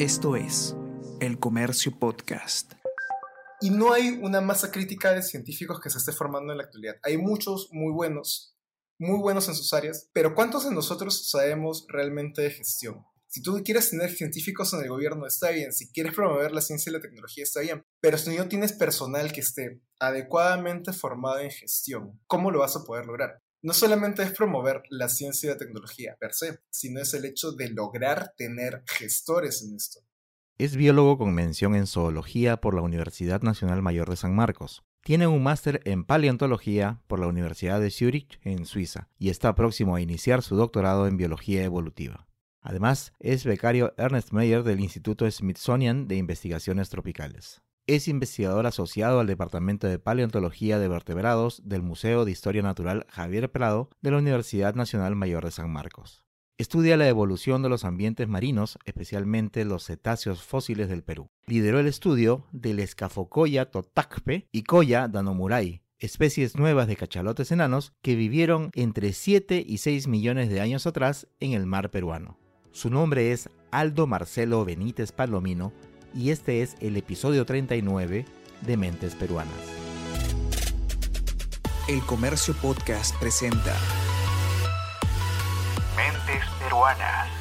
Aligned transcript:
Esto 0.00 0.34
es 0.34 0.74
El 1.20 1.38
Comercio 1.38 1.92
Podcast. 1.98 2.72
Y 3.60 3.68
no 3.68 3.92
hay 3.92 4.18
una 4.22 4.40
masa 4.40 4.70
crítica 4.70 5.12
de 5.12 5.22
científicos 5.22 5.78
que 5.78 5.90
se 5.90 5.98
esté 5.98 6.12
formando 6.12 6.52
en 6.52 6.56
la 6.56 6.64
actualidad. 6.64 6.94
Hay 7.02 7.18
muchos 7.18 7.68
muy 7.70 7.92
buenos, 7.92 8.56
muy 8.98 9.18
buenos 9.18 9.46
en 9.48 9.54
sus 9.54 9.74
áreas, 9.74 10.08
pero 10.14 10.34
¿cuántos 10.34 10.64
de 10.64 10.74
nosotros 10.74 11.28
sabemos 11.28 11.84
realmente 11.86 12.40
de 12.40 12.50
gestión? 12.50 13.04
Si 13.26 13.42
tú 13.42 13.60
quieres 13.62 13.90
tener 13.90 14.10
científicos 14.10 14.72
en 14.72 14.80
el 14.80 14.88
gobierno, 14.88 15.26
está 15.26 15.50
bien. 15.50 15.70
Si 15.74 15.92
quieres 15.92 16.14
promover 16.14 16.52
la 16.52 16.62
ciencia 16.62 16.88
y 16.88 16.94
la 16.94 17.00
tecnología, 17.00 17.44
está 17.44 17.60
bien. 17.60 17.82
Pero 18.00 18.16
si 18.16 18.34
no 18.34 18.48
tienes 18.48 18.72
personal 18.72 19.32
que 19.32 19.40
esté 19.40 19.82
adecuadamente 19.98 20.94
formado 20.94 21.40
en 21.40 21.50
gestión, 21.50 22.18
¿cómo 22.26 22.50
lo 22.50 22.60
vas 22.60 22.74
a 22.74 22.84
poder 22.84 23.04
lograr? 23.04 23.42
No 23.62 23.74
solamente 23.74 24.22
es 24.22 24.32
promover 24.32 24.82
la 24.88 25.08
ciencia 25.08 25.48
y 25.48 25.52
la 25.52 25.58
tecnología 25.58 26.16
per 26.18 26.32
se, 26.32 26.60
sino 26.70 27.00
es 27.00 27.12
el 27.12 27.26
hecho 27.26 27.52
de 27.52 27.68
lograr 27.68 28.32
tener 28.38 28.82
gestores 28.86 29.62
en 29.62 29.76
esto. 29.76 30.00
Es 30.56 30.76
biólogo 30.76 31.18
con 31.18 31.34
mención 31.34 31.74
en 31.74 31.86
zoología 31.86 32.58
por 32.58 32.74
la 32.74 32.80
Universidad 32.80 33.42
Nacional 33.42 33.82
Mayor 33.82 34.08
de 34.08 34.16
San 34.16 34.34
Marcos. 34.34 34.82
Tiene 35.02 35.26
un 35.26 35.42
máster 35.42 35.82
en 35.84 36.04
paleontología 36.04 37.02
por 37.06 37.18
la 37.18 37.26
Universidad 37.26 37.80
de 37.80 37.90
Zurich 37.90 38.38
en 38.44 38.64
Suiza 38.64 39.08
y 39.18 39.30
está 39.30 39.54
próximo 39.54 39.94
a 39.94 40.00
iniciar 40.00 40.42
su 40.42 40.56
doctorado 40.56 41.06
en 41.06 41.16
biología 41.16 41.62
evolutiva. 41.62 42.26
Además, 42.62 43.12
es 43.18 43.44
becario 43.44 43.94
Ernest 43.96 44.32
Meyer 44.32 44.62
del 44.62 44.80
Instituto 44.80 45.30
Smithsonian 45.30 46.08
de 46.08 46.16
Investigaciones 46.16 46.90
Tropicales. 46.90 47.62
Es 47.90 48.06
investigador 48.06 48.68
asociado 48.68 49.18
al 49.18 49.26
Departamento 49.26 49.88
de 49.88 49.98
Paleontología 49.98 50.78
de 50.78 50.86
Vertebrados 50.86 51.60
del 51.64 51.82
Museo 51.82 52.24
de 52.24 52.30
Historia 52.30 52.62
Natural 52.62 53.04
Javier 53.08 53.50
Prado 53.50 53.90
de 54.00 54.12
la 54.12 54.18
Universidad 54.18 54.76
Nacional 54.76 55.16
Mayor 55.16 55.44
de 55.44 55.50
San 55.50 55.72
Marcos. 55.72 56.22
Estudia 56.56 56.96
la 56.96 57.08
evolución 57.08 57.64
de 57.64 57.68
los 57.68 57.84
ambientes 57.84 58.28
marinos, 58.28 58.78
especialmente 58.84 59.64
los 59.64 59.86
cetáceos 59.86 60.44
fósiles 60.44 60.88
del 60.88 61.02
Perú. 61.02 61.30
Lideró 61.46 61.80
el 61.80 61.88
estudio 61.88 62.46
del 62.52 62.78
escafocoya 62.78 63.72
totacpe 63.72 64.46
y 64.52 64.62
coya 64.62 65.08
danomurai, 65.08 65.82
especies 65.98 66.54
nuevas 66.54 66.86
de 66.86 66.94
cachalotes 66.94 67.50
enanos 67.50 67.92
que 68.02 68.14
vivieron 68.14 68.70
entre 68.74 69.12
7 69.12 69.64
y 69.66 69.78
6 69.78 70.06
millones 70.06 70.48
de 70.48 70.60
años 70.60 70.86
atrás 70.86 71.26
en 71.40 71.54
el 71.54 71.66
mar 71.66 71.90
peruano. 71.90 72.38
Su 72.70 72.88
nombre 72.88 73.32
es 73.32 73.50
Aldo 73.72 74.06
Marcelo 74.06 74.64
Benítez 74.64 75.10
Palomino 75.10 75.72
y 76.14 76.30
este 76.30 76.62
es 76.62 76.76
el 76.80 76.96
episodio 76.96 77.44
39 77.46 78.24
de 78.60 78.76
Mentes 78.76 79.14
Peruanas. 79.14 79.52
El 81.88 82.00
Comercio 82.02 82.54
Podcast 82.54 83.16
presenta 83.18 83.76
Mentes 85.96 86.44
Peruanas. 86.60 87.39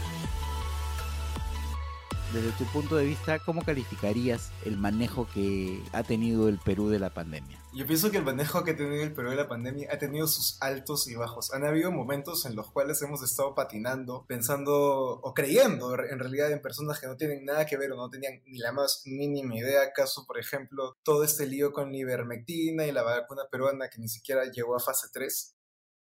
Desde 2.34 2.52
tu 2.52 2.66
punto 2.66 2.96
de 2.96 3.06
vista, 3.06 3.40
¿cómo 3.40 3.64
calificarías 3.64 4.52
el 4.64 4.78
manejo 4.78 5.28
que 5.34 5.82
ha 5.94 6.04
tenido 6.04 6.48
el 6.48 6.60
Perú 6.60 6.88
de 6.90 7.00
la 7.00 7.10
pandemia? 7.10 7.58
Yo 7.74 7.88
pienso 7.88 8.12
que 8.12 8.18
el 8.18 8.24
manejo 8.24 8.64
que 8.64 8.72
ha 8.72 8.78
tenido 8.78 9.02
el 9.02 9.14
Perú 9.14 9.32
de 9.32 9.36
la 9.36 9.48
pandemia 9.48 9.90
ha 9.92 9.98
tenido 9.98 10.28
sus 10.28 10.62
altos 10.62 11.08
y 11.08 11.16
bajos. 11.16 11.52
Han 11.54 11.66
habido 11.66 11.92
momentos 11.92 12.46
en 12.46 12.56
los 12.56 12.70
cuales 12.72 13.02
hemos 13.02 13.24
estado 13.24 13.56
patinando, 13.56 14.26
pensando 14.28 14.74
o 14.74 15.34
creyendo 15.34 15.96
en 15.96 16.20
realidad 16.20 16.52
en 16.52 16.62
personas 16.62 17.00
que 17.00 17.08
no 17.08 17.18
tienen 17.18 17.46
nada 17.46 17.66
que 17.66 17.78
ver 17.78 17.92
o 17.94 17.96
no 17.96 18.12
tenían 18.12 18.44
ni 18.46 18.60
la 18.60 18.74
más 18.74 19.02
mínima 19.06 19.56
idea. 19.56 19.92
Caso, 19.92 20.28
por 20.28 20.38
ejemplo, 20.38 20.98
todo 21.02 21.24
este 21.24 21.48
lío 21.48 21.74
con 21.74 21.92
la 21.92 21.98
ivermectina 21.98 22.86
y 22.86 22.92
la 22.92 23.02
vacuna 23.02 23.44
peruana 23.52 23.90
que 23.90 24.00
ni 24.00 24.08
siquiera 24.08 24.46
llegó 24.46 24.76
a 24.76 24.80
fase 24.80 25.08
3. 25.12 25.56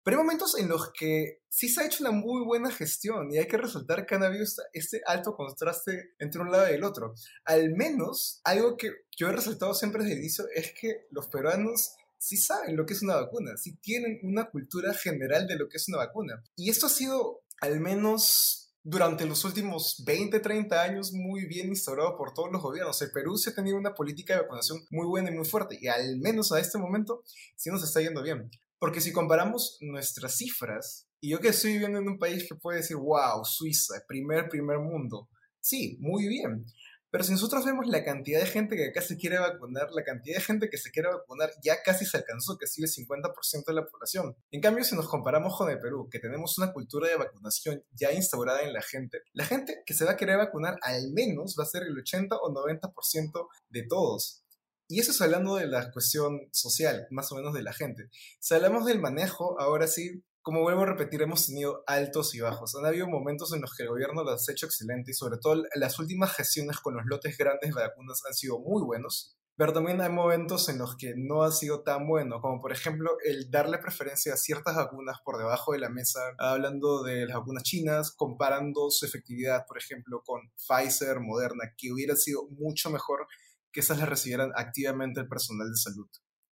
Pero 0.06 0.18
hay 0.18 0.24
momentos 0.24 0.56
en 0.56 0.68
los 0.68 0.92
que 0.92 1.40
sí 1.48 1.68
se 1.68 1.80
ha 1.80 1.84
hecho 1.84 2.04
una 2.04 2.12
muy 2.12 2.44
buena 2.44 2.70
gestión 2.70 3.28
y 3.32 3.38
hay 3.38 3.48
que 3.48 3.56
resaltar 3.56 4.06
que 4.06 4.14
han 4.14 4.22
habido 4.22 4.44
este 4.72 5.02
alto 5.04 5.34
contraste 5.34 6.14
entre 6.20 6.42
un 6.42 6.52
lado 6.52 6.70
y 6.70 6.74
el 6.74 6.84
otro. 6.84 7.12
Al 7.44 7.74
menos, 7.74 8.40
algo 8.44 8.76
que 8.76 8.92
yo 9.16 9.26
he 9.26 9.32
resaltado 9.32 9.74
siempre 9.74 10.04
desde 10.04 10.14
el 10.14 10.20
inicio 10.20 10.44
es 10.54 10.72
que 10.80 11.08
los 11.10 11.26
peruanos 11.26 11.96
sí 12.18 12.36
saben 12.36 12.76
lo 12.76 12.86
que 12.86 12.94
es 12.94 13.02
una 13.02 13.16
vacuna, 13.16 13.56
sí 13.56 13.78
tienen 13.78 14.20
una 14.22 14.48
cultura 14.48 14.94
general 14.94 15.48
de 15.48 15.56
lo 15.56 15.68
que 15.68 15.78
es 15.78 15.88
una 15.88 15.98
vacuna. 15.98 16.40
Y 16.54 16.70
esto 16.70 16.86
ha 16.86 16.90
sido, 16.90 17.42
al 17.60 17.80
menos 17.80 18.76
durante 18.84 19.26
los 19.26 19.44
últimos 19.44 20.04
20, 20.06 20.38
30 20.38 20.82
años 20.82 21.12
muy 21.14 21.46
bien 21.46 21.66
instaurado 21.66 22.16
por 22.16 22.32
todos 22.32 22.52
los 22.52 22.62
gobiernos. 22.62 23.02
El 23.02 23.10
Perú 23.10 23.36
se 23.38 23.50
ha 23.50 23.54
tenido 23.56 23.76
una 23.76 23.92
política 23.92 24.34
de 24.34 24.42
vacunación 24.42 24.86
muy 24.90 25.06
buena 25.08 25.32
y 25.32 25.34
muy 25.34 25.46
fuerte 25.46 25.76
y 25.80 25.88
al 25.88 26.18
menos 26.18 26.52
a 26.52 26.60
este 26.60 26.78
momento 26.78 27.24
sí 27.56 27.70
nos 27.70 27.82
está 27.82 28.00
yendo 28.00 28.22
bien. 28.22 28.48
Porque 28.78 29.00
si 29.00 29.12
comparamos 29.12 29.78
nuestras 29.80 30.36
cifras, 30.36 31.08
y 31.20 31.30
yo 31.30 31.40
que 31.40 31.48
estoy 31.48 31.72
viviendo 31.72 31.98
en 31.98 32.08
un 32.08 32.18
país 32.18 32.46
que 32.48 32.54
puede 32.54 32.78
decir, 32.78 32.96
wow, 32.96 33.44
Suiza, 33.44 33.94
primer, 34.06 34.48
primer 34.48 34.78
mundo, 34.78 35.28
sí, 35.60 35.96
muy 36.00 36.28
bien. 36.28 36.66
Pero 37.10 37.24
si 37.24 37.32
nosotros 37.32 37.64
vemos 37.64 37.86
la 37.86 38.04
cantidad 38.04 38.40
de 38.40 38.46
gente 38.46 38.76
que 38.76 38.88
acá 38.88 39.00
se 39.00 39.16
quiere 39.16 39.38
vacunar, 39.38 39.90
la 39.92 40.04
cantidad 40.04 40.36
de 40.36 40.42
gente 40.42 40.68
que 40.68 40.76
se 40.76 40.90
quiere 40.90 41.08
vacunar 41.08 41.50
ya 41.62 41.82
casi 41.82 42.04
se 42.04 42.18
alcanzó, 42.18 42.58
que 42.58 42.66
sigue 42.66 42.86
el 42.86 42.92
50% 42.92 43.64
de 43.66 43.72
la 43.72 43.86
población. 43.86 44.36
En 44.50 44.60
cambio, 44.60 44.84
si 44.84 44.94
nos 44.94 45.08
comparamos 45.08 45.56
con 45.56 45.70
el 45.70 45.78
Perú, 45.78 46.08
que 46.10 46.18
tenemos 46.18 46.58
una 46.58 46.72
cultura 46.72 47.08
de 47.08 47.16
vacunación 47.16 47.82
ya 47.92 48.12
instaurada 48.12 48.62
en 48.62 48.72
la 48.74 48.82
gente, 48.82 49.22
la 49.32 49.46
gente 49.46 49.82
que 49.86 49.94
se 49.94 50.04
va 50.04 50.10
a 50.10 50.16
querer 50.16 50.36
vacunar 50.36 50.76
al 50.82 51.10
menos 51.12 51.56
va 51.58 51.62
a 51.62 51.66
ser 51.66 51.84
el 51.84 51.96
80 51.96 52.36
o 52.36 52.52
90% 52.52 53.48
de 53.70 53.86
todos. 53.88 54.42
Y 54.88 55.00
eso 55.00 55.10
es 55.10 55.20
hablando 55.20 55.56
de 55.56 55.66
la 55.66 55.90
cuestión 55.90 56.48
social, 56.52 57.06
más 57.10 57.32
o 57.32 57.36
menos 57.36 57.54
de 57.54 57.62
la 57.62 57.72
gente. 57.72 58.08
Si 58.38 58.54
hablamos 58.54 58.86
del 58.86 59.00
manejo, 59.00 59.60
ahora 59.60 59.88
sí, 59.88 60.22
como 60.42 60.62
vuelvo 60.62 60.82
a 60.82 60.86
repetir, 60.86 61.22
hemos 61.22 61.44
tenido 61.46 61.82
altos 61.88 62.32
y 62.36 62.40
bajos. 62.40 62.76
Han 62.76 62.86
habido 62.86 63.08
momentos 63.08 63.52
en 63.52 63.62
los 63.62 63.74
que 63.74 63.82
el 63.82 63.88
gobierno 63.88 64.22
lo 64.22 64.30
ha 64.30 64.36
hecho 64.36 64.66
excelente 64.66 65.10
y 65.10 65.14
sobre 65.14 65.38
todo 65.38 65.64
las 65.74 65.98
últimas 65.98 66.32
gestiones 66.36 66.78
con 66.78 66.94
los 66.94 67.04
lotes 67.04 67.36
grandes 67.36 67.74
de 67.74 67.82
vacunas 67.82 68.22
han 68.24 68.34
sido 68.34 68.60
muy 68.60 68.84
buenos. 68.84 69.36
Pero 69.56 69.72
también 69.72 70.00
hay 70.02 70.10
momentos 70.10 70.68
en 70.68 70.78
los 70.78 70.96
que 70.96 71.14
no 71.16 71.42
ha 71.42 71.50
sido 71.50 71.82
tan 71.82 72.06
bueno, 72.06 72.40
como 72.42 72.60
por 72.60 72.72
ejemplo 72.72 73.16
el 73.24 73.50
darle 73.50 73.78
preferencia 73.78 74.34
a 74.34 74.36
ciertas 74.36 74.76
vacunas 74.76 75.16
por 75.24 75.38
debajo 75.38 75.72
de 75.72 75.78
la 75.78 75.88
mesa, 75.88 76.20
hablando 76.38 77.02
de 77.02 77.26
las 77.26 77.38
vacunas 77.38 77.62
chinas, 77.62 78.12
comparando 78.12 78.90
su 78.90 79.06
efectividad, 79.06 79.64
por 79.66 79.78
ejemplo, 79.78 80.22
con 80.24 80.42
Pfizer, 80.56 81.20
Moderna, 81.20 81.72
que 81.76 81.90
hubiera 81.90 82.14
sido 82.14 82.46
mucho 82.50 82.90
mejor 82.90 83.26
que 83.76 83.80
esas 83.80 83.98
las 83.98 84.08
recibieran 84.08 84.52
activamente 84.56 85.20
el 85.20 85.28
personal 85.28 85.68
de 85.68 85.76
salud. 85.76 86.08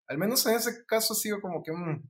Al 0.08 0.18
menos 0.18 0.44
en 0.44 0.56
ese 0.56 0.84
caso 0.84 1.14
ha 1.14 1.16
sido 1.16 1.40
como 1.40 1.62
que, 1.62 1.72
mm, 1.72 2.06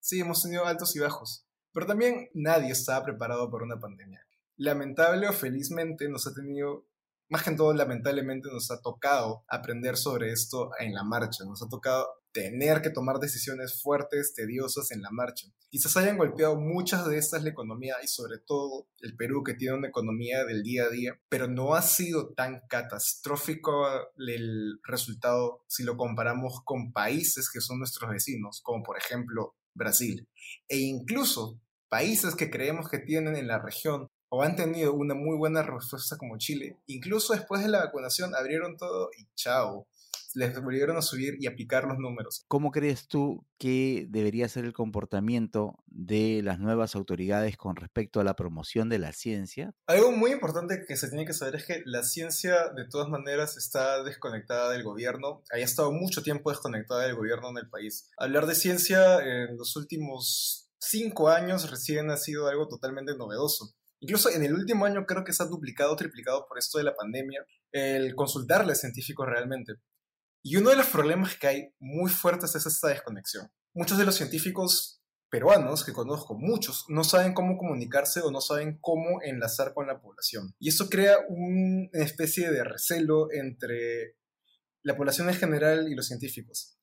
sí, 0.00 0.20
hemos 0.20 0.42
tenido 0.42 0.64
altos 0.64 0.96
y 0.96 1.00
bajos, 1.00 1.46
pero 1.70 1.84
también 1.84 2.30
nadie 2.32 2.70
estaba 2.70 3.04
preparado 3.04 3.50
para 3.50 3.64
una 3.64 3.78
pandemia. 3.78 4.26
Lamentable 4.56 5.28
o 5.28 5.34
felizmente 5.34 6.08
nos 6.08 6.26
ha 6.26 6.32
tenido, 6.32 6.86
más 7.28 7.42
que 7.42 7.50
todo 7.54 7.74
lamentablemente 7.74 8.48
nos 8.50 8.70
ha 8.70 8.80
tocado 8.80 9.44
aprender 9.48 9.98
sobre 9.98 10.32
esto 10.32 10.70
en 10.78 10.94
la 10.94 11.04
marcha, 11.04 11.44
nos 11.44 11.62
ha 11.62 11.68
tocado 11.68 12.08
tener 12.34 12.82
que 12.82 12.90
tomar 12.90 13.20
decisiones 13.20 13.80
fuertes, 13.80 14.34
tediosas 14.34 14.90
en 14.90 15.00
la 15.00 15.10
marcha. 15.12 15.46
Quizás 15.70 15.96
hayan 15.96 16.18
golpeado 16.18 16.56
muchas 16.56 17.06
de 17.06 17.16
estas 17.16 17.44
la 17.44 17.50
economía 17.50 17.94
y 18.02 18.08
sobre 18.08 18.38
todo 18.44 18.88
el 19.00 19.16
Perú 19.16 19.44
que 19.44 19.54
tiene 19.54 19.76
una 19.76 19.88
economía 19.88 20.44
del 20.44 20.64
día 20.64 20.84
a 20.84 20.90
día, 20.90 21.20
pero 21.28 21.46
no 21.46 21.76
ha 21.76 21.82
sido 21.82 22.34
tan 22.34 22.60
catastrófico 22.68 23.86
el 24.16 24.80
resultado 24.82 25.64
si 25.68 25.84
lo 25.84 25.96
comparamos 25.96 26.60
con 26.64 26.92
países 26.92 27.48
que 27.48 27.60
son 27.60 27.78
nuestros 27.78 28.10
vecinos, 28.10 28.60
como 28.62 28.82
por 28.82 28.98
ejemplo 28.98 29.54
Brasil, 29.72 30.28
e 30.68 30.78
incluso 30.78 31.60
países 31.88 32.34
que 32.34 32.50
creemos 32.50 32.88
que 32.88 32.98
tienen 32.98 33.36
en 33.36 33.46
la 33.46 33.60
región 33.60 34.08
o 34.28 34.42
han 34.42 34.56
tenido 34.56 34.92
una 34.92 35.14
muy 35.14 35.36
buena 35.36 35.62
respuesta 35.62 36.16
como 36.18 36.38
Chile, 36.38 36.78
incluso 36.86 37.32
después 37.32 37.62
de 37.62 37.68
la 37.68 37.84
vacunación 37.84 38.34
abrieron 38.34 38.76
todo 38.76 39.10
y 39.16 39.28
chao 39.36 39.86
les 40.34 40.60
volvieron 40.60 40.96
a 40.96 41.02
subir 41.02 41.36
y 41.38 41.46
a 41.46 41.54
picar 41.54 41.84
los 41.84 41.98
números. 41.98 42.44
¿Cómo 42.48 42.70
crees 42.70 43.06
tú 43.06 43.46
que 43.58 44.06
debería 44.08 44.48
ser 44.48 44.64
el 44.64 44.72
comportamiento 44.72 45.82
de 45.86 46.42
las 46.42 46.58
nuevas 46.58 46.94
autoridades 46.96 47.56
con 47.56 47.76
respecto 47.76 48.20
a 48.20 48.24
la 48.24 48.36
promoción 48.36 48.88
de 48.88 48.98
la 48.98 49.12
ciencia? 49.12 49.74
Algo 49.86 50.12
muy 50.12 50.32
importante 50.32 50.84
que 50.86 50.96
se 50.96 51.08
tiene 51.08 51.26
que 51.26 51.32
saber 51.32 51.56
es 51.56 51.66
que 51.66 51.82
la 51.84 52.02
ciencia 52.02 52.70
de 52.74 52.86
todas 52.88 53.08
maneras 53.08 53.56
está 53.56 54.02
desconectada 54.02 54.70
del 54.70 54.82
gobierno, 54.82 55.42
ha 55.52 55.58
estado 55.58 55.92
mucho 55.92 56.22
tiempo 56.22 56.50
desconectada 56.50 57.06
del 57.06 57.16
gobierno 57.16 57.50
en 57.50 57.58
el 57.58 57.68
país. 57.70 58.10
Hablar 58.16 58.46
de 58.46 58.54
ciencia 58.54 59.18
en 59.20 59.56
los 59.56 59.76
últimos 59.76 60.70
cinco 60.78 61.28
años 61.28 61.70
recién 61.70 62.10
ha 62.10 62.16
sido 62.16 62.48
algo 62.48 62.68
totalmente 62.68 63.16
novedoso. 63.16 63.74
Incluso 64.00 64.28
en 64.28 64.44
el 64.44 64.52
último 64.52 64.84
año 64.84 65.06
creo 65.06 65.24
que 65.24 65.32
se 65.32 65.42
ha 65.42 65.46
duplicado 65.46 65.92
o 65.92 65.96
triplicado 65.96 66.46
por 66.46 66.58
esto 66.58 66.78
de 66.78 66.84
la 66.84 66.94
pandemia 66.94 67.44
el 67.72 68.14
consultarle 68.14 68.72
a 68.72 68.76
científicos 68.76 69.26
realmente. 69.26 69.74
Y 70.46 70.56
uno 70.56 70.68
de 70.68 70.76
los 70.76 70.88
problemas 70.88 71.36
que 71.36 71.46
hay 71.46 71.74
muy 71.78 72.10
fuertes 72.10 72.54
es 72.54 72.66
esta 72.66 72.88
desconexión. 72.88 73.50
Muchos 73.72 73.96
de 73.96 74.04
los 74.04 74.14
científicos 74.14 75.00
peruanos 75.30 75.84
que 75.84 75.94
conozco, 75.94 76.34
muchos, 76.38 76.84
no 76.88 77.02
saben 77.02 77.32
cómo 77.32 77.56
comunicarse 77.56 78.20
o 78.20 78.30
no 78.30 78.42
saben 78.42 78.78
cómo 78.82 79.22
enlazar 79.22 79.72
con 79.72 79.86
la 79.86 80.02
población. 80.02 80.54
Y 80.58 80.68
eso 80.68 80.90
crea 80.90 81.16
una 81.30 81.88
especie 81.94 82.50
de 82.50 82.62
recelo 82.62 83.32
entre 83.32 84.16
la 84.82 84.96
población 84.98 85.30
en 85.30 85.36
general 85.36 85.88
y 85.90 85.94
los 85.94 86.08
científicos. 86.08 86.78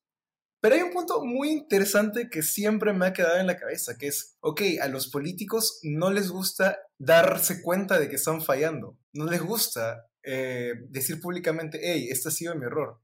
Pero 0.59 0.75
hay 0.75 0.81
un 0.81 0.91
punto 0.91 1.23
muy 1.23 1.51
interesante 1.51 2.29
que 2.31 2.41
siempre 2.41 2.93
me 2.93 3.05
ha 3.05 3.13
quedado 3.13 3.37
en 3.37 3.47
la 3.47 3.57
cabeza, 3.57 3.95
que 3.95 4.07
es, 4.07 4.37
ok, 4.41 4.61
a 4.81 4.87
los 4.87 5.07
políticos 5.07 5.79
no 5.83 6.11
les 6.11 6.29
gusta 6.29 6.79
darse 6.97 7.61
cuenta 7.61 7.99
de 7.99 8.09
que 8.09 8.15
están 8.15 8.41
fallando. 8.41 8.97
no 9.13 9.25
les 9.25 9.41
gusta 9.41 10.07
eh, 10.23 10.73
decir 10.89 11.21
públicamente, 11.21 11.79
hey, 11.81 12.07
este 12.09 12.29
ha 12.29 12.31
sido 12.31 12.55
mi 12.55 12.65
error. 12.65 12.99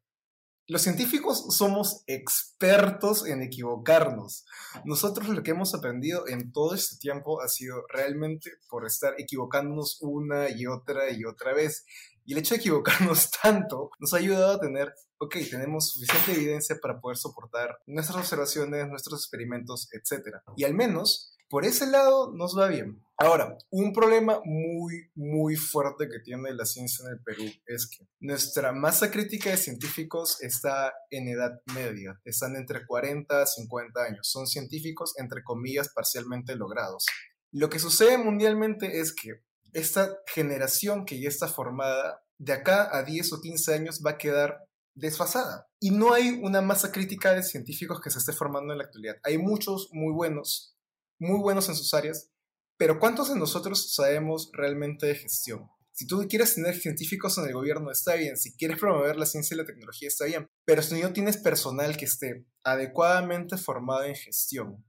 Los 0.69 0.81
científicos 0.81 1.56
somos 1.56 2.04
expertos 2.08 3.25
en 3.25 3.42
equivocarnos. 3.42 4.46
Nosotros 4.84 5.30
lo 5.30 5.42
que 5.42 5.52
hemos 5.52 5.74
aprendido 5.74 6.28
en 6.28 6.52
todo 6.52 6.75
este 6.75 6.98
tiempo 6.98 7.42
ha 7.42 7.48
sido 7.48 7.86
realmente 7.88 8.52
por 8.69 8.86
estar 8.86 9.14
equivocándonos 9.18 9.98
una 10.02 10.50
y 10.50 10.68
otra 10.68 11.10
y 11.10 11.24
otra 11.24 11.54
vez. 11.54 11.86
Y 12.25 12.34
el 12.34 12.40
hecho 12.40 12.54
de 12.54 12.60
equivocarnos 12.60 13.31
tanto 13.42 13.92
nos 14.00 14.14
ha 14.14 14.18
ayudado 14.18 14.56
a 14.56 14.60
tener, 14.60 14.94
ok, 15.19 15.36
tenemos 15.50 15.92
suficiente 15.92 16.34
evidencia 16.34 16.78
para 16.81 17.00
poder 17.00 17.18
soportar 17.18 17.78
nuestras 17.86 18.18
observaciones, 18.18 18.88
nuestros 18.88 19.22
experimentos, 19.22 19.90
etc. 19.94 20.38
Y 20.56 20.64
al 20.64 20.74
menos 20.74 21.38
por 21.50 21.64
ese 21.64 21.88
lado 21.88 22.34
nos 22.34 22.58
va 22.58 22.68
bien. 22.68 23.02
Ahora, 23.18 23.58
un 23.69 23.94
problema 23.94 24.42
muy, 24.44 25.10
muy 25.16 25.56
fuerte 25.56 26.10
que 26.10 26.19
tiene 26.19 26.54
la 26.54 26.66
ciencia 26.66 27.06
en 27.06 27.14
el 27.14 27.24
Perú 27.24 27.46
es 27.66 27.88
que 27.88 28.06
nuestra 28.19 28.74
masa 28.74 29.10
crítica 29.10 29.50
de 29.50 29.58
científicos 29.58 30.42
está 30.42 30.94
en 31.10 31.30
edad 31.30 31.62
media, 31.74 32.19
están 32.25 32.56
entre 32.58 32.86
40 32.86 33.42
a 33.42 33.46
50 33.46 34.04
años, 34.04 34.30
son 34.30 34.46
científicos 34.46 35.14
entre 35.18 35.44
comillas 35.44 35.90
parcialmente 35.90 36.56
logrados. 36.56 37.06
Lo 37.52 37.69
que 37.69 37.80
sucede 37.80 38.18
mundialmente 38.18 39.00
es 39.00 39.14
que 39.14 39.42
esta 39.72 40.18
generación 40.28 41.06
que 41.06 41.19
ya 41.19 41.30
está 41.30 41.48
formada, 41.48 42.22
de 42.38 42.54
acá 42.54 42.96
a 42.96 43.04
10 43.04 43.34
o 43.34 43.42
15 43.42 43.74
años 43.74 44.02
va 44.06 44.12
a 44.12 44.18
quedar 44.18 44.68
desfasada. 44.97 45.69
Y 45.79 45.91
no 45.91 46.13
hay 46.13 46.39
una 46.41 46.61
masa 46.61 46.91
crítica 46.91 47.33
de 47.33 47.44
científicos 47.44 48.01
que 48.01 48.09
se 48.09 48.19
esté 48.19 48.33
formando 48.33 48.73
en 48.73 48.79
la 48.79 48.85
actualidad. 48.85 49.17
Hay 49.23 49.38
muchos 49.38 49.89
muy 49.91 50.11
buenos, 50.11 50.75
muy 51.19 51.39
buenos 51.39 51.69
en 51.69 51.75
sus 51.75 51.94
áreas, 51.94 52.31
pero 52.77 52.99
¿cuántos 52.99 53.29
de 53.29 53.39
nosotros 53.39 53.94
sabemos 53.94 54.49
realmente 54.53 55.05
de 55.07 55.15
gestión? 55.15 55.69
Si 55.91 56.05
tú 56.05 56.27
quieres 56.29 56.53
tener 56.53 56.75
científicos 56.75 57.38
en 57.38 57.45
el 57.45 57.53
gobierno, 57.53 57.89
está 57.89 58.15
bien. 58.15 58.38
Si 58.38 58.55
quieres 58.55 58.79
promover 58.79 59.17
la 59.17 59.25
ciencia 59.25 59.55
y 59.55 59.57
la 59.57 59.65
tecnología, 59.65 60.07
está 60.07 60.25
bien. 60.25 60.47
Pero 60.63 60.83
si 60.83 61.01
no 61.01 61.11
tienes 61.11 61.38
personal 61.38 61.97
que 61.97 62.05
esté 62.05 62.45
adecuadamente 62.63 63.57
formado 63.57 64.03
en 64.03 64.15
gestión, 64.15 64.85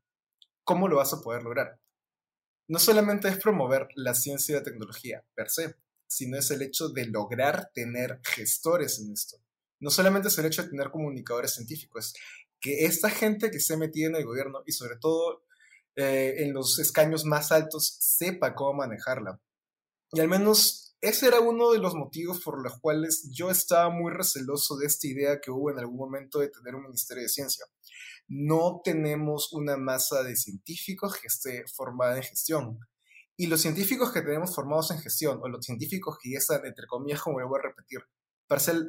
¿cómo 0.65 0.87
lo 0.87 0.97
vas 0.97 1.15
a 1.15 1.21
poder 1.21 1.43
lograr? 1.45 1.81
No 2.69 2.79
solamente 2.79 3.29
es 3.29 3.39
promover 3.39 3.89
la 3.95 4.15
ciencia 4.15 4.53
y 4.53 4.59
la 4.59 4.65
tecnología 4.65 5.25
per 5.35 5.49
se, 5.49 5.77
sino 6.07 6.37
es 6.37 6.51
el 6.51 6.61
hecho 6.61 6.91
de 6.91 7.07
lograr 7.07 7.71
tener 7.73 8.21
gestores 8.23 8.99
en 9.01 9.13
esto. 9.13 9.39
No 9.81 9.91
solamente 9.91 10.29
es 10.29 10.39
el 10.39 10.47
hecho 10.47 10.63
de 10.63 10.71
tener 10.71 10.91
comunicadores 10.91 11.55
científicos, 11.55 12.15
que 12.61 12.87
esta 12.87 13.11
gente 13.11 13.51
que 13.51 13.61
se 13.61 13.77
metida 13.77 14.09
en 14.09 14.17
el 14.17 14.25
gobierno 14.25 14.63
y 14.67 14.73
sobre 14.73 14.97
todo 14.97 15.45
eh, 15.97 16.45
en 16.45 16.53
los 16.53 16.79
escaños 16.79 17.25
más 17.25 17.53
altos 17.53 17.97
sepa 18.01 18.55
cómo 18.55 18.75
manejarla. 18.75 19.41
Y 20.13 20.21
al 20.21 20.29
menos 20.29 20.89
ese 21.01 21.29
era 21.29 21.39
uno 21.41 21.71
de 21.71 21.79
los 21.79 21.95
motivos 21.95 22.41
por 22.41 22.61
los 22.61 22.81
cuales 22.81 23.29
yo 23.31 23.51
estaba 23.51 23.89
muy 23.89 24.13
receloso 24.13 24.77
de 24.77 24.87
esta 24.87 25.07
idea 25.07 25.41
que 25.41 25.53
hubo 25.53 25.71
en 25.71 25.79
algún 25.79 25.97
momento 25.97 26.41
de 26.41 26.49
tener 26.49 26.75
un 26.75 26.85
Ministerio 26.85 27.23
de 27.23 27.29
Ciencia. 27.29 27.67
No 28.27 28.81
tenemos 28.83 29.53
una 29.53 29.77
masa 29.77 30.25
de 30.25 30.35
científicos 30.35 31.17
que 31.17 31.29
esté 31.29 31.65
formada 31.69 32.17
en 32.17 32.25
gestión. 32.25 32.81
Y 33.37 33.47
los 33.47 33.61
científicos 33.61 34.13
que 34.13 34.23
tenemos 34.23 34.53
formados 34.55 34.91
en 34.91 34.99
gestión, 34.99 35.39
o 35.41 35.49
los 35.49 35.65
científicos 35.65 36.19
que 36.21 36.33
ya 36.33 36.39
están, 36.39 36.67
entre 36.67 36.89
comillas, 36.89 37.23
como 37.23 37.39
lo 37.39 37.49
voy 37.49 37.61
a 37.61 37.69
repetir, 37.69 38.01
ser 38.57 38.89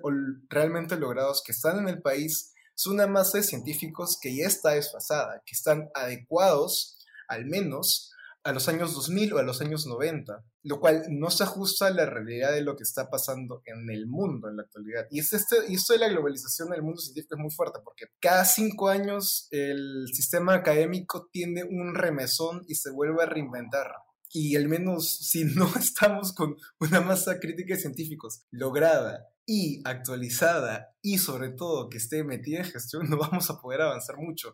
realmente 0.50 0.98
logrados, 0.98 1.44
que 1.46 1.52
están 1.52 1.80
en 1.80 1.90
el 1.90 2.02
país, 2.02 2.54
son 2.76 2.94
una 2.94 3.08
masa 3.08 3.40
de 3.40 3.44
científicos 3.44 4.18
que 4.22 4.36
ya 4.36 4.48
está 4.48 4.72
desfasada, 4.72 5.44
que 5.46 5.54
están 5.54 5.90
adecuados 5.94 6.98
al 7.28 7.46
menos 7.46 8.14
a 8.44 8.54
los 8.54 8.70
años 8.70 8.94
2000 8.94 9.34
o 9.34 9.38
a 9.38 9.44
los 9.44 9.62
años 9.62 9.86
90, 9.86 10.44
lo 10.64 10.80
cual 10.80 11.04
no 11.10 11.30
se 11.30 11.44
ajusta 11.44 11.88
a 11.88 11.92
la 11.92 12.06
realidad 12.06 12.54
de 12.54 12.62
lo 12.62 12.76
que 12.76 12.84
está 12.84 13.10
pasando 13.10 13.62
en 13.66 13.90
el 13.90 14.08
mundo 14.08 14.48
en 14.48 14.58
la 14.58 14.64
actualidad. 14.64 15.08
Y, 15.12 15.20
es 15.20 15.34
este, 15.34 15.58
y 15.68 15.76
esto 15.76 15.94
de 15.94 16.00
la 16.00 16.10
globalización 16.10 16.70
del 16.70 16.82
mundo 16.82 17.02
científico 17.02 17.36
es 17.36 17.42
muy 17.42 17.52
fuerte, 17.52 17.80
porque 17.84 18.06
cada 18.20 18.46
cinco 18.46 18.88
años 18.88 19.48
el 19.52 20.08
sistema 20.14 20.54
académico 20.54 21.28
tiene 21.32 21.64
un 21.64 21.96
remesón 21.96 22.64
y 22.68 22.76
se 22.76 22.92
vuelve 22.92 23.24
a 23.24 23.28
reinventar. 23.28 23.92
Y 24.32 24.56
al 24.56 24.68
menos 24.68 25.10
si 25.10 25.44
no 25.44 25.72
estamos 25.80 26.34
con 26.34 26.58
una 26.80 27.02
masa 27.02 27.40
crítica 27.40 27.76
de 27.76 27.82
científicos 27.82 28.44
lograda 28.52 29.28
y 29.46 29.82
actualizada 29.84 30.96
y 31.02 31.18
sobre 31.18 31.50
todo 31.50 31.90
que 31.90 31.98
esté 31.98 32.24
metida 32.24 32.60
en 32.60 32.66
gestión, 32.66 33.08
no 33.10 33.18
vamos 33.18 33.50
a 33.50 33.60
poder 33.60 33.82
avanzar 33.82 34.18
mucho. 34.18 34.54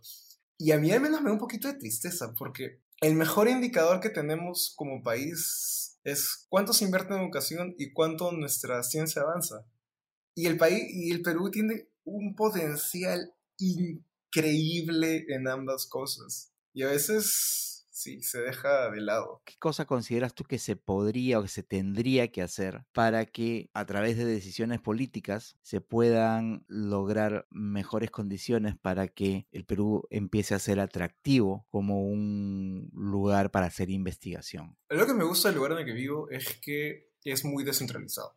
Y 0.58 0.72
a 0.72 0.78
mí 0.78 0.92
al 0.92 1.02
menos 1.02 1.22
me 1.22 1.28
da 1.28 1.34
un 1.34 1.40
poquito 1.40 1.68
de 1.68 1.74
tristeza 1.74 2.34
porque 2.34 2.82
el 3.02 3.16
mejor 3.16 3.50
indicador 3.50 4.00
que 4.00 4.10
tenemos 4.10 4.74
como 4.78 5.04
país 5.04 6.00
es 6.06 6.46
cuánto 6.48 6.72
se 6.72 6.86
invierte 6.86 7.14
en 7.14 7.22
educación 7.22 7.76
y 7.78 7.92
cuánto 7.92 8.32
nuestra 8.32 8.82
ciencia 8.84 9.24
avanza. 9.24 9.66
Y 10.34 10.46
el 10.46 10.58
país 10.58 10.84
y 10.90 11.12
el 11.12 11.22
Perú 11.22 11.52
tiene 11.52 11.90
un 12.06 12.36
potencial 12.36 13.34
increíble 13.58 15.26
en 15.30 15.48
ambas 15.48 15.88
cosas. 15.88 16.54
Y 16.74 16.84
a 16.84 16.88
veces 16.88 17.75
sí, 17.96 18.22
se 18.22 18.42
deja 18.42 18.92
de 18.92 19.02
lado. 19.02 19.42
¿Qué 19.46 19.56
cosa 19.58 19.86
consideras 19.86 20.36
tú 20.36 20.44
que 20.44 20.60
se 20.60 20.76
podría 20.76 21.40
o 21.40 21.44
que 21.44 21.48
se 21.48 21.64
tendría 21.64 22.28
que 22.28 22.42
hacer 22.42 22.84
para 22.94 23.26
que 23.26 23.70
a 23.74 23.86
través 23.86 24.18
de 24.18 24.26
decisiones 24.26 24.82
políticas 24.82 25.58
se 25.62 25.80
puedan 25.82 26.66
lograr 26.68 27.48
mejores 27.50 28.12
condiciones 28.12 28.76
para 28.78 29.08
que 29.08 29.48
el 29.52 29.66
Perú 29.66 30.06
empiece 30.10 30.54
a 30.54 30.60
ser 30.60 30.80
atractivo 30.80 31.66
como 31.70 32.06
un 32.06 32.90
lugar 32.94 33.50
para 33.50 33.68
hacer 33.68 33.90
investigación? 33.90 34.78
Lo 34.90 35.08
que 35.08 35.14
me 35.14 35.24
gusta 35.24 35.48
del 35.48 35.58
lugar 35.58 35.72
en 35.72 35.78
el 35.80 35.86
que 35.86 35.94
vivo 35.94 36.30
es 36.30 36.60
que 36.62 37.12
es 37.24 37.46
muy 37.46 37.64
descentralizado. 37.64 38.34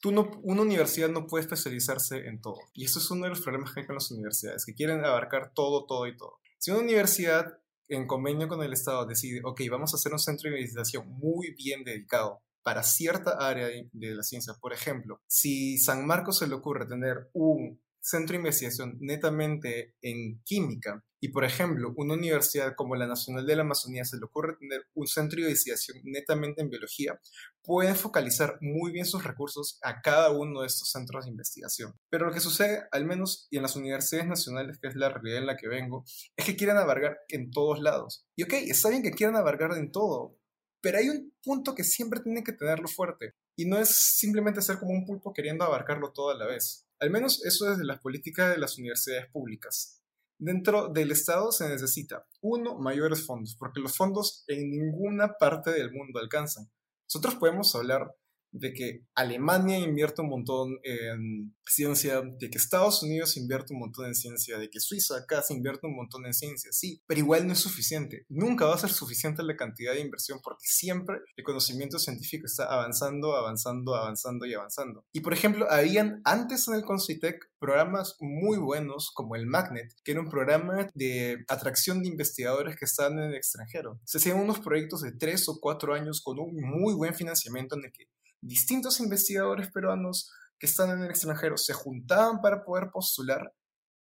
Tú 0.00 0.10
no, 0.10 0.30
una 0.42 0.62
universidad 0.62 1.10
no 1.10 1.26
puede 1.26 1.42
especializarse 1.42 2.26
en 2.26 2.40
todo. 2.40 2.58
Y 2.72 2.86
eso 2.86 2.98
es 2.98 3.08
uno 3.10 3.24
de 3.24 3.30
los 3.30 3.40
problemas 3.40 3.72
que 3.72 3.80
hay 3.80 3.86
con 3.86 3.94
las 3.94 4.10
universidades, 4.10 4.64
que 4.64 4.74
quieren 4.74 5.04
abarcar 5.04 5.52
todo, 5.54 5.84
todo 5.86 6.08
y 6.08 6.16
todo. 6.16 6.40
Si 6.58 6.70
una 6.70 6.80
universidad 6.80 7.61
en 7.88 8.06
convenio 8.06 8.48
con 8.48 8.62
el 8.62 8.72
Estado 8.72 9.06
decide, 9.06 9.40
ok, 9.44 9.60
vamos 9.70 9.92
a 9.92 9.96
hacer 9.96 10.12
un 10.12 10.18
centro 10.18 10.50
de 10.50 10.56
investigación 10.56 11.08
muy 11.08 11.54
bien 11.54 11.84
dedicado 11.84 12.42
para 12.62 12.82
cierta 12.82 13.32
área 13.38 13.66
de, 13.66 14.14
la 14.14 14.22
ciencia. 14.22 14.54
Por 14.60 14.72
ejemplo, 14.72 15.20
si 15.26 15.78
San 15.78 16.06
Marcos 16.06 16.38
se 16.38 16.46
le 16.46 16.54
ocurre 16.54 16.86
tener 16.86 17.28
un 17.32 17.80
centro 18.00 18.32
de 18.32 18.38
investigación 18.38 18.96
netamente 19.00 19.94
en 20.00 20.40
química 20.44 21.04
y, 21.24 21.28
por 21.28 21.44
ejemplo, 21.44 21.94
una 21.96 22.14
universidad 22.14 22.74
como 22.74 22.96
la 22.96 23.06
Nacional 23.06 23.46
de 23.46 23.54
la 23.54 23.62
Amazonía 23.62 24.04
se 24.04 24.16
le 24.16 24.24
ocurre 24.24 24.56
tener 24.56 24.88
un 24.94 25.06
centro 25.06 25.36
de 25.36 25.44
investigación 25.44 25.98
netamente 26.02 26.62
en 26.62 26.68
biología, 26.68 27.20
pueden 27.62 27.94
focalizar 27.94 28.58
muy 28.60 28.90
bien 28.90 29.06
sus 29.06 29.22
recursos 29.22 29.78
a 29.82 30.00
cada 30.02 30.32
uno 30.32 30.62
de 30.62 30.66
estos 30.66 30.90
centros 30.90 31.24
de 31.24 31.30
investigación. 31.30 31.94
Pero 32.10 32.26
lo 32.26 32.32
que 32.32 32.40
sucede, 32.40 32.88
al 32.90 33.04
menos 33.04 33.46
y 33.50 33.56
en 33.56 33.62
las 33.62 33.76
universidades 33.76 34.28
nacionales, 34.28 34.80
que 34.80 34.88
es 34.88 34.96
la 34.96 35.10
realidad 35.10 35.38
en 35.38 35.46
la 35.46 35.56
que 35.56 35.68
vengo, 35.68 36.04
es 36.34 36.44
que 36.44 36.56
quieren 36.56 36.76
abarcar 36.76 37.20
en 37.28 37.52
todos 37.52 37.78
lados. 37.80 38.26
Y 38.34 38.42
ok, 38.42 38.54
está 38.54 38.88
bien 38.88 39.04
que 39.04 39.12
quieran 39.12 39.36
abarcar 39.36 39.78
en 39.78 39.92
todo, 39.92 40.36
pero 40.80 40.98
hay 40.98 41.08
un 41.08 41.32
punto 41.44 41.76
que 41.76 41.84
siempre 41.84 42.18
tiene 42.18 42.42
que 42.42 42.52
tenerlo 42.52 42.88
fuerte. 42.88 43.36
Y 43.54 43.66
no 43.66 43.78
es 43.78 43.90
simplemente 43.94 44.60
ser 44.60 44.80
como 44.80 44.90
un 44.90 45.06
pulpo 45.06 45.32
queriendo 45.32 45.64
abarcarlo 45.64 46.10
todo 46.10 46.30
a 46.30 46.36
la 46.36 46.46
vez. 46.46 46.88
Al 46.98 47.10
menos 47.10 47.44
eso 47.44 47.70
es 47.70 47.78
de 47.78 47.84
las 47.84 48.00
políticas 48.00 48.50
de 48.50 48.58
las 48.58 48.76
universidades 48.76 49.30
públicas. 49.30 50.01
Dentro 50.44 50.88
del 50.88 51.12
Estado 51.12 51.52
se 51.52 51.68
necesita, 51.68 52.26
uno, 52.40 52.76
mayores 52.76 53.24
fondos, 53.24 53.54
porque 53.56 53.78
los 53.78 53.96
fondos 53.96 54.42
en 54.48 54.72
ninguna 54.72 55.38
parte 55.38 55.70
del 55.70 55.92
mundo 55.92 56.18
alcanzan. 56.18 56.68
Nosotros 57.08 57.36
podemos 57.36 57.72
hablar 57.76 58.12
de 58.52 58.72
que 58.72 59.04
Alemania 59.14 59.78
invierte 59.78 60.22
un 60.22 60.28
montón 60.28 60.78
en 60.84 61.54
ciencia, 61.66 62.22
de 62.22 62.50
que 62.50 62.58
Estados 62.58 63.02
Unidos 63.02 63.36
invierte 63.36 63.72
un 63.72 63.80
montón 63.80 64.06
en 64.06 64.14
ciencia, 64.14 64.58
de 64.58 64.68
que 64.70 64.78
Suiza 64.78 65.16
acá 65.16 65.42
se 65.42 65.54
invierte 65.54 65.86
un 65.86 65.96
montón 65.96 66.26
en 66.26 66.34
ciencia, 66.34 66.70
sí, 66.72 67.02
pero 67.06 67.20
igual 67.20 67.46
no 67.46 67.54
es 67.54 67.58
suficiente. 67.58 68.26
Nunca 68.28 68.66
va 68.66 68.74
a 68.74 68.78
ser 68.78 68.90
suficiente 68.90 69.42
la 69.42 69.56
cantidad 69.56 69.94
de 69.94 70.00
inversión 70.00 70.40
porque 70.42 70.66
siempre 70.66 71.18
el 71.36 71.44
conocimiento 71.44 71.98
científico 71.98 72.46
está 72.46 72.64
avanzando, 72.64 73.34
avanzando, 73.34 73.94
avanzando 73.94 74.46
y 74.46 74.54
avanzando. 74.54 75.04
Y 75.12 75.20
por 75.20 75.32
ejemplo, 75.32 75.70
habían 75.70 76.20
antes 76.24 76.68
en 76.68 76.74
el 76.74 76.82
Concitec 76.82 77.50
programas 77.58 78.16
muy 78.20 78.58
buenos 78.58 79.10
como 79.14 79.36
el 79.36 79.46
Magnet, 79.46 79.94
que 80.04 80.12
era 80.12 80.20
un 80.20 80.28
programa 80.28 80.90
de 80.94 81.44
atracción 81.48 82.02
de 82.02 82.08
investigadores 82.08 82.76
que 82.76 82.84
estaban 82.84 83.18
en 83.18 83.30
el 83.30 83.34
extranjero. 83.34 84.00
Se 84.04 84.18
hacían 84.18 84.40
unos 84.40 84.58
proyectos 84.60 85.02
de 85.02 85.12
tres 85.12 85.48
o 85.48 85.58
cuatro 85.60 85.94
años 85.94 86.20
con 86.20 86.38
un 86.38 86.60
muy 86.60 86.94
buen 86.94 87.14
financiamiento 87.14 87.76
en 87.76 87.84
el 87.84 87.92
que 87.92 88.08
distintos 88.42 89.00
investigadores 89.00 89.70
peruanos 89.70 90.30
que 90.58 90.66
están 90.66 90.90
en 90.90 91.02
el 91.02 91.10
extranjero 91.10 91.56
se 91.56 91.72
juntaban 91.72 92.40
para 92.40 92.64
poder 92.64 92.90
postular 92.92 93.54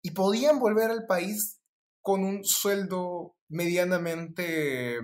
y 0.01 0.11
podían 0.11 0.59
volver 0.59 0.89
al 0.89 1.05
país 1.05 1.59
con 2.01 2.23
un 2.23 2.45
sueldo 2.45 3.35
medianamente 3.49 4.99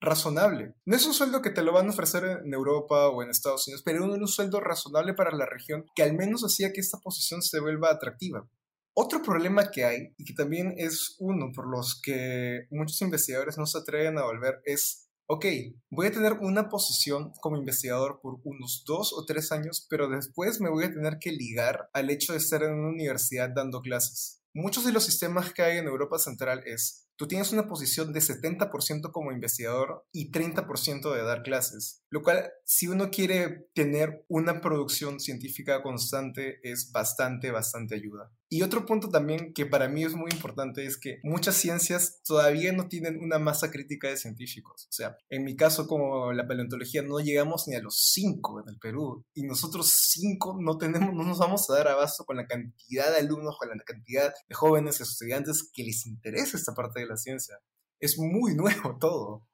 razonable. 0.00 0.74
No 0.84 0.96
es 0.96 1.06
un 1.06 1.14
sueldo 1.14 1.42
que 1.42 1.50
te 1.50 1.62
lo 1.62 1.72
van 1.72 1.86
a 1.86 1.90
ofrecer 1.90 2.24
en 2.44 2.52
Europa 2.52 3.08
o 3.08 3.22
en 3.22 3.30
Estados 3.30 3.66
Unidos, 3.66 3.82
pero 3.84 4.04
era 4.04 4.14
un 4.14 4.28
sueldo 4.28 4.60
razonable 4.60 5.14
para 5.14 5.36
la 5.36 5.46
región 5.46 5.84
que 5.94 6.02
al 6.02 6.14
menos 6.14 6.42
hacía 6.42 6.72
que 6.72 6.80
esta 6.80 6.98
posición 6.98 7.42
se 7.42 7.60
vuelva 7.60 7.90
atractiva. 7.90 8.48
Otro 8.94 9.22
problema 9.22 9.70
que 9.70 9.84
hay, 9.84 10.14
y 10.16 10.24
que 10.24 10.34
también 10.34 10.74
es 10.76 11.14
uno 11.20 11.52
por 11.54 11.68
los 11.68 12.00
que 12.00 12.66
muchos 12.70 13.00
investigadores 13.02 13.56
no 13.56 13.66
se 13.66 13.78
atreven 13.78 14.18
a 14.18 14.24
volver, 14.24 14.60
es 14.64 15.07
ok, 15.30 15.44
voy 15.90 16.06
a 16.06 16.12
tener 16.12 16.32
una 16.40 16.70
posición 16.70 17.32
como 17.40 17.58
investigador 17.58 18.20
por 18.22 18.40
unos 18.44 18.82
dos 18.86 19.12
o 19.12 19.26
tres 19.26 19.52
años, 19.52 19.86
pero 19.90 20.08
después 20.08 20.58
me 20.60 20.70
voy 20.70 20.84
a 20.84 20.92
tener 20.92 21.18
que 21.20 21.32
ligar 21.32 21.90
al 21.92 22.08
hecho 22.08 22.32
de 22.32 22.38
estar 22.38 22.62
en 22.62 22.72
una 22.72 22.88
universidad 22.88 23.50
dando 23.54 23.82
clases. 23.82 24.42
Muchos 24.54 24.86
de 24.86 24.92
los 24.92 25.04
sistemas 25.04 25.52
que 25.52 25.62
hay 25.62 25.76
en 25.76 25.86
Europa 25.86 26.18
Central 26.18 26.62
es 26.64 27.08
tú 27.16 27.28
tienes 27.28 27.52
una 27.52 27.68
posición 27.68 28.14
de 28.14 28.20
70% 28.20 29.12
como 29.12 29.30
investigador 29.30 30.06
y 30.12 30.32
30% 30.32 31.14
de 31.14 31.22
dar 31.22 31.42
clases, 31.42 32.02
lo 32.10 32.22
cual 32.22 32.50
si 32.64 32.88
uno 32.88 33.10
quiere 33.10 33.68
tener 33.74 34.24
una 34.28 34.62
producción 34.62 35.20
científica 35.20 35.82
constante 35.82 36.58
es 36.62 36.90
bastante, 36.90 37.50
bastante 37.50 37.96
ayuda. 37.96 38.32
Y 38.50 38.62
otro 38.62 38.86
punto 38.86 39.10
también 39.10 39.52
que 39.52 39.66
para 39.66 39.88
mí 39.88 40.04
es 40.04 40.14
muy 40.14 40.30
importante 40.30 40.86
es 40.86 40.96
que 40.96 41.18
muchas 41.22 41.56
ciencias 41.56 42.22
todavía 42.24 42.72
no 42.72 42.88
tienen 42.88 43.20
una 43.22 43.38
masa 43.38 43.70
crítica 43.70 44.08
de 44.08 44.16
científicos. 44.16 44.86
O 44.88 44.92
sea, 44.92 45.18
en 45.28 45.44
mi 45.44 45.54
caso 45.54 45.86
como 45.86 46.32
la 46.32 46.46
paleontología 46.46 47.02
no 47.02 47.20
llegamos 47.20 47.68
ni 47.68 47.74
a 47.74 47.82
los 47.82 48.10
5 48.12 48.62
en 48.62 48.68
el 48.70 48.78
Perú 48.78 49.24
y 49.34 49.42
nosotros 49.42 49.92
5 50.12 50.58
no 50.60 50.78
tenemos, 50.78 51.14
no 51.14 51.24
nos 51.24 51.38
vamos 51.38 51.68
a 51.68 51.74
dar 51.74 51.88
abasto 51.88 52.24
con 52.24 52.38
la 52.38 52.46
cantidad 52.46 53.10
de 53.10 53.18
alumnos, 53.18 53.58
con 53.58 53.68
la 53.68 53.76
cantidad 53.84 54.32
de 54.48 54.54
jóvenes 54.54 55.00
estudiantes 55.00 55.70
que 55.70 55.84
les 55.84 56.06
interesa 56.06 56.56
esta 56.56 56.74
parte 56.74 57.00
de 57.00 57.06
la 57.06 57.16
ciencia. 57.16 57.58
Es 58.00 58.18
muy 58.18 58.54
nuevo 58.54 58.96
todo. 58.98 59.47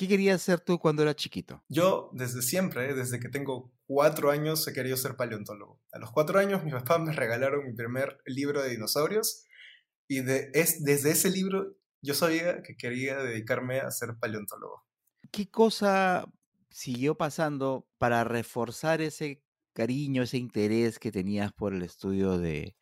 ¿Qué 0.00 0.08
querías 0.08 0.40
ser 0.40 0.60
tú 0.60 0.78
cuando 0.78 1.02
eras 1.02 1.16
chiquito? 1.16 1.62
Yo, 1.68 2.08
desde 2.14 2.40
siempre, 2.40 2.94
desde 2.94 3.20
que 3.20 3.28
tengo 3.28 3.70
cuatro 3.84 4.30
años, 4.30 4.66
he 4.66 4.72
querido 4.72 4.96
ser 4.96 5.14
paleontólogo. 5.14 5.78
A 5.92 5.98
los 5.98 6.10
cuatro 6.10 6.38
años, 6.38 6.64
mis 6.64 6.72
papás 6.72 7.00
me 7.00 7.12
regalaron 7.12 7.66
mi 7.66 7.74
primer 7.74 8.18
libro 8.24 8.62
de 8.62 8.70
dinosaurios 8.70 9.44
y 10.08 10.22
de, 10.22 10.48
es, 10.54 10.82
desde 10.84 11.10
ese 11.10 11.28
libro 11.28 11.76
yo 12.00 12.14
sabía 12.14 12.62
que 12.62 12.78
quería 12.78 13.18
dedicarme 13.18 13.80
a 13.80 13.90
ser 13.90 14.14
paleontólogo. 14.18 14.86
¿Qué 15.30 15.50
cosa 15.50 16.24
siguió 16.70 17.18
pasando 17.18 17.86
para 17.98 18.24
reforzar 18.24 19.02
ese 19.02 19.44
cariño, 19.74 20.22
ese 20.22 20.38
interés 20.38 20.98
que 20.98 21.12
tenías 21.12 21.52
por 21.52 21.74
el 21.74 21.82
estudio 21.82 22.38
de, 22.38 22.74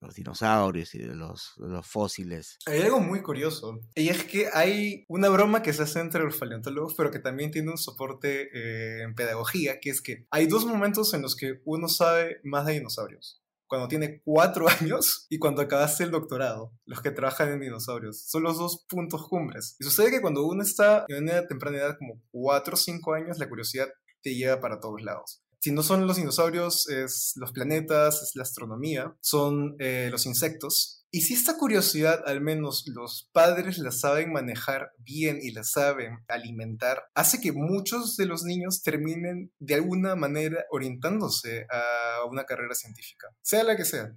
los 0.00 0.14
dinosaurios 0.14 0.94
y 0.94 0.98
de 0.98 1.14
los, 1.14 1.54
los, 1.58 1.86
fósiles. 1.86 2.58
Hay 2.66 2.80
algo 2.80 3.00
muy 3.00 3.22
curioso, 3.22 3.80
y 3.94 4.08
es 4.08 4.24
que 4.24 4.48
hay 4.52 5.04
una 5.08 5.28
broma 5.28 5.62
que 5.62 5.72
se 5.72 5.82
hace 5.82 6.00
entre 6.00 6.24
los 6.24 6.36
paleontólogos, 6.36 6.94
pero 6.94 7.10
que 7.10 7.18
también 7.18 7.50
tiene 7.50 7.70
un 7.70 7.78
soporte 7.78 8.48
eh, 8.54 9.02
en 9.02 9.14
pedagogía, 9.14 9.78
que 9.80 9.90
es 9.90 10.00
que 10.00 10.26
hay 10.30 10.46
dos 10.46 10.64
momentos 10.64 11.12
en 11.14 11.22
los 11.22 11.36
que 11.36 11.60
uno 11.64 11.88
sabe 11.88 12.40
más 12.44 12.66
de 12.66 12.74
dinosaurios. 12.74 13.42
Cuando 13.66 13.88
tiene 13.88 14.20
cuatro 14.24 14.66
años 14.80 15.26
y 15.28 15.38
cuando 15.38 15.62
acabaste 15.62 16.04
el 16.04 16.10
doctorado, 16.10 16.72
los 16.86 17.00
que 17.02 17.12
trabajan 17.12 17.50
en 17.52 17.60
dinosaurios. 17.60 18.24
Son 18.28 18.42
los 18.42 18.58
dos 18.58 18.84
puntos 18.88 19.28
cumbres. 19.28 19.76
Y 19.78 19.84
sucede 19.84 20.10
que 20.10 20.20
cuando 20.20 20.44
uno 20.44 20.62
está 20.62 21.04
en 21.08 21.24
una 21.24 21.46
temprana 21.46 21.78
edad, 21.78 21.96
como 21.96 22.20
cuatro 22.32 22.74
o 22.74 22.76
cinco 22.76 23.14
años, 23.14 23.38
la 23.38 23.48
curiosidad 23.48 23.88
te 24.22 24.34
lleva 24.34 24.60
para 24.60 24.80
todos 24.80 25.02
lados 25.02 25.42
si 25.60 25.72
no 25.72 25.82
son 25.82 26.06
los 26.06 26.16
dinosaurios, 26.16 26.88
es 26.88 27.34
los 27.36 27.52
planetas, 27.52 28.22
es 28.22 28.34
la 28.34 28.42
astronomía, 28.42 29.14
son 29.20 29.76
eh, 29.78 30.08
los 30.10 30.24
insectos. 30.24 31.04
Y 31.12 31.22
si 31.22 31.34
esta 31.34 31.58
curiosidad, 31.58 32.22
al 32.24 32.40
menos 32.40 32.84
los 32.86 33.28
padres 33.32 33.78
la 33.78 33.90
saben 33.90 34.32
manejar 34.32 34.92
bien 34.98 35.38
y 35.42 35.50
la 35.50 35.64
saben 35.64 36.24
alimentar, 36.28 37.02
hace 37.14 37.40
que 37.40 37.52
muchos 37.52 38.16
de 38.16 38.26
los 38.26 38.44
niños 38.44 38.82
terminen 38.82 39.52
de 39.58 39.74
alguna 39.74 40.16
manera 40.16 40.64
orientándose 40.70 41.66
a 41.70 42.24
una 42.30 42.44
carrera 42.44 42.74
científica, 42.74 43.28
sea 43.42 43.64
la 43.64 43.76
que 43.76 43.84
sea. 43.84 44.14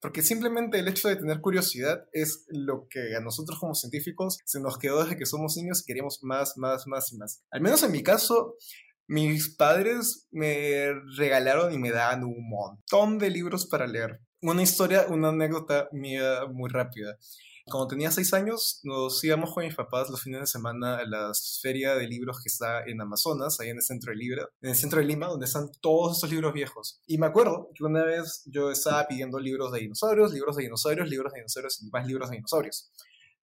Porque 0.00 0.22
simplemente 0.22 0.78
el 0.78 0.88
hecho 0.88 1.08
de 1.08 1.16
tener 1.16 1.42
curiosidad 1.42 2.08
es 2.12 2.46
lo 2.48 2.88
que 2.88 3.14
a 3.14 3.20
nosotros 3.20 3.58
como 3.60 3.74
científicos 3.74 4.38
se 4.46 4.58
nos 4.58 4.78
quedó 4.78 5.04
desde 5.04 5.18
que 5.18 5.26
somos 5.26 5.56
niños 5.56 5.82
y 5.82 5.84
queríamos 5.84 6.20
más, 6.22 6.56
más, 6.56 6.86
más 6.86 7.12
y 7.12 7.18
más. 7.18 7.42
Al 7.50 7.60
menos 7.60 7.82
en 7.82 7.92
mi 7.92 8.02
caso, 8.02 8.56
mis 9.10 9.56
padres 9.56 10.28
me 10.30 10.92
regalaron 11.16 11.74
y 11.74 11.78
me 11.78 11.90
daban 11.90 12.22
un 12.22 12.48
montón 12.48 13.18
de 13.18 13.28
libros 13.28 13.66
para 13.66 13.88
leer. 13.88 14.20
Una 14.40 14.62
historia, 14.62 15.06
una 15.08 15.30
anécdota 15.30 15.88
mía 15.90 16.42
muy 16.48 16.70
rápida. 16.70 17.18
Cuando 17.66 17.88
tenía 17.88 18.12
seis 18.12 18.32
años, 18.34 18.78
nos 18.84 19.22
íbamos 19.24 19.52
con 19.52 19.64
mis 19.64 19.74
papás 19.74 20.08
los 20.10 20.22
fines 20.22 20.42
de 20.42 20.46
semana 20.46 20.98
a 20.98 21.04
la 21.04 21.32
feria 21.60 21.96
de 21.96 22.06
libros 22.06 22.40
que 22.40 22.50
está 22.50 22.84
en 22.84 23.00
Amazonas, 23.00 23.58
ahí 23.58 23.70
en 23.70 23.78
el 23.78 23.82
centro 23.82 24.12
de 24.12 24.16
Lima, 24.16 24.48
en 24.62 24.70
el 24.70 24.76
centro 24.76 25.00
de 25.00 25.06
Lima, 25.06 25.26
donde 25.26 25.46
están 25.46 25.72
todos 25.80 26.16
estos 26.16 26.30
libros 26.30 26.52
viejos. 26.52 27.00
Y 27.08 27.18
me 27.18 27.26
acuerdo 27.26 27.68
que 27.74 27.82
una 27.82 28.04
vez 28.04 28.44
yo 28.46 28.70
estaba 28.70 29.08
pidiendo 29.08 29.40
libros 29.40 29.72
de 29.72 29.80
dinosaurios, 29.80 30.32
libros 30.32 30.54
de 30.54 30.62
dinosaurios, 30.62 31.08
libros 31.08 31.32
de 31.32 31.40
dinosaurios 31.40 31.82
y 31.82 31.90
más 31.90 32.06
libros 32.06 32.30
de 32.30 32.36
dinosaurios. 32.36 32.92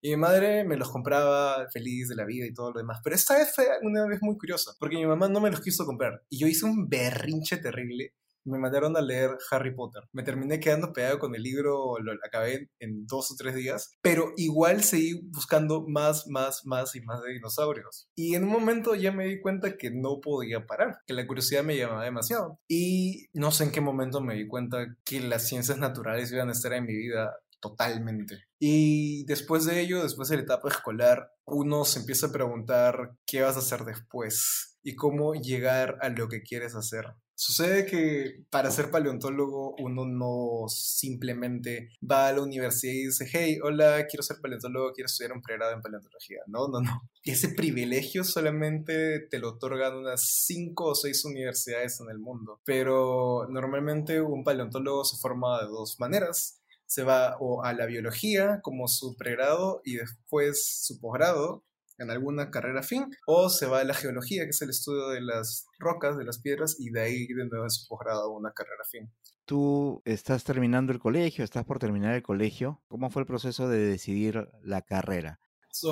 Y 0.01 0.11
mi 0.11 0.17
madre 0.17 0.63
me 0.63 0.77
los 0.77 0.89
compraba 0.89 1.67
feliz 1.71 2.09
de 2.09 2.15
la 2.15 2.25
vida 2.25 2.45
y 2.45 2.53
todo 2.53 2.71
lo 2.71 2.79
demás. 2.79 2.99
Pero 3.03 3.15
esta 3.15 3.37
vez 3.37 3.53
fue 3.53 3.65
una 3.81 4.05
vez 4.05 4.19
muy 4.21 4.37
curiosa, 4.37 4.73
porque 4.79 4.97
mi 4.97 5.05
mamá 5.05 5.27
no 5.27 5.41
me 5.41 5.51
los 5.51 5.61
quiso 5.61 5.85
comprar. 5.85 6.23
Y 6.29 6.39
yo 6.39 6.47
hice 6.47 6.65
un 6.65 6.87
berrinche 6.87 7.57
terrible. 7.57 8.13
Me 8.45 8.59
mandaron 8.59 8.95
a 8.95 9.01
leer 9.01 9.31
Harry 9.51 9.75
Potter. 9.75 10.03
Me 10.13 10.23
terminé 10.23 10.61
quedando 10.61 10.93
pegado 10.93 11.19
con 11.19 11.35
el 11.35 11.43
libro, 11.43 11.97
lo 11.99 12.13
acabé 12.25 12.69
en 12.79 13.05
dos 13.05 13.29
o 13.29 13.35
tres 13.37 13.55
días, 13.55 13.97
pero 14.01 14.31
igual 14.37 14.83
seguí 14.83 15.19
buscando 15.33 15.85
más, 15.85 16.27
más, 16.27 16.61
más 16.65 16.95
y 16.95 17.01
más 17.01 17.21
de 17.23 17.33
dinosaurios. 17.33 18.07
Y 18.15 18.35
en 18.35 18.45
un 18.45 18.51
momento 18.51 18.95
ya 18.95 19.11
me 19.11 19.25
di 19.25 19.41
cuenta 19.41 19.75
que 19.75 19.91
no 19.91 20.21
podía 20.21 20.65
parar, 20.65 20.99
que 21.05 21.13
la 21.13 21.27
curiosidad 21.27 21.63
me 21.63 21.75
llamaba 21.75 22.05
demasiado. 22.05 22.57
Y 22.69 23.27
no 23.33 23.51
sé 23.51 23.65
en 23.65 23.71
qué 23.71 23.81
momento 23.81 24.21
me 24.21 24.35
di 24.35 24.47
cuenta 24.47 24.95
que 25.03 25.19
las 25.19 25.45
ciencias 25.45 25.77
naturales 25.77 26.31
iban 26.31 26.47
a 26.47 26.53
estar 26.53 26.71
en 26.71 26.85
mi 26.85 26.95
vida 26.95 27.35
totalmente. 27.69 28.45
Y 28.59 29.25
después 29.25 29.65
de 29.65 29.79
ello, 29.81 30.03
después 30.03 30.29
de 30.29 30.37
la 30.37 30.43
etapa 30.43 30.69
escolar, 30.69 31.31
uno 31.45 31.85
se 31.85 31.99
empieza 31.99 32.27
a 32.27 32.31
preguntar 32.31 33.15
qué 33.25 33.41
vas 33.41 33.55
a 33.55 33.59
hacer 33.59 33.83
después 33.83 34.77
y 34.83 34.95
cómo 34.95 35.33
llegar 35.33 35.97
a 36.01 36.09
lo 36.09 36.27
que 36.27 36.41
quieres 36.41 36.75
hacer. 36.75 37.05
Sucede 37.39 37.85
que 37.85 38.45
para 38.49 38.71
ser 38.71 38.89
paleontólogo 38.89 39.75
uno 39.77 40.07
no 40.07 40.67
simplemente 40.69 41.89
va 42.01 42.29
a 42.29 42.33
la 42.33 42.41
universidad 42.41 42.93
y 42.93 43.05
dice, 43.05 43.29
hey, 43.31 43.59
hola, 43.61 44.07
quiero 44.07 44.23
ser 44.23 44.37
paleontólogo, 44.41 44.91
quiero 44.93 45.05
estudiar 45.05 45.33
un 45.33 45.43
pregrado 45.43 45.73
en 45.73 45.83
paleontología. 45.83 46.39
No, 46.47 46.67
no, 46.67 46.81
no. 46.81 47.07
Ese 47.23 47.49
privilegio 47.49 48.23
solamente 48.23 49.19
te 49.29 49.37
lo 49.37 49.49
otorgan 49.49 49.97
unas 49.97 50.23
cinco 50.45 50.85
o 50.85 50.95
seis 50.95 51.23
universidades 51.25 51.99
en 52.01 52.09
el 52.09 52.17
mundo. 52.17 52.59
Pero 52.65 53.45
normalmente 53.51 54.19
un 54.19 54.43
paleontólogo 54.43 55.05
se 55.05 55.17
forma 55.17 55.61
de 55.61 55.67
dos 55.67 55.99
maneras 55.99 56.57
se 56.87 57.03
va 57.03 57.37
o 57.39 57.63
a 57.63 57.73
la 57.73 57.85
biología 57.85 58.59
como 58.61 58.87
su 58.87 59.15
pregrado 59.15 59.81
y 59.83 59.97
después 59.97 60.85
su 60.85 60.99
posgrado 60.99 61.63
en 61.99 62.11
alguna 62.11 62.51
carrera 62.51 62.83
fin, 62.83 63.07
o 63.25 63.49
se 63.49 63.65
va 63.65 63.79
a 63.79 63.83
la 63.83 63.93
geología, 63.93 64.43
que 64.43 64.51
es 64.51 64.61
el 64.61 64.69
estudio 64.69 65.09
de 65.09 65.21
las 65.21 65.65
rocas, 65.79 66.17
de 66.17 66.25
las 66.25 66.39
piedras, 66.39 66.75
y 66.79 66.91
de 66.91 67.01
ahí 67.01 67.27
de 67.27 67.47
nuevo 67.47 67.65
en 67.65 67.71
su 67.71 67.87
posgrado 67.87 68.31
una 68.31 68.51
carrera 68.51 68.83
fin. 68.89 69.11
Tú 69.45 70.01
estás 70.05 70.43
terminando 70.43 70.91
el 70.91 70.99
colegio, 70.99 71.43
estás 71.43 71.65
por 71.65 71.79
terminar 71.79 72.13
el 72.13 72.21
colegio. 72.21 72.83
¿Cómo 72.87 73.09
fue 73.09 73.21
el 73.21 73.27
proceso 73.27 73.67
de 73.67 73.79
decidir 73.79 74.49
la 74.61 74.81
carrera? 74.81 75.39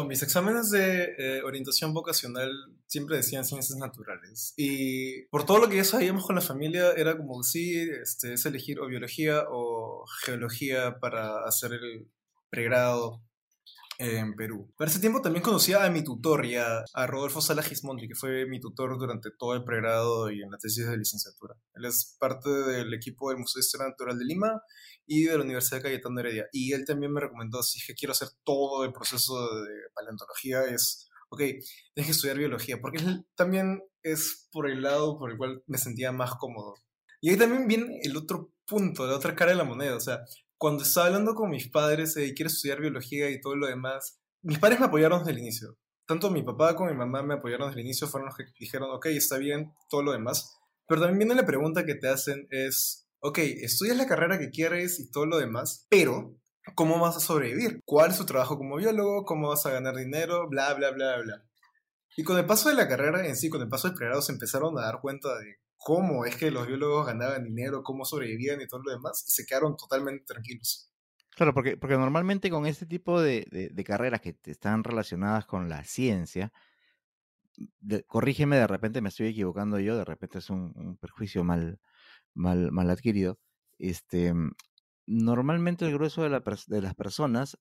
Mis 0.08 0.24
exámenes 0.24 0.72
de 0.72 1.16
eh, 1.18 1.44
orientación 1.44 1.94
vocacional 1.94 2.52
siempre 2.88 3.18
decían 3.18 3.46
ciencias 3.46 3.78
naturales. 3.78 4.54
Y 4.58 5.24
por 5.28 5.46
todo 5.46 5.60
lo 5.60 5.70
que 5.70 5.78
ya 5.78 5.84
sabíamos 5.84 6.26
con 6.26 6.36
la 6.36 6.42
familia, 6.42 6.92
era 6.94 7.18
como, 7.18 7.44
sí, 7.44 7.88
este, 8.02 8.34
es 8.34 8.46
elegir 8.46 8.80
o 8.80 8.88
biología 8.88 9.44
o 9.50 10.06
geología 10.24 11.00
para 11.00 11.46
hacer 11.46 11.74
el 11.74 12.10
pregrado 12.50 13.25
en 13.98 14.36
Perú. 14.36 14.72
Para 14.78 14.90
ese 14.90 15.00
tiempo 15.00 15.22
también 15.22 15.44
conocía 15.44 15.84
a 15.84 15.90
mi 15.90 16.04
tutor 16.04 16.46
y 16.46 16.56
a, 16.56 16.84
Rodolfo 17.08 17.42
Sala 17.42 17.64
Gismondi, 17.64 18.08
que 18.08 18.16
fue 18.16 18.46
mi 18.46 18.60
tutor 18.60 18.98
durante 18.98 19.30
todo 19.38 19.54
el 19.54 19.64
pregrado 19.64 20.32
y 20.32 20.42
en 20.42 20.52
la 20.52 20.58
tesis 20.58 20.88
de 20.88 20.98
licenciatura. 20.98 21.56
Él 21.74 21.86
es 21.86 22.16
parte 22.20 22.50
del 22.50 22.94
equipo 22.94 23.30
del 23.30 23.40
Museo 23.40 23.60
de 23.60 23.66
Historia 23.66 23.88
Natural 23.88 24.18
de 24.18 24.26
Lima 24.26 24.62
y 25.06 25.24
de 25.24 25.38
la 25.38 25.44
Universidad 25.44 25.82
Cayetano 25.82 26.20
Heredia. 26.20 26.48
Y 26.52 26.74
él 26.74 26.86
también 26.86 27.12
me 27.12 27.22
recomendó, 27.22 27.64
si 27.64 27.80
es 27.80 27.86
que 27.88 27.94
quiero 27.94 28.12
hacer 28.12 28.30
todo 28.44 28.84
el 28.84 28.94
proceso 28.94 29.62
de 29.64 29.72
paleontología, 29.94 30.64
es, 30.66 31.10
ok, 31.30 31.40
que 31.40 31.62
estudiar 31.96 32.38
biología, 32.38 32.80
porque 32.82 33.00
él 33.00 33.26
también 33.36 33.82
es 34.04 34.48
por 34.52 34.70
el 34.70 34.82
lado 34.82 35.18
por 35.18 35.32
el 35.32 35.38
cual 35.38 35.64
me 35.68 35.78
sentía 35.78 36.12
más 36.12 36.36
cómodo. 36.36 36.76
Y 37.22 37.30
ahí 37.30 37.38
también 37.38 37.68
viene 37.68 38.00
el 38.04 38.18
otro 38.18 38.52
punto, 38.66 39.08
la 39.08 39.16
otra 39.16 39.36
cara 39.36 39.52
de 39.52 39.58
la 39.58 39.64
moneda, 39.64 39.96
o 39.96 40.00
sea, 40.00 40.22
cuando 40.58 40.84
estaba 40.84 41.08
hablando 41.08 41.36
con 41.36 41.50
mis 41.50 41.70
padres 41.70 42.16
y 42.18 42.34
quiero 42.34 42.48
estudiar 42.48 42.82
biología 42.82 43.30
y 43.30 43.42
todo 43.42 43.56
lo 43.56 43.68
demás, 43.68 44.20
mis 44.42 44.60
padres 44.60 44.80
me 44.80 44.86
apoyaron 44.86 45.20
desde 45.20 45.32
el 45.32 45.40
inicio. 45.40 45.78
Tanto 46.06 46.30
mi 46.30 46.44
papá 46.44 46.76
como 46.76 46.90
mi 46.90 46.96
mamá 46.96 47.24
me 47.24 47.34
apoyaron 47.34 47.70
desde 47.70 47.82
el 47.82 47.88
inicio, 47.88 48.08
fueron 48.08 48.28
los 48.28 48.38
que 48.38 48.46
dijeron, 48.60 48.90
ok, 48.92 49.08
está 49.08 49.38
bien, 49.38 49.74
todo 49.90 50.04
lo 50.04 50.12
demás. 50.12 50.58
Pero 50.88 51.02
también 51.02 51.20
viene 51.20 51.42
la 51.42 51.48
pregunta 51.48 51.86
que 51.86 51.96
te 51.96 52.08
hacen 52.08 52.48
es, 52.52 53.08
ok, 53.20 53.40
estudias 53.40 53.98
la 53.98 54.08
carrera 54.08 54.38
que 54.38 54.52
quieres 54.52 55.00
y 55.00 55.10
todo 55.10 55.26
lo 55.26 55.40
demás, 55.40 55.88
pero 55.90 56.38
¿cómo 56.76 57.00
vas 57.00 57.18
a 57.18 57.20
sobrevivir? 57.20 57.82
¿Cuál 57.86 58.12
es 58.12 58.18
tu 58.18 58.26
trabajo 58.26 58.58
como 58.58 58.78
biólogo? 58.78 59.26
¿Cómo 59.26 59.50
vas 59.50 59.66
a 59.66 59.72
ganar 59.72 59.96
dinero? 59.96 60.48
Bla, 60.48 60.74
bla, 60.76 60.92
bla, 60.92 61.18
bla. 61.22 61.44
Y 62.18 62.24
con 62.24 62.38
el 62.38 62.46
paso 62.46 62.70
de 62.70 62.76
la 62.76 62.88
carrera 62.88 63.28
en 63.28 63.36
sí, 63.36 63.50
con 63.50 63.62
el 63.62 63.68
paso 63.68 63.88
del 63.88 63.98
pregrado, 63.98 64.22
se 64.22 64.32
empezaron 64.32 64.78
a 64.78 64.84
dar 64.84 65.02
cuenta 65.02 65.38
de 65.40 65.58
cómo 65.86 66.26
es 66.26 66.36
que 66.36 66.50
los 66.50 66.66
biólogos 66.66 67.06
ganaban 67.06 67.44
dinero, 67.44 67.84
cómo 67.84 68.06
sobrevivían 68.06 68.60
y 68.60 68.66
todo 68.68 68.82
lo 68.82 68.92
demás, 68.92 69.24
se 69.28 69.46
quedaron 69.46 69.78
totalmente 69.78 70.26
tranquilos. 70.26 70.92
Claro, 71.30 71.54
porque, 71.54 71.78
porque 71.78 71.96
normalmente 71.96 72.50
con 72.50 72.66
este 72.66 72.88
tipo 72.88 73.22
de, 73.22 73.46
de- 73.72 73.84
carreras 73.84 74.22
que 74.22 74.36
están 74.46 74.84
relacionadas 74.84 75.46
con 75.46 75.70
la 75.70 75.84
ciencia, 75.84 76.52
corrígeme, 78.08 78.56
de 78.56 78.66
repente 78.66 79.00
me 79.00 79.10
estoy 79.10 79.28
equivocando 79.28 79.78
yo, 79.80 79.96
de 79.96 80.06
repente 80.06 80.40
es 80.40 80.50
un, 80.50 80.98
perjuicio 81.00 81.44
mal, 81.44 81.80
mal, 82.34 82.72
mal 82.72 82.90
adquirido. 82.90 83.38
Este, 83.78 84.34
normalmente 85.06 85.86
el 85.86 85.94
grueso 85.94 86.24
de, 86.24 86.30
la 86.30 86.44
de 86.66 86.82
las 86.82 86.96
personas, 86.96 87.60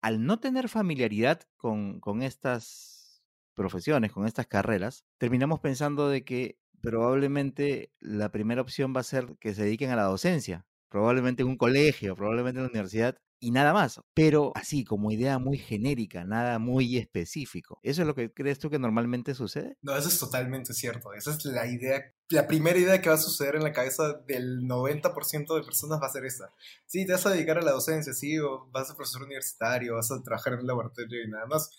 al 0.00 0.24
no 0.24 0.40
tener 0.40 0.70
familiaridad 0.70 1.42
con, 1.58 2.00
con 2.00 2.22
estas 2.22 3.22
profesiones, 3.52 4.12
con 4.12 4.26
estas 4.26 4.46
carreras, 4.46 5.04
terminamos 5.18 5.60
pensando 5.60 6.08
de 6.08 6.24
que 6.24 6.58
probablemente 6.80 7.92
la 8.00 8.30
primera 8.30 8.62
opción 8.62 8.94
va 8.94 9.00
a 9.00 9.04
ser 9.04 9.36
que 9.40 9.54
se 9.54 9.64
dediquen 9.64 9.90
a 9.90 9.96
la 9.96 10.04
docencia, 10.04 10.66
probablemente 10.88 11.42
en 11.42 11.48
un 11.48 11.56
colegio, 11.56 12.16
probablemente 12.16 12.58
en 12.58 12.64
la 12.64 12.70
universidad. 12.70 13.16
Y 13.38 13.50
nada 13.50 13.74
más, 13.74 14.00
pero 14.14 14.52
así 14.54 14.82
como 14.84 15.10
idea 15.10 15.38
muy 15.38 15.58
genérica, 15.58 16.24
nada 16.24 16.58
muy 16.58 16.96
específico. 16.96 17.78
¿Eso 17.82 18.00
es 18.00 18.08
lo 18.08 18.14
que 18.14 18.32
crees 18.32 18.58
tú 18.58 18.70
que 18.70 18.78
normalmente 18.78 19.34
sucede? 19.34 19.76
No, 19.82 19.94
eso 19.94 20.08
es 20.08 20.18
totalmente 20.18 20.72
cierto. 20.72 21.12
Esa 21.12 21.32
es 21.32 21.44
la 21.44 21.66
idea, 21.66 22.02
la 22.30 22.46
primera 22.46 22.78
idea 22.78 23.02
que 23.02 23.10
va 23.10 23.16
a 23.16 23.18
suceder 23.18 23.56
en 23.56 23.62
la 23.62 23.74
cabeza 23.74 24.14
del 24.26 24.62
90% 24.62 25.54
de 25.54 25.62
personas 25.62 26.00
va 26.00 26.06
a 26.06 26.12
ser 26.12 26.24
esta. 26.24 26.50
Sí, 26.86 27.04
te 27.04 27.12
vas 27.12 27.26
a 27.26 27.30
dedicar 27.30 27.58
a 27.58 27.62
la 27.62 27.72
docencia, 27.72 28.14
sí, 28.14 28.38
o 28.38 28.70
vas 28.72 28.84
a 28.84 28.86
ser 28.86 28.96
profesor 28.96 29.22
universitario, 29.24 29.96
vas 29.96 30.10
a 30.10 30.22
trabajar 30.22 30.54
en 30.54 30.60
un 30.60 30.66
laboratorio 30.66 31.22
y 31.22 31.28
nada 31.28 31.44
más. 31.46 31.70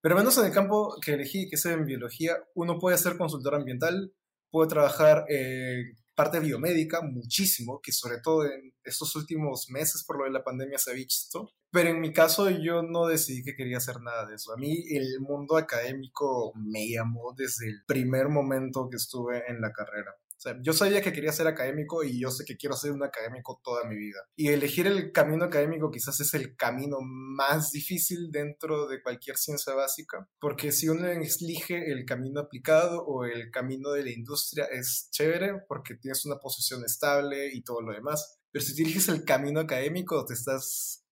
Pero 0.00 0.16
menos 0.16 0.36
en 0.38 0.46
el 0.46 0.52
campo 0.52 0.96
que 1.00 1.14
elegí, 1.14 1.48
que 1.48 1.54
es 1.54 1.66
en 1.66 1.86
biología, 1.86 2.36
uno 2.54 2.78
puede 2.78 2.98
ser 2.98 3.16
consultor 3.16 3.54
ambiental, 3.54 4.12
puede 4.56 4.70
trabajar 4.70 5.26
en 5.28 5.94
parte 6.14 6.40
biomédica, 6.40 7.02
muchísimo, 7.02 7.78
que 7.82 7.92
sobre 7.92 8.20
todo 8.22 8.46
en 8.46 8.72
estos 8.84 9.14
últimos 9.16 9.68
meses 9.68 10.02
por 10.02 10.18
lo 10.18 10.24
de 10.24 10.30
la 10.30 10.42
pandemia 10.42 10.78
se 10.78 10.92
ha 10.92 10.94
visto. 10.94 11.50
Pero 11.70 11.90
en 11.90 12.00
mi 12.00 12.10
caso 12.10 12.48
yo 12.48 12.80
no 12.80 13.06
decidí 13.06 13.42
que 13.42 13.54
quería 13.54 13.76
hacer 13.76 14.00
nada 14.00 14.24
de 14.24 14.36
eso. 14.36 14.54
A 14.54 14.56
mí 14.56 14.82
el 14.96 15.20
mundo 15.20 15.58
académico 15.58 16.54
me 16.54 16.88
llamó 16.88 17.34
desde 17.36 17.68
el 17.68 17.82
primer 17.86 18.30
momento 18.30 18.88
que 18.88 18.96
estuve 18.96 19.42
en 19.46 19.60
la 19.60 19.72
carrera. 19.72 20.16
O 20.36 20.40
sea, 20.40 20.54
yo 20.62 20.72
sabía 20.74 21.00
que 21.00 21.12
quería 21.12 21.32
ser 21.32 21.46
académico 21.46 22.04
y 22.04 22.20
yo 22.20 22.30
sé 22.30 22.44
que 22.44 22.56
quiero 22.56 22.76
ser 22.76 22.92
un 22.92 23.02
académico 23.02 23.60
toda 23.64 23.88
mi 23.88 23.96
vida. 23.96 24.18
Y 24.36 24.48
elegir 24.48 24.86
el 24.86 25.10
camino 25.12 25.46
académico 25.46 25.90
quizás 25.90 26.20
es 26.20 26.34
el 26.34 26.56
camino 26.56 26.98
más 27.00 27.72
difícil 27.72 28.30
dentro 28.30 28.86
de 28.86 29.02
cualquier 29.02 29.36
ciencia 29.36 29.74
básica, 29.74 30.28
porque 30.38 30.72
si 30.72 30.88
uno 30.88 31.06
elige 31.06 31.90
el 31.90 32.04
camino 32.04 32.40
aplicado 32.40 33.02
o 33.04 33.24
el 33.24 33.50
camino 33.50 33.92
de 33.92 34.04
la 34.04 34.10
industria 34.10 34.66
es 34.66 35.08
chévere 35.10 35.62
porque 35.68 35.94
tienes 35.94 36.24
una 36.26 36.36
posición 36.36 36.84
estable 36.84 37.50
y 37.52 37.62
todo 37.62 37.80
lo 37.80 37.92
demás. 37.92 38.38
Pero 38.50 38.64
si 38.64 38.82
eliges 38.82 39.08
el 39.08 39.24
camino 39.24 39.60
académico, 39.60 40.24
te 40.24 40.34
estás 40.34 41.04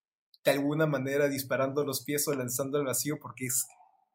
de 0.44 0.50
alguna 0.50 0.86
manera 0.86 1.28
disparando 1.28 1.84
los 1.84 2.04
pies 2.04 2.28
o 2.28 2.34
lanzando 2.34 2.78
al 2.78 2.84
vacío 2.84 3.16
porque 3.20 3.46
es 3.46 3.64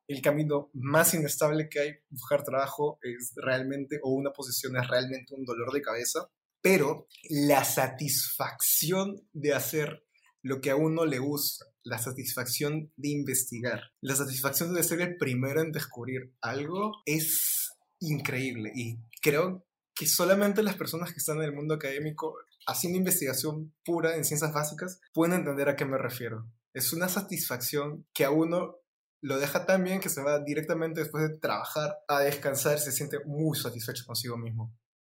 el 0.10 0.22
camino 0.22 0.72
más 0.74 1.14
inestable 1.14 1.70
que 1.70 1.80
hay. 1.80 1.92
Buscar 2.10 2.44
trabajo 2.44 3.00
es 3.04 3.34
realmente, 3.36 4.00
o 4.04 4.12
una 4.12 4.32
posición 4.32 4.76
es 4.76 4.88
realmente 4.88 5.36
un 5.36 5.46
dolor 5.46 5.72
de 5.72 5.84
cabeza, 5.84 6.28
pero 6.62 7.08
la 7.30 7.64
satisfacción 7.64 9.22
de 9.34 9.54
hacer 9.54 10.04
lo 10.42 10.62
que 10.62 10.72
a 10.72 10.76
uno 10.76 11.06
le 11.06 11.20
gusta, 11.20 11.66
la 11.84 12.00
satisfacción 12.00 12.92
de 12.98 13.10
investigar, 13.10 13.82
la 14.02 14.16
satisfacción 14.16 14.74
de 14.74 14.84
ser 14.84 15.02
el 15.02 15.18
primero 15.18 15.62
en 15.62 15.72
descubrir 15.72 16.34
algo 16.42 16.92
es 17.06 17.70
increíble 18.00 18.72
y 18.74 18.98
creo 19.22 19.66
que 19.94 20.08
solamente 20.08 20.64
las 20.64 20.76
personas 20.76 21.12
que 21.12 21.18
están 21.18 21.38
en 21.38 21.44
el 21.44 21.54
mundo 21.54 21.76
académico 21.76 22.36
haciendo 22.66 22.98
investigación 22.98 23.76
pura 23.84 24.16
en 24.16 24.24
ciencias 24.24 24.54
básicas 24.54 25.02
pueden 25.14 25.36
entender 25.36 25.68
a 25.70 25.76
qué 25.76 25.86
me 25.86 25.98
refiero. 25.98 26.50
Es 26.74 26.94
una 26.94 27.10
satisfacción 27.10 28.08
que 28.14 28.24
a 28.24 28.32
uno 28.32 28.78
lo 29.22 29.38
deja 29.38 29.66
tan 29.66 29.84
bien 29.84 30.00
que 30.00 30.10
se 30.10 30.22
va 30.22 30.40
directamente 30.40 31.02
después 31.02 31.28
de 31.28 31.38
trabajar 31.38 31.98
a 32.08 32.20
descansar 32.20 32.78
y 32.78 32.82
se 32.82 32.92
siente 32.92 33.20
muy 33.26 33.58
satisfecho 33.58 34.06
consigo 34.06 34.38
mismo. 34.38 34.74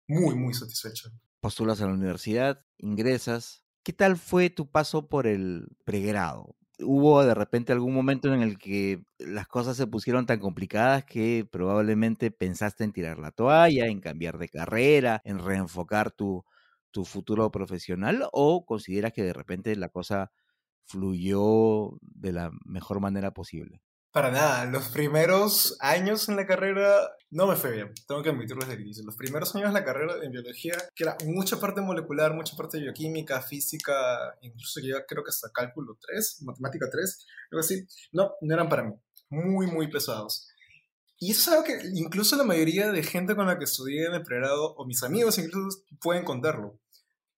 Muy, 0.08 0.34
muy 0.34 0.54
satisfecho. 0.54 1.10
Postulas 1.40 1.80
a 1.80 1.86
la 1.86 1.92
universidad, 1.92 2.64
ingresas. 2.78 3.64
¿Qué 3.82 3.92
tal 3.92 4.16
fue 4.16 4.50
tu 4.50 4.70
paso 4.70 5.08
por 5.08 5.26
el 5.26 5.68
pregrado? 5.84 6.56
¿Hubo 6.80 7.24
de 7.24 7.34
repente 7.34 7.72
algún 7.72 7.94
momento 7.94 8.32
en 8.32 8.40
el 8.40 8.58
que 8.58 9.02
las 9.18 9.46
cosas 9.46 9.76
se 9.76 9.86
pusieron 9.86 10.26
tan 10.26 10.40
complicadas 10.40 11.04
que 11.04 11.46
probablemente 11.50 12.30
pensaste 12.30 12.84
en 12.84 12.92
tirar 12.92 13.18
la 13.18 13.32
toalla, 13.32 13.86
en 13.86 14.00
cambiar 14.00 14.38
de 14.38 14.48
carrera, 14.48 15.20
en 15.24 15.38
reenfocar 15.38 16.10
tu, 16.10 16.44
tu 16.90 17.04
futuro 17.04 17.50
profesional? 17.50 18.26
¿O 18.32 18.64
consideras 18.64 19.12
que 19.12 19.22
de 19.22 19.34
repente 19.34 19.76
la 19.76 19.90
cosa 19.90 20.32
fluyó 20.86 21.98
de 22.00 22.32
la 22.32 22.50
mejor 22.64 23.00
manera 23.00 23.32
posible? 23.32 23.82
Para 24.12 24.32
nada, 24.32 24.64
los 24.64 24.88
primeros 24.88 25.76
años 25.78 26.28
en 26.28 26.34
la 26.34 26.44
carrera 26.44 27.08
no 27.30 27.46
me 27.46 27.54
fue 27.54 27.70
bien, 27.70 27.92
tengo 28.08 28.24
que 28.24 28.30
admitirlo 28.30 28.62
desde 28.62 28.74
el 28.74 28.80
inicio. 28.80 29.04
Los 29.04 29.14
primeros 29.14 29.54
años 29.54 29.68
de 29.68 29.78
la 29.78 29.84
carrera 29.84 30.14
en 30.20 30.32
biología, 30.32 30.74
que 30.96 31.04
era 31.04 31.16
mucha 31.26 31.60
parte 31.60 31.80
molecular, 31.80 32.34
mucha 32.34 32.56
parte 32.56 32.78
de 32.78 32.84
bioquímica, 32.84 33.40
física, 33.40 34.34
incluso 34.40 34.80
llega 34.80 35.04
creo 35.06 35.22
que 35.22 35.28
hasta 35.28 35.50
cálculo 35.52 35.96
3, 36.00 36.42
matemática 36.42 36.88
3, 36.90 37.26
algo 37.52 37.60
así, 37.60 37.86
no, 38.10 38.32
no 38.40 38.54
eran 38.54 38.68
para 38.68 38.82
mí, 38.82 38.94
muy, 39.28 39.68
muy 39.68 39.88
pesados. 39.88 40.48
Y 41.20 41.30
eso 41.30 41.42
es 41.42 41.48
algo 41.48 41.64
que 41.64 41.80
incluso 41.94 42.34
la 42.34 42.42
mayoría 42.42 42.90
de 42.90 43.04
gente 43.04 43.36
con 43.36 43.46
la 43.46 43.58
que 43.58 43.64
estudié 43.64 44.06
en 44.06 44.14
el 44.14 44.22
pregrado, 44.24 44.74
o 44.74 44.86
mis 44.86 45.04
amigos 45.04 45.38
incluso, 45.38 45.84
pueden 46.00 46.24
contarlo. 46.24 46.80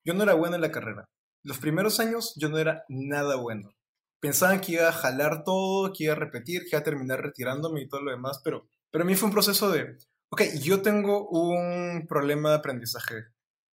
Yo 0.07 0.15
no 0.15 0.23
era 0.23 0.33
bueno 0.33 0.57
en 0.57 0.63
la 0.63 0.73
carrera. 0.73 1.05
Los 1.43 1.59
primeros 1.59 2.01
años 2.01 2.33
yo 2.37 2.49
no 2.49 2.57
era 2.57 2.85
nada 2.89 3.37
bueno 3.37 3.75
pensaban 4.23 4.61
que 4.61 4.73
iba 4.73 4.89
a 4.89 4.93
jalar 4.93 5.43
todo, 5.43 5.93
que 5.93 6.05
iba 6.05 6.13
a 6.13 6.17
repetir, 6.17 6.63
que 6.63 6.69
iba 6.73 6.79
a 6.79 6.85
terminar 6.85 7.21
retirándome 7.21 7.83
y 7.83 7.89
todo 7.89 8.03
lo 8.03 8.13
demás, 8.13 8.41
pero, 8.45 8.69
pero 8.91 9.03
a 9.03 9.07
mí 9.07 9.17
fue 9.17 9.27
un 9.27 9.35
proceso 9.35 9.69
de, 9.69 9.99
ok, 10.31 10.43
yo 10.63 10.81
tengo 10.81 11.29
un 11.29 12.07
problema 12.09 12.51
de 12.51 12.57
aprendizaje 12.57 13.25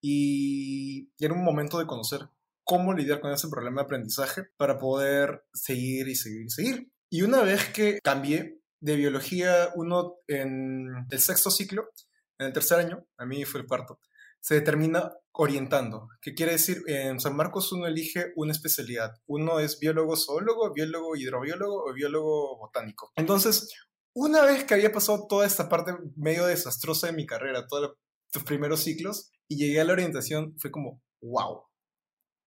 y 0.02 1.10
era 1.18 1.34
un 1.34 1.44
momento 1.44 1.78
de 1.78 1.86
conocer 1.86 2.30
cómo 2.64 2.94
lidiar 2.94 3.20
con 3.20 3.30
ese 3.30 3.48
problema 3.48 3.82
de 3.82 3.84
aprendizaje 3.84 4.44
para 4.56 4.78
poder 4.78 5.44
seguir 5.52 6.08
y 6.08 6.14
seguir 6.14 6.46
y 6.46 6.50
seguir. 6.50 6.92
Y 7.10 7.22
una 7.22 7.42
vez 7.42 7.68
que 7.68 7.98
cambié 8.02 8.62
de 8.80 8.96
biología 8.96 9.68
uno 9.74 10.16
en 10.28 11.06
el 11.10 11.18
sexto 11.18 11.50
ciclo, 11.50 11.90
en 12.38 12.46
el 12.46 12.52
tercer 12.54 12.78
año, 12.78 13.04
a 13.18 13.26
mí 13.26 13.44
fue 13.44 13.60
el 13.60 13.66
cuarto, 13.66 14.00
se 14.48 14.54
determina 14.54 15.12
orientando. 15.32 16.08
¿Qué 16.22 16.32
quiere 16.32 16.52
decir? 16.52 16.82
En 16.86 17.20
San 17.20 17.36
Marcos 17.36 17.70
uno 17.70 17.86
elige 17.86 18.32
una 18.34 18.52
especialidad. 18.52 19.12
Uno 19.26 19.60
es 19.60 19.78
biólogo 19.78 20.16
zoólogo, 20.16 20.72
biólogo 20.72 21.16
hidrobiólogo 21.16 21.84
o 21.84 21.92
biólogo 21.92 22.56
botánico. 22.56 23.12
Entonces, 23.16 23.70
una 24.14 24.40
vez 24.46 24.64
que 24.64 24.72
había 24.72 24.90
pasado 24.90 25.26
toda 25.28 25.46
esta 25.46 25.68
parte 25.68 25.92
medio 26.16 26.46
desastrosa 26.46 27.08
de 27.08 27.12
mi 27.12 27.26
carrera, 27.26 27.66
todos 27.66 27.98
los 28.32 28.44
primeros 28.44 28.80
ciclos, 28.80 29.30
y 29.48 29.58
llegué 29.58 29.82
a 29.82 29.84
la 29.84 29.92
orientación, 29.92 30.54
fue 30.58 30.70
como, 30.70 31.02
wow, 31.20 31.64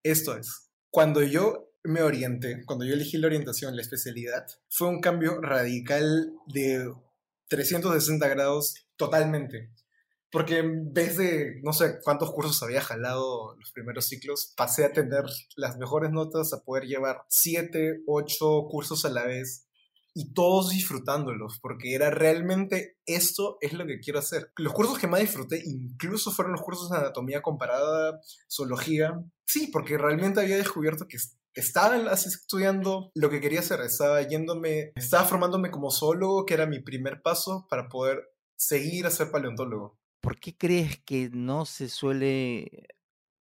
esto 0.03 0.35
es. 0.35 0.71
Cuando 0.89 1.21
yo 1.21 1.71
me 1.83 2.01
orienté, 2.01 2.65
cuando 2.65 2.83
yo 2.83 2.95
elegí 2.95 3.19
la 3.19 3.27
orientación, 3.27 3.75
la 3.75 3.83
especialidad, 3.83 4.47
fue 4.71 4.87
un 4.87 5.01
cambio 5.01 5.39
radical 5.39 6.33
de 6.47 6.91
360 7.47 8.27
grados 8.27 8.87
totalmente. 8.95 9.69
Porque 10.31 10.59
en 10.59 10.93
vez 10.93 11.17
de 11.17 11.59
no 11.63 11.73
sé 11.73 11.99
cuántos 12.03 12.31
cursos 12.31 12.63
había 12.63 12.81
jalado 12.81 13.55
los 13.59 13.71
primeros 13.71 14.07
ciclos, 14.07 14.53
pasé 14.55 14.85
a 14.85 14.93
tener 14.93 15.25
las 15.57 15.77
mejores 15.77 16.11
notas, 16.11 16.53
a 16.53 16.63
poder 16.63 16.85
llevar 16.85 17.23
7, 17.29 18.03
8 18.07 18.67
cursos 18.69 19.03
a 19.05 19.09
la 19.09 19.25
vez 19.25 19.67
y 20.13 20.33
todos 20.33 20.69
disfrutándolos, 20.69 21.59
porque 21.61 21.95
era 21.95 22.09
realmente 22.09 22.97
esto 23.05 23.57
es 23.61 23.73
lo 23.73 23.85
que 23.85 23.99
quiero 23.99 24.19
hacer. 24.19 24.51
Los 24.57 24.73
cursos 24.73 24.99
que 24.99 25.07
más 25.07 25.21
disfruté 25.21 25.61
incluso 25.65 26.31
fueron 26.31 26.53
los 26.53 26.61
cursos 26.61 26.89
de 26.89 26.97
anatomía 26.97 27.41
comparada, 27.41 28.19
zoología. 28.49 29.13
Sí, 29.45 29.69
porque 29.71 29.97
realmente 29.97 30.41
había 30.41 30.57
descubierto 30.57 31.07
que 31.07 31.17
estaba 31.53 31.97
estudiando 32.13 33.11
lo 33.15 33.29
que 33.29 33.41
quería 33.41 33.59
hacer, 33.59 33.81
estaba 33.81 34.21
yéndome, 34.21 34.91
estaba 34.95 35.25
formándome 35.25 35.71
como 35.71 35.91
zoólogo, 35.91 36.45
que 36.45 36.53
era 36.53 36.65
mi 36.65 36.79
primer 36.81 37.21
paso 37.21 37.67
para 37.69 37.87
poder 37.87 38.21
seguir 38.57 39.05
a 39.07 39.11
ser 39.11 39.31
paleontólogo. 39.31 39.97
¿Por 40.21 40.39
qué 40.39 40.55
crees 40.55 40.99
que 40.99 41.29
no 41.33 41.65
se 41.65 41.89
suele 41.89 42.87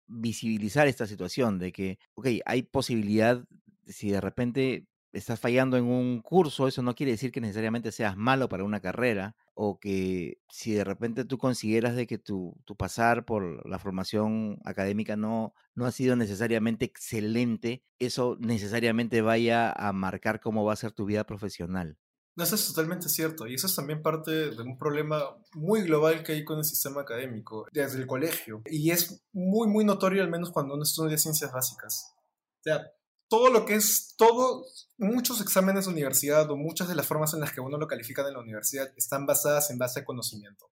visibilizar 0.07 0.89
esta 0.89 1.07
situación 1.07 1.59
de 1.59 1.73
que, 1.73 1.99
ok, 2.15 2.29
hay 2.47 2.63
posibilidad, 2.63 3.45
si 3.87 4.11
de 4.11 4.21
repente 4.21 4.87
estás 5.13 5.41
fallando 5.41 5.77
en 5.77 5.85
un 5.85 6.23
curso, 6.23 6.69
eso 6.69 6.83
no 6.83 6.95
quiere 6.95 7.13
decir 7.13 7.33
que 7.33 7.41
necesariamente 7.41 7.93
seas 7.93 8.17
malo 8.17 8.49
para 8.49 8.65
una 8.65 8.81
carrera, 8.81 9.37
o 9.55 9.79
que 9.81 10.39
si 10.49 10.73
de 10.73 10.85
repente 10.85 11.25
tú 11.25 11.39
consideras 11.39 11.97
de 11.97 12.07
que 12.07 12.19
tu, 12.19 12.57
tu 12.65 12.77
pasar 12.77 13.25
por 13.25 13.69
la 13.69 13.79
formación 13.79 14.59
académica 14.65 15.17
no, 15.17 15.55
no 15.75 15.87
ha 15.87 15.93
sido 15.93 16.17
necesariamente 16.17 16.85
excelente, 16.87 17.83
eso 17.99 18.37
necesariamente 18.41 19.23
vaya 19.23 19.73
a 19.73 19.93
marcar 19.93 20.41
cómo 20.41 20.65
va 20.65 20.73
a 20.75 20.77
ser 20.77 20.93
tu 20.93 21.05
vida 21.07 21.25
profesional. 21.25 21.99
No, 22.41 22.45
eso 22.45 22.55
es 22.55 22.67
totalmente 22.69 23.11
cierto. 23.11 23.47
Y 23.47 23.57
eso 23.57 23.67
es 23.67 23.75
también 23.75 24.01
parte 24.01 24.31
de 24.31 24.63
un 24.63 24.79
problema 24.79 25.37
muy 25.53 25.83
global 25.83 26.23
que 26.23 26.33
hay 26.33 26.43
con 26.43 26.57
el 26.57 26.65
sistema 26.65 27.03
académico, 27.03 27.67
desde 27.71 27.99
el 27.99 28.07
colegio. 28.07 28.63
Y 28.65 28.91
es 28.91 29.23
muy, 29.35 29.69
muy 29.69 29.85
notorio, 29.85 30.23
al 30.23 30.31
menos 30.31 30.51
cuando 30.51 30.73
uno 30.73 30.83
estudia 30.83 31.19
ciencias 31.19 31.53
básicas. 31.53 32.15
O 32.17 32.63
sea, 32.63 32.91
todo 33.29 33.51
lo 33.51 33.67
que 33.67 33.75
es, 33.75 34.15
todo, 34.17 34.65
muchos 34.97 35.43
exámenes 35.43 35.85
de 35.85 35.93
universidad 35.93 36.51
o 36.51 36.57
muchas 36.57 36.89
de 36.89 36.95
las 36.95 37.07
formas 37.07 37.35
en 37.35 37.41
las 37.41 37.53
que 37.53 37.61
uno 37.61 37.77
lo 37.77 37.87
califica 37.87 38.27
en 38.27 38.33
la 38.33 38.41
universidad 38.41 38.91
están 38.97 39.27
basadas 39.27 39.71
en 39.71 39.77
base 39.77 40.01
a 40.01 40.05
conocimiento. 40.07 40.71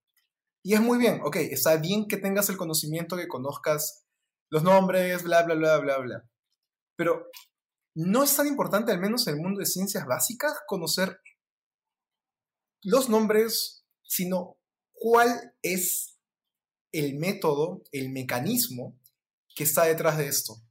Y 0.62 0.72
es 0.72 0.80
muy 0.80 0.96
bien, 0.96 1.20
ok, 1.22 1.36
está 1.36 1.76
bien 1.76 2.08
que 2.08 2.16
tengas 2.16 2.48
el 2.48 2.56
conocimiento, 2.56 3.18
que 3.18 3.28
conozcas 3.28 4.06
los 4.48 4.62
nombres, 4.62 5.22
bla, 5.22 5.42
bla, 5.42 5.54
bla, 5.54 5.76
bla, 5.76 5.98
bla. 5.98 6.30
Pero 6.96 7.26
no 7.94 8.22
es 8.22 8.34
tan 8.34 8.46
importante, 8.46 8.90
al 8.90 9.00
menos 9.00 9.26
en 9.26 9.34
el 9.34 9.42
mundo 9.42 9.60
de 9.60 9.66
ciencias 9.66 10.06
básicas, 10.06 10.54
conocer 10.66 11.20
los 12.82 13.08
nombres, 13.08 13.84
sino 14.02 14.56
cuál 14.92 15.54
es 15.62 16.18
el 16.92 17.18
método, 17.18 17.82
el 17.92 18.10
mecanismo 18.10 18.98
que 19.54 19.64
está 19.64 19.84
detrás 19.84 20.18
de 20.18 20.28
esto. 20.28 20.62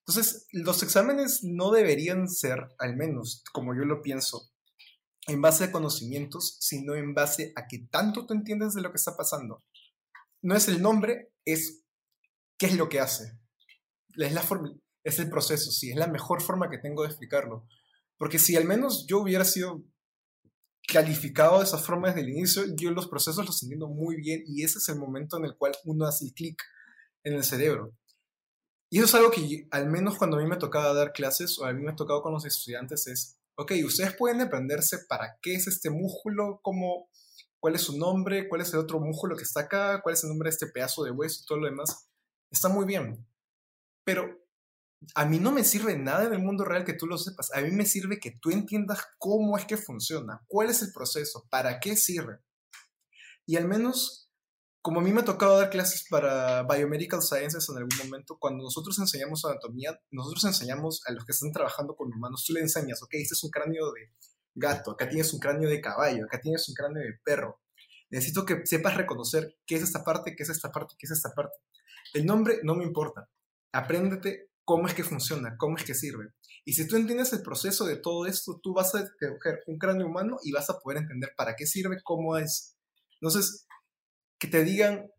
Entonces, 0.00 0.46
los 0.52 0.82
exámenes 0.82 1.44
no 1.44 1.70
deberían 1.70 2.28
ser, 2.28 2.68
al 2.78 2.96
menos 2.96 3.44
como 3.52 3.74
yo 3.74 3.84
lo 3.84 4.02
pienso, 4.02 4.50
en 5.26 5.40
base 5.40 5.64
a 5.64 5.72
conocimientos, 5.72 6.56
sino 6.60 6.94
en 6.94 7.14
base 7.14 7.52
a 7.56 7.68
que 7.68 7.86
tanto 7.90 8.26
tú 8.26 8.34
entiendes 8.34 8.74
de 8.74 8.82
lo 8.82 8.90
que 8.90 8.96
está 8.96 9.16
pasando. 9.16 9.64
No 10.42 10.56
es 10.56 10.68
el 10.68 10.82
nombre, 10.82 11.32
es 11.44 11.84
qué 12.58 12.66
es 12.66 12.76
lo 12.76 12.88
que 12.88 13.00
hace. 13.00 13.38
Es, 14.16 14.32
la 14.32 14.42
es 15.04 15.18
el 15.18 15.30
proceso, 15.30 15.70
sí, 15.70 15.90
es 15.90 15.96
la 15.96 16.08
mejor 16.08 16.42
forma 16.42 16.70
que 16.70 16.78
tengo 16.78 17.02
de 17.02 17.08
explicarlo. 17.08 17.66
Porque 18.18 18.38
si 18.38 18.56
al 18.56 18.64
menos 18.64 19.06
yo 19.06 19.20
hubiera 19.20 19.44
sido 19.44 19.84
calificado 20.90 21.58
de 21.58 21.64
esa 21.64 21.78
forma 21.78 22.08
desde 22.08 22.22
el 22.22 22.30
inicio, 22.30 22.64
yo 22.76 22.90
los 22.90 23.08
procesos 23.08 23.46
los 23.46 23.62
entiendo 23.62 23.88
muy 23.88 24.16
bien 24.16 24.42
y 24.46 24.64
ese 24.64 24.78
es 24.78 24.88
el 24.88 24.96
momento 24.96 25.36
en 25.36 25.44
el 25.44 25.56
cual 25.56 25.72
uno 25.84 26.06
hace 26.06 26.26
el 26.26 26.34
clic 26.34 26.62
en 27.24 27.34
el 27.34 27.44
cerebro. 27.44 27.92
Y 28.90 28.98
eso 28.98 29.06
es 29.06 29.14
algo 29.14 29.30
que 29.30 29.68
al 29.70 29.88
menos 29.88 30.18
cuando 30.18 30.36
a 30.36 30.40
mí 30.40 30.48
me 30.48 30.56
tocaba 30.56 30.92
dar 30.92 31.12
clases 31.12 31.58
o 31.58 31.64
a 31.64 31.72
mí 31.72 31.82
me 31.82 31.92
ha 31.92 31.96
tocado 31.96 32.22
con 32.22 32.32
los 32.32 32.44
estudiantes 32.44 33.06
es, 33.06 33.38
ok, 33.56 33.72
ustedes 33.84 34.16
pueden 34.16 34.40
aprenderse 34.40 34.98
para 35.08 35.38
qué 35.40 35.54
es 35.54 35.68
este 35.68 35.90
músculo, 35.90 36.60
cómo, 36.62 37.08
cuál 37.60 37.76
es 37.76 37.82
su 37.82 37.96
nombre, 37.96 38.48
cuál 38.48 38.62
es 38.62 38.72
el 38.72 38.80
otro 38.80 38.98
músculo 38.98 39.36
que 39.36 39.44
está 39.44 39.60
acá, 39.60 40.00
cuál 40.02 40.14
es 40.14 40.24
el 40.24 40.30
nombre 40.30 40.48
de 40.48 40.54
este 40.54 40.66
pedazo 40.66 41.04
de 41.04 41.12
hueso 41.12 41.40
y 41.42 41.46
todo 41.46 41.58
lo 41.58 41.66
demás. 41.66 42.08
Está 42.50 42.68
muy 42.68 42.84
bien. 42.84 43.24
Pero 44.04 44.39
a 45.14 45.24
mí 45.24 45.38
no 45.38 45.52
me 45.52 45.64
sirve 45.64 45.96
nada 45.96 46.24
en 46.24 46.32
el 46.32 46.40
mundo 46.40 46.64
real 46.64 46.84
que 46.84 46.94
tú 46.94 47.06
lo 47.06 47.18
sepas. 47.18 47.50
A 47.54 47.60
mí 47.60 47.70
me 47.70 47.86
sirve 47.86 48.20
que 48.20 48.32
tú 48.32 48.50
entiendas 48.50 49.00
cómo 49.18 49.56
es 49.56 49.64
que 49.64 49.76
funciona, 49.76 50.42
cuál 50.46 50.70
es 50.70 50.82
el 50.82 50.92
proceso, 50.92 51.46
para 51.50 51.80
qué 51.80 51.96
sirve. 51.96 52.38
Y 53.46 53.56
al 53.56 53.66
menos 53.66 54.30
como 54.82 55.00
a 55.00 55.02
mí 55.02 55.12
me 55.12 55.20
ha 55.20 55.24
tocado 55.24 55.58
dar 55.58 55.68
clases 55.68 56.06
para 56.08 56.62
Biomedical 56.62 57.20
Sciences 57.20 57.68
en 57.68 57.76
algún 57.76 57.98
momento, 57.98 58.38
cuando 58.38 58.64
nosotros 58.64 58.98
enseñamos 58.98 59.44
anatomía, 59.44 60.00
nosotros 60.10 60.44
enseñamos 60.44 61.02
a 61.06 61.12
los 61.12 61.26
que 61.26 61.32
están 61.32 61.52
trabajando 61.52 61.94
con 61.94 62.12
humanos, 62.12 62.44
tú 62.46 62.54
le 62.54 62.60
enseñas, 62.60 63.02
ok, 63.02 63.10
este 63.12 63.34
es 63.34 63.44
un 63.44 63.50
cráneo 63.50 63.92
de 63.92 64.10
gato, 64.54 64.92
acá 64.92 65.08
tienes 65.08 65.32
un 65.34 65.40
cráneo 65.40 65.68
de 65.68 65.80
caballo, 65.82 66.24
acá 66.24 66.40
tienes 66.40 66.66
un 66.68 66.74
cráneo 66.74 67.02
de 67.02 67.18
perro. 67.22 67.60
Necesito 68.08 68.46
que 68.46 68.64
sepas 68.64 68.96
reconocer 68.96 69.56
qué 69.66 69.76
es 69.76 69.82
esta 69.82 70.02
parte, 70.02 70.34
qué 70.34 70.42
es 70.42 70.48
esta 70.48 70.72
parte, 70.72 70.94
qué 70.98 71.06
es 71.06 71.12
esta 71.12 71.32
parte. 71.34 71.58
El 72.14 72.24
nombre 72.24 72.60
no 72.62 72.74
me 72.74 72.84
importa. 72.84 73.28
Apréndete 73.72 74.49
cómo 74.64 74.86
es 74.86 74.94
que 74.94 75.04
funciona, 75.04 75.56
cómo 75.58 75.76
es 75.76 75.84
que 75.84 75.94
sirve. 75.94 76.32
Y 76.64 76.74
si 76.74 76.86
tú 76.86 76.96
entiendes 76.96 77.32
el 77.32 77.42
proceso 77.42 77.86
de 77.86 77.96
todo 77.96 78.26
esto, 78.26 78.60
tú 78.62 78.74
vas 78.74 78.94
a 78.94 79.00
coger 79.00 79.60
un 79.66 79.78
cráneo 79.78 80.06
humano 80.06 80.38
y 80.42 80.52
vas 80.52 80.70
a 80.70 80.78
poder 80.78 80.98
entender 80.98 81.32
para 81.36 81.56
qué 81.56 81.66
sirve, 81.66 81.98
cómo 82.04 82.36
es. 82.36 82.76
Entonces, 83.20 83.66
que 84.38 84.48
te 84.48 84.64
digan 84.64 85.10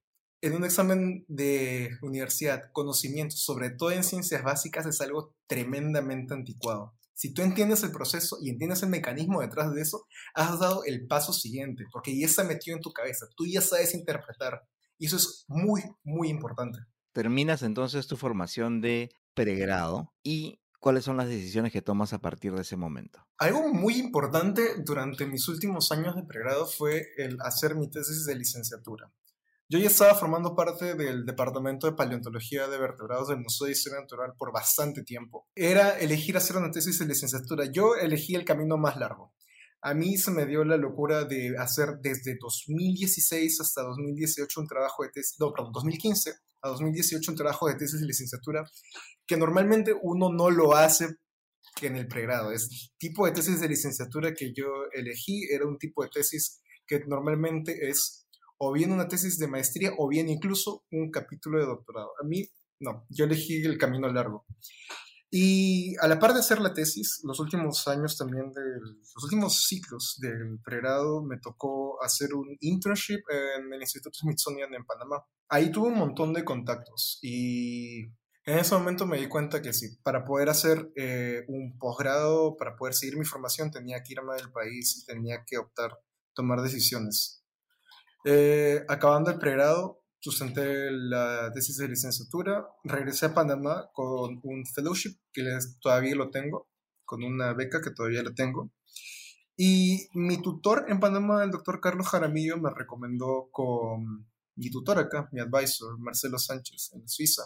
en 0.42 0.56
un 0.56 0.64
examen 0.64 1.24
de 1.28 1.92
universidad 2.02 2.72
conocimientos, 2.72 3.44
sobre 3.44 3.70
todo 3.70 3.92
en 3.92 4.04
ciencias 4.04 4.44
básicas, 4.44 4.86
es 4.86 5.00
algo 5.02 5.36
tremendamente 5.48 6.34
anticuado. 6.34 6.96
Si 7.14 7.34
tú 7.34 7.44
entiendes 7.44 7.84
el 7.84 7.92
proceso 7.92 8.38
y 8.42 8.50
entiendes 8.50 8.82
el 8.82 8.90
mecanismo 8.90 9.42
detrás 9.42 9.72
de 9.74 9.82
eso, 9.82 10.08
has 10.34 10.60
dado 10.60 10.84
el 10.86 11.06
paso 11.06 11.34
siguiente, 11.34 11.84
porque 11.92 12.18
ya 12.18 12.26
está 12.26 12.44
metido 12.44 12.76
en 12.76 12.82
tu 12.82 12.92
cabeza, 12.92 13.28
tú 13.36 13.46
ya 13.46 13.62
sabes 13.62 13.94
interpretar. 13.94 14.64
Y 14.98 15.06
eso 15.06 15.18
es 15.18 15.46
muy, 15.48 15.84
muy 16.04 16.30
importante. 16.30 16.80
Terminas 17.14 17.62
entonces 17.62 18.08
tu 18.08 18.18
formación 18.18 18.82
de 18.82 19.12
pregrado 19.34 20.14
y 20.24 20.62
¿cuáles 20.80 21.06
son 21.06 21.18
las 21.18 21.28
decisiones 21.28 21.72
que 21.72 21.82
tomas 21.82 22.14
a 22.14 22.20
partir 22.20 22.54
de 22.54 22.62
ese 22.62 22.76
momento? 22.76 23.26
Algo 23.38 23.74
muy 23.74 23.96
importante 24.00 24.82
durante 24.84 25.26
mis 25.26 25.48
últimos 25.48 25.92
años 25.92 26.16
de 26.16 26.24
pregrado 26.24 26.66
fue 26.66 27.08
el 27.18 27.38
hacer 27.42 27.76
mi 27.76 27.90
tesis 27.90 28.26
de 28.26 28.36
licenciatura. 28.36 29.12
Yo 29.72 29.80
ya 29.80 29.88
estaba 29.88 30.16
formando 30.16 30.54
parte 30.54 30.96
del 30.96 31.26
Departamento 31.26 31.88
de 31.88 31.94
Paleontología 31.94 32.68
de 32.68 32.78
Vertebrados 32.78 33.30
del 33.30 33.40
Museo 33.40 33.68
de 33.68 33.72
Historia 33.72 34.02
Natural 34.02 34.34
por 34.38 34.52
bastante 34.52 35.02
tiempo. 35.02 35.48
Era 35.56 35.98
elegir 35.98 36.36
hacer 36.36 36.58
una 36.58 36.72
tesis 36.72 37.00
de 37.00 37.06
licenciatura. 37.06 37.72
Yo 37.72 37.96
elegí 37.96 38.36
el 38.36 38.44
camino 38.44 38.78
más 38.78 38.98
largo. 38.98 39.34
A 39.82 39.94
mí 39.94 40.18
se 40.18 40.32
me 40.32 40.46
dio 40.46 40.64
la 40.64 40.78
locura 40.78 41.26
de 41.26 41.56
hacer 41.58 41.98
desde 42.02 42.38
2016 42.40 43.62
hasta 43.62 43.82
2018 43.82 44.62
un 44.62 44.68
trabajo 44.68 45.04
de 45.04 45.10
tesis, 45.10 45.38
no, 45.40 45.52
perdón, 45.52 45.72
2015 45.74 46.34
a 46.62 46.70
2018 46.70 47.32
un 47.32 47.38
trabajo 47.38 47.68
de 47.68 47.76
tesis 47.76 48.00
de 48.00 48.06
licenciatura 48.06 48.64
que 49.26 49.38
normalmente 49.38 49.96
uno 50.04 50.32
no 50.32 50.52
lo 50.52 50.76
hace 50.76 51.16
en 51.82 51.96
el 51.96 52.08
pregrado. 52.08 52.52
Es 52.52 52.92
tipo 52.98 53.26
de 53.26 53.32
tesis 53.32 53.60
de 53.60 53.70
licenciatura 53.70 54.34
que 54.34 54.54
yo 54.54 54.66
elegí, 54.92 55.48
era 55.52 55.66
un 55.66 55.78
tipo 55.78 56.04
de 56.04 56.10
tesis 56.10 56.62
que 56.86 57.00
normalmente 57.08 57.90
es 57.90 58.28
o 58.58 58.72
bien 58.72 58.92
una 58.92 59.08
tesis 59.08 59.40
de 59.40 59.48
maestría 59.48 59.94
o 59.98 60.08
bien 60.08 60.30
incluso 60.30 60.84
un 60.92 61.10
capítulo 61.10 61.60
de 61.60 61.66
doctorado. 61.66 62.12
A 62.22 62.28
mí, 62.28 62.48
no, 62.80 63.08
yo 63.10 63.26
elegí 63.26 63.64
el 63.64 63.80
camino 63.80 64.08
largo. 64.12 64.46
Y 65.34 65.96
a 66.02 66.10
la 66.10 66.20
par 66.20 66.34
de 66.34 66.42
hacer 66.42 66.60
la 66.60 66.74
tesis, 66.74 67.22
los 67.24 67.40
últimos 67.40 67.88
años 67.88 68.18
también, 68.18 68.52
de 68.52 68.62
los 69.16 69.24
últimos 69.24 69.64
ciclos 69.64 70.18
del 70.20 70.60
pregrado, 70.62 71.24
me 71.24 71.40
tocó 71.40 72.04
hacer 72.04 72.34
un 72.34 72.58
internship 72.60 73.22
en 73.30 73.74
el 73.74 73.80
Instituto 73.80 74.20
Smithsonian 74.20 74.74
en 74.74 74.84
Panamá. 74.84 75.26
Ahí 75.48 75.72
tuve 75.72 75.88
un 75.88 75.98
montón 75.98 76.34
de 76.34 76.44
contactos 76.44 77.18
y 77.22 78.08
en 78.44 78.58
ese 78.58 78.76
momento 78.76 79.06
me 79.06 79.20
di 79.20 79.30
cuenta 79.30 79.62
que 79.62 79.72
sí, 79.72 79.96
para 80.04 80.26
poder 80.26 80.50
hacer 80.50 80.92
eh, 80.98 81.46
un 81.48 81.78
posgrado, 81.78 82.58
para 82.58 82.76
poder 82.76 82.94
seguir 82.94 83.18
mi 83.18 83.24
formación, 83.24 83.72
tenía 83.72 84.04
que 84.04 84.12
irme 84.12 84.36
del 84.36 84.52
país 84.52 84.98
y 84.98 85.06
tenía 85.06 85.46
que 85.48 85.58
optar, 85.58 85.98
tomar 86.34 86.62
decisiones. 86.62 87.46
Eh, 88.26 88.84
acabando 88.90 89.32
el 89.32 89.40
pregrado, 89.40 90.01
sustenté 90.22 90.92
la 90.92 91.52
tesis 91.54 91.78
de 91.78 91.88
licenciatura, 91.88 92.68
regresé 92.84 93.28
a 93.28 93.34
Panamá 93.34 93.90
con 93.94 94.40
un 94.44 94.66
fellowship 94.66 95.18
que 95.34 95.44
todavía 95.82 96.16
lo 96.16 96.30
tengo, 96.30 96.70
con 97.04 97.24
una 97.24 97.54
beca 97.54 97.82
que 97.82 97.92
todavía 97.92 98.24
la 98.24 98.34
tengo. 98.34 98.72
Y 99.58 100.08
mi 100.14 100.42
tutor 100.42 100.86
en 100.88 101.00
Panamá, 101.00 101.44
el 101.44 101.52
doctor 101.52 101.82
Carlos 101.82 102.08
Jaramillo, 102.08 102.58
me 102.58 102.70
recomendó 102.70 103.50
con 103.52 104.28
mi 104.56 104.70
tutor 104.70 105.00
acá, 105.00 105.28
mi 105.32 105.42
advisor, 105.42 106.00
Marcelo 106.00 106.38
Sánchez, 106.38 106.92
en 106.94 107.08
Suiza. 107.08 107.44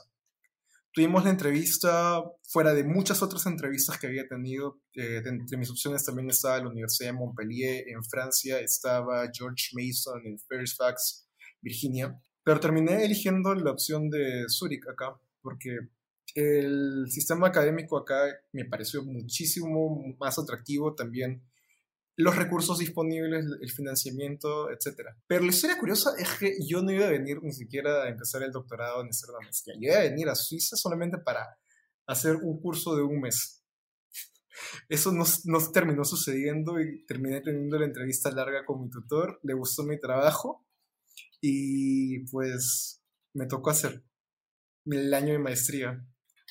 Tuvimos 0.91 1.25
la 1.25 1.29
entrevista, 1.29 2.23
fuera 2.47 2.73
de 2.73 2.85
muchas 2.85 3.21
otras 3.21 3.45
entrevistas 3.47 3.97
que 3.99 4.07
había 4.07 4.27
tenido, 4.27 4.79
eh, 4.93 5.21
entre 5.25 5.57
mis 5.57 5.69
opciones 5.69 6.05
también 6.05 6.29
estaba 6.29 6.59
la 6.59 6.69
Universidad 6.69 7.09
de 7.09 7.17
Montpellier 7.17 7.87
en 7.89 8.01
Francia, 8.03 8.59
estaba 8.59 9.29
George 9.33 9.71
Mason 9.73 10.21
en 10.25 10.39
Fairfax, 10.39 11.27
Virginia. 11.61 12.17
Pero 12.45 12.59
terminé 12.59 13.03
eligiendo 13.03 13.55
la 13.55 13.71
opción 13.71 14.07
de 14.11 14.45
Zurich 14.47 14.87
acá, 14.87 15.19
porque 15.41 15.79
el 16.35 17.07
sistema 17.09 17.47
académico 17.47 17.97
acá 17.97 18.21
me 18.53 18.65
pareció 18.65 19.03
muchísimo 19.03 20.15
más 20.19 20.37
atractivo 20.37 20.93
también. 20.93 21.41
Los 22.15 22.35
recursos 22.35 22.77
disponibles, 22.77 23.47
el 23.59 23.71
financiamiento, 23.71 24.69
etc. 24.69 25.09
Pero 25.25 25.43
la 25.43 25.49
historia 25.49 25.79
curiosa 25.79 26.13
es 26.19 26.29
que 26.37 26.55
yo 26.63 26.83
no 26.83 26.91
iba 26.91 27.07
a 27.07 27.09
venir 27.09 27.41
ni 27.41 27.51
siquiera 27.51 28.03
a 28.03 28.09
empezar 28.09 28.43
el 28.43 28.51
doctorado 28.51 29.01
en 29.01 29.09
hacer 29.09 29.31
la 29.31 29.39
maestría. 29.43 29.75
Yo 29.79 29.89
iba 29.89 29.97
a 29.97 30.03
venir 30.03 30.29
a 30.29 30.35
Suiza 30.35 30.77
solamente 30.77 31.17
para 31.17 31.57
hacer 32.05 32.35
un 32.35 32.61
curso 32.61 32.95
de 32.95 33.01
un 33.01 33.21
mes. 33.21 33.63
Eso 34.87 35.11
no, 35.11 35.25
no 35.45 35.71
terminó 35.71 36.05
sucediendo 36.05 36.79
y 36.79 37.03
terminé 37.07 37.41
teniendo 37.41 37.79
la 37.79 37.85
entrevista 37.85 38.29
larga 38.29 38.65
con 38.65 38.83
mi 38.83 38.89
tutor. 38.91 39.39
Le 39.41 39.55
gustó 39.55 39.81
mi 39.81 39.99
trabajo 39.99 40.65
y 41.47 42.25
pues 42.31 43.03
me 43.35 43.45
tocó 43.45 43.69
hacer 43.69 44.03
el 44.87 45.13
año 45.13 45.33
de 45.33 45.39
maestría. 45.39 46.03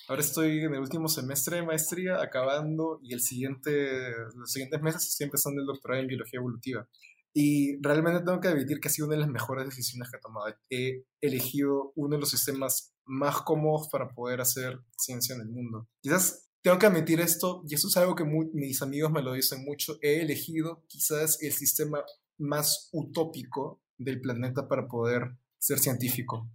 Ahora 0.06 0.22
estoy 0.22 0.60
en 0.60 0.72
el 0.72 0.80
último 0.80 1.08
semestre 1.08 1.56
de 1.56 1.66
maestría, 1.66 2.22
acabando, 2.22 3.00
y 3.02 3.12
el 3.12 3.20
siguiente, 3.20 4.12
los 4.36 4.52
siguientes 4.52 4.80
meses 4.82 5.08
estoy 5.08 5.24
empezando 5.24 5.60
el 5.60 5.66
doctorado 5.66 6.00
en 6.00 6.06
biología 6.06 6.38
evolutiva. 6.38 6.88
Y 7.32 7.82
realmente 7.82 8.24
tengo 8.24 8.40
que 8.40 8.46
admitir 8.46 8.78
que 8.78 8.86
ha 8.86 8.90
sido 8.92 9.08
una 9.08 9.16
de 9.16 9.22
las 9.22 9.30
mejores 9.30 9.66
decisiones 9.66 10.08
que 10.08 10.18
he 10.18 10.20
tomado. 10.20 10.54
He 10.70 11.04
elegido 11.20 11.92
uno 11.96 12.14
de 12.14 12.20
los 12.20 12.30
sistemas 12.30 12.94
más 13.04 13.42
cómodos 13.42 13.88
para 13.90 14.14
poder 14.14 14.40
hacer 14.40 14.78
ciencia 14.96 15.34
en 15.34 15.40
el 15.40 15.48
mundo. 15.48 15.88
Quizás 16.02 16.50
tengo 16.62 16.78
que 16.78 16.86
admitir 16.86 17.20
esto, 17.20 17.64
y 17.66 17.74
eso 17.74 17.88
es 17.88 17.96
algo 17.96 18.14
que 18.14 18.24
mis 18.24 18.80
amigos 18.80 19.10
me 19.10 19.22
lo 19.22 19.32
dicen 19.32 19.64
mucho, 19.64 19.98
he 20.02 20.20
elegido 20.20 20.84
quizás 20.86 21.42
el 21.42 21.52
sistema 21.52 22.04
más 22.38 22.90
utópico 22.92 23.83
del 23.98 24.20
planeta 24.20 24.68
para 24.68 24.86
poder 24.88 25.36
ser 25.58 25.78
científico. 25.78 26.48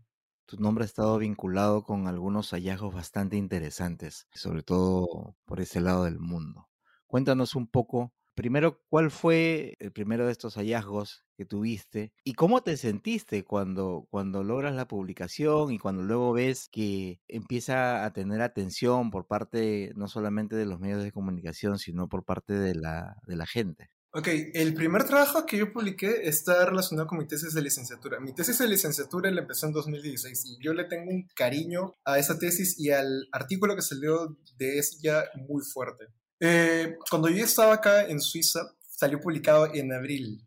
tu 0.46 0.58
nombre 0.58 0.84
ha 0.84 0.88
estado 0.88 1.18
vinculado 1.20 1.84
con 1.84 2.08
algunos 2.08 2.52
hallazgos 2.52 2.94
bastante 2.94 3.38
interesantes, 3.38 4.28
sobre 4.34 4.64
todo 4.64 5.36
por 5.46 5.60
ese 5.62 5.80
lado 5.82 6.06
del 6.06 6.20
mundo. 6.20 6.68
Cuéntanos 7.08 7.56
un 7.56 7.68
poco 7.68 8.14
primero, 8.36 8.82
¿cuál 8.90 9.12
fue 9.12 9.76
el 9.80 9.92
primero 9.92 10.26
de 10.26 10.32
estos 10.32 10.56
hallazgos 10.56 11.26
que 11.38 11.46
tuviste? 11.46 12.14
¿Y 12.24 12.34
cómo 12.34 12.62
te 12.64 12.78
sentiste 12.78 13.44
cuando, 13.44 14.08
cuando 14.10 14.44
logras 14.44 14.74
la 14.76 14.88
publicación 14.88 15.72
y 15.74 15.78
cuando 15.80 16.04
luego 16.04 16.34
ves 16.34 16.70
que 16.70 17.22
empieza 17.28 18.06
a 18.06 18.14
tener 18.14 18.42
atención 18.42 19.12
por 19.12 19.28
parte 19.28 19.92
no 19.96 20.08
solamente 20.08 20.56
de 20.56 20.66
los 20.66 20.80
medios 20.80 21.04
de 21.04 21.12
comunicación, 21.12 21.80
sino 21.80 22.08
por 22.10 22.24
parte 22.26 22.54
de 22.54 22.76
la, 22.76 23.18
de 23.28 23.36
la 23.36 23.46
gente? 23.46 23.90
Ok, 24.12 24.28
el 24.56 24.74
primer 24.74 25.04
trabajo 25.04 25.46
que 25.46 25.58
yo 25.58 25.72
publiqué 25.72 26.28
está 26.28 26.66
relacionado 26.66 27.08
con 27.08 27.20
mi 27.20 27.28
tesis 27.28 27.54
de 27.54 27.62
licenciatura. 27.62 28.20
Mi 28.20 28.34
tesis 28.34 28.58
de 28.58 28.68
licenciatura 28.68 29.30
la 29.30 29.42
empezó 29.42 29.68
en 29.68 29.74
2016 29.74 30.46
y 30.46 30.64
yo 30.64 30.74
le 30.74 30.86
tengo 30.86 31.12
un 31.12 31.28
cariño 31.36 31.94
a 32.04 32.18
esa 32.18 32.40
tesis 32.40 32.80
y 32.80 32.90
al 32.90 33.28
artículo 33.32 33.76
que 33.76 33.84
salió 33.84 34.36
de 34.58 34.80
ella 34.80 35.26
muy 35.48 35.62
fuerte. 35.62 36.08
Eh, 36.40 36.98
cuando 37.08 37.30
yo 37.30 37.44
estaba 37.46 37.76
acá 37.76 38.08
en 38.08 38.20
Suiza, 38.20 38.62
salió 38.80 39.20
publicado 39.20 39.72
en 39.76 39.94
abril, 39.94 40.44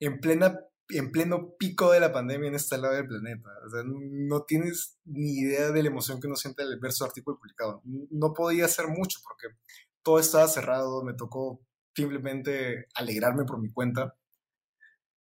en, 0.00 0.18
plena, 0.18 0.58
en 0.88 1.12
pleno 1.12 1.54
pico 1.56 1.92
de 1.92 2.00
la 2.00 2.12
pandemia 2.12 2.48
en 2.48 2.56
este 2.56 2.78
lado 2.78 2.94
del 2.94 3.06
planeta. 3.06 3.48
O 3.64 3.70
sea, 3.70 3.82
no 3.84 4.42
tienes 4.42 4.98
ni 5.04 5.38
idea 5.38 5.70
de 5.70 5.82
la 5.84 5.88
emoción 5.88 6.20
que 6.20 6.26
uno 6.26 6.34
siente 6.34 6.64
al 6.64 6.80
ver 6.80 6.90
su 6.90 7.04
artículo 7.04 7.38
publicado. 7.38 7.80
No 7.84 8.34
podía 8.34 8.64
hacer 8.64 8.88
mucho 8.88 9.20
porque 9.22 9.54
todo 10.02 10.18
estaba 10.18 10.48
cerrado, 10.48 11.04
me 11.04 11.14
tocó 11.14 11.60
simplemente 11.98 12.86
alegrarme 12.94 13.44
por 13.44 13.60
mi 13.60 13.72
cuenta. 13.72 14.14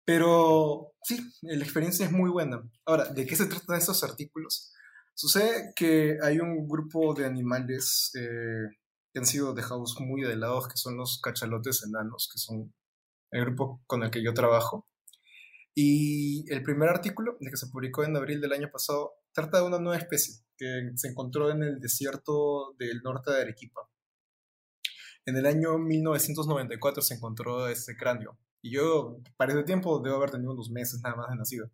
Pero 0.04 0.92
sí, 1.02 1.18
la 1.42 1.64
experiencia 1.64 2.06
es 2.06 2.12
muy 2.12 2.30
buena. 2.30 2.62
Ahora, 2.86 3.04
¿de 3.06 3.26
qué 3.26 3.36
se 3.36 3.46
tratan 3.46 3.76
estos 3.76 4.04
artículos? 4.04 4.72
Sucede 5.14 5.72
que 5.74 6.18
hay 6.22 6.38
un 6.38 6.68
grupo 6.68 7.12
de 7.14 7.26
animales 7.26 8.12
eh, 8.14 8.76
que 9.12 9.18
han 9.18 9.26
sido 9.26 9.52
dejados 9.52 9.96
muy 10.00 10.22
de 10.22 10.36
lado, 10.36 10.62
que 10.62 10.76
son 10.76 10.96
los 10.96 11.20
cachalotes 11.20 11.82
enanos, 11.84 12.28
que 12.32 12.38
son 12.38 12.72
el 13.32 13.44
grupo 13.44 13.82
con 13.86 14.02
el 14.02 14.10
que 14.10 14.22
yo 14.22 14.32
trabajo. 14.32 14.88
Y 15.74 16.50
el 16.52 16.62
primer 16.62 16.88
artículo, 16.88 17.36
el 17.40 17.50
que 17.50 17.56
se 17.56 17.66
publicó 17.66 18.04
en 18.04 18.16
abril 18.16 18.40
del 18.40 18.52
año 18.52 18.70
pasado, 18.72 19.12
trata 19.32 19.58
de 19.58 19.66
una 19.66 19.78
nueva 19.78 19.98
especie 19.98 20.36
que 20.56 20.90
se 20.94 21.08
encontró 21.08 21.50
en 21.50 21.62
el 21.62 21.80
desierto 21.80 22.74
del 22.78 23.00
norte 23.02 23.32
de 23.32 23.42
Arequipa. 23.42 23.89
En 25.26 25.36
el 25.36 25.46
año 25.46 25.78
1994 25.78 27.02
se 27.02 27.14
encontró 27.14 27.68
este 27.68 27.96
cráneo. 27.96 28.38
Y 28.62 28.72
yo, 28.72 29.18
para 29.36 29.52
ese 29.52 29.62
tiempo, 29.62 30.00
debo 30.00 30.16
haber 30.16 30.30
tenido 30.30 30.52
unos 30.52 30.70
meses 30.70 31.00
nada 31.02 31.16
más 31.16 31.30
de 31.30 31.36
nacido. 31.36 31.70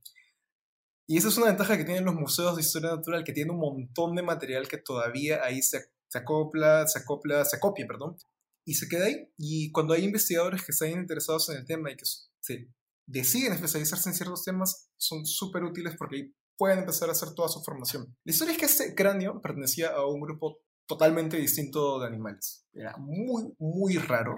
Y 1.08 1.18
esa 1.18 1.28
es 1.28 1.36
una 1.36 1.46
ventaja 1.46 1.76
que 1.76 1.84
tienen 1.84 2.04
los 2.04 2.14
museos 2.14 2.56
de 2.56 2.62
historia 2.62 2.90
natural, 2.90 3.24
que 3.24 3.32
tienen 3.32 3.54
un 3.54 3.60
montón 3.60 4.14
de 4.14 4.22
material 4.22 4.68
que 4.68 4.78
todavía 4.78 5.44
ahí 5.44 5.62
se 5.62 5.96
se 6.08 6.18
acopla, 6.18 6.86
se 6.86 6.98
acopla, 7.00 7.44
se 7.44 7.58
copia, 7.58 7.86
perdón, 7.86 8.16
y 8.64 8.74
se 8.74 8.88
queda 8.88 9.06
ahí. 9.06 9.28
Y 9.36 9.70
cuando 9.72 9.94
hay 9.94 10.04
investigadores 10.04 10.64
que 10.64 10.72
están 10.72 10.90
interesados 10.90 11.48
en 11.50 11.58
el 11.58 11.66
tema 11.66 11.90
y 11.90 11.96
que 11.96 12.04
se 12.04 12.68
deciden 13.06 13.52
especializarse 13.52 14.08
en 14.08 14.14
ciertos 14.14 14.44
temas, 14.44 14.90
son 14.96 15.26
súper 15.26 15.64
útiles 15.64 15.94
porque 15.96 16.16
ahí 16.16 16.34
pueden 16.56 16.80
empezar 16.80 17.08
a 17.08 17.12
hacer 17.12 17.34
toda 17.34 17.48
su 17.48 17.62
formación. 17.62 18.16
La 18.24 18.32
historia 18.32 18.52
es 18.52 18.58
que 18.58 18.64
este 18.66 18.94
cráneo 18.94 19.40
pertenecía 19.42 19.90
a 19.90 20.06
un 20.06 20.20
grupo 20.20 20.58
totalmente 20.86 21.36
distinto 21.36 22.00
de 22.00 22.06
animales. 22.06 22.66
Era 22.72 22.96
muy, 22.98 23.54
muy 23.58 23.96
raro. 23.98 24.34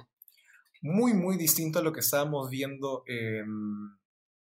Muy, 0.80 1.12
muy 1.12 1.36
distinto 1.36 1.80
a 1.80 1.82
lo 1.82 1.92
que 1.92 2.00
estábamos 2.00 2.50
viendo 2.50 3.02
en 3.06 3.46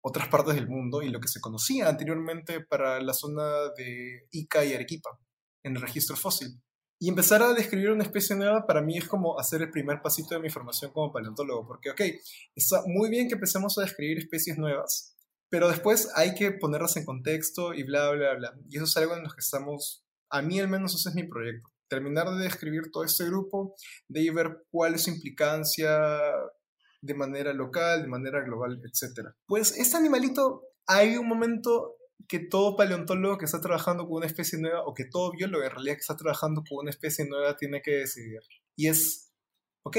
otras 0.02 0.28
partes 0.28 0.56
del 0.56 0.68
mundo 0.68 1.02
y 1.02 1.10
lo 1.10 1.20
que 1.20 1.28
se 1.28 1.39
conocía 1.39 1.88
anteriormente 1.88 2.60
para 2.62 3.02
la 3.02 3.13
zona 3.13 3.70
de 3.76 4.28
Ica 4.32 4.63
y 4.65 4.74
Arequipa 4.74 5.18
en 5.63 5.76
el 5.76 5.82
registro 5.82 6.15
fósil. 6.15 6.62
Y 7.00 7.10
empezar 7.10 7.41
a 7.41 7.54
describir 7.54 7.89
una 7.89 8.04
especie 8.04 8.36
nueva 8.36 8.65
para 8.65 8.82
mí 8.82 8.98
es 8.98 9.08
como 9.08 9.38
hacer 9.39 9.62
el 9.62 9.72
primer 9.72 10.02
pasito 10.02 10.36
de 10.36 10.41
mi 10.41 10.50
formación 10.50 10.91
como 10.91 11.12
paleontólogo, 11.12 11.68
porque, 11.68 11.89
ok, 11.89 12.02
está 12.56 12.84
muy 12.86 13.10
bien 13.10 13.28
que 13.28 13.34
empecemos 13.34 13.78
a 13.78 13.82
describir 13.82 14.18
especies 14.18 14.58
nuevas, 14.58 15.18
pero 15.50 15.68
después 15.68 16.10
hay 16.15 16.36
que 16.36 16.52
ponerlas 16.52 16.96
en 16.96 17.06
contexto 17.06 17.74
y 17.74 17.84
bla, 17.84 18.12
bla, 18.12 18.36
bla. 18.36 18.54
Y 18.70 18.78
eso 18.78 18.86
es 18.86 18.96
algo 18.98 19.15
en 19.15 19.24
lo 19.24 19.30
que 19.30 19.41
estamos, 19.41 20.06
a 20.30 20.41
mí 20.41 20.60
al 20.60 20.70
menos 20.70 20.96
ese 20.96 21.10
es 21.10 21.15
mi 21.15 21.28
proyecto, 21.28 21.70
terminar 21.88 22.30
de 22.30 22.43
describir 22.43 22.91
todo 22.91 23.04
este 23.04 23.26
grupo, 23.26 23.76
de 24.08 24.32
ver 24.32 24.65
cuál 24.71 24.95
es 24.95 25.04
su 25.04 25.12
implicancia 25.12 26.12
de 27.02 27.13
manera 27.13 27.54
local, 27.54 28.02
de 28.02 28.08
manera 28.08 28.41
global, 28.41 28.82
etc. 28.84 29.30
Pues 29.45 29.78
este 29.78 29.98
animalito, 29.98 30.63
hay 30.88 31.17
un 31.17 31.28
momento 31.28 31.98
que 32.28 32.39
todo 32.39 32.76
paleontólogo 32.76 33.38
que 33.38 33.45
está 33.45 33.62
trabajando 33.62 34.06
con 34.08 34.17
una 34.17 34.26
especie 34.26 34.60
nueva, 34.60 34.84
o 34.86 34.93
que 34.93 35.06
todo 35.06 35.32
biólogo 35.32 35.63
en 35.63 35.71
realidad 35.71 35.95
que 35.95 36.02
está 36.02 36.17
trabajando 36.17 36.63
con 36.67 36.80
una 36.80 36.89
especie 36.89 37.26
nueva, 37.26 37.56
tiene 37.56 37.82
que 37.82 37.91
decidir. 37.91 38.41
Y 38.76 38.88
es, 38.88 39.32
ok, 39.84 39.98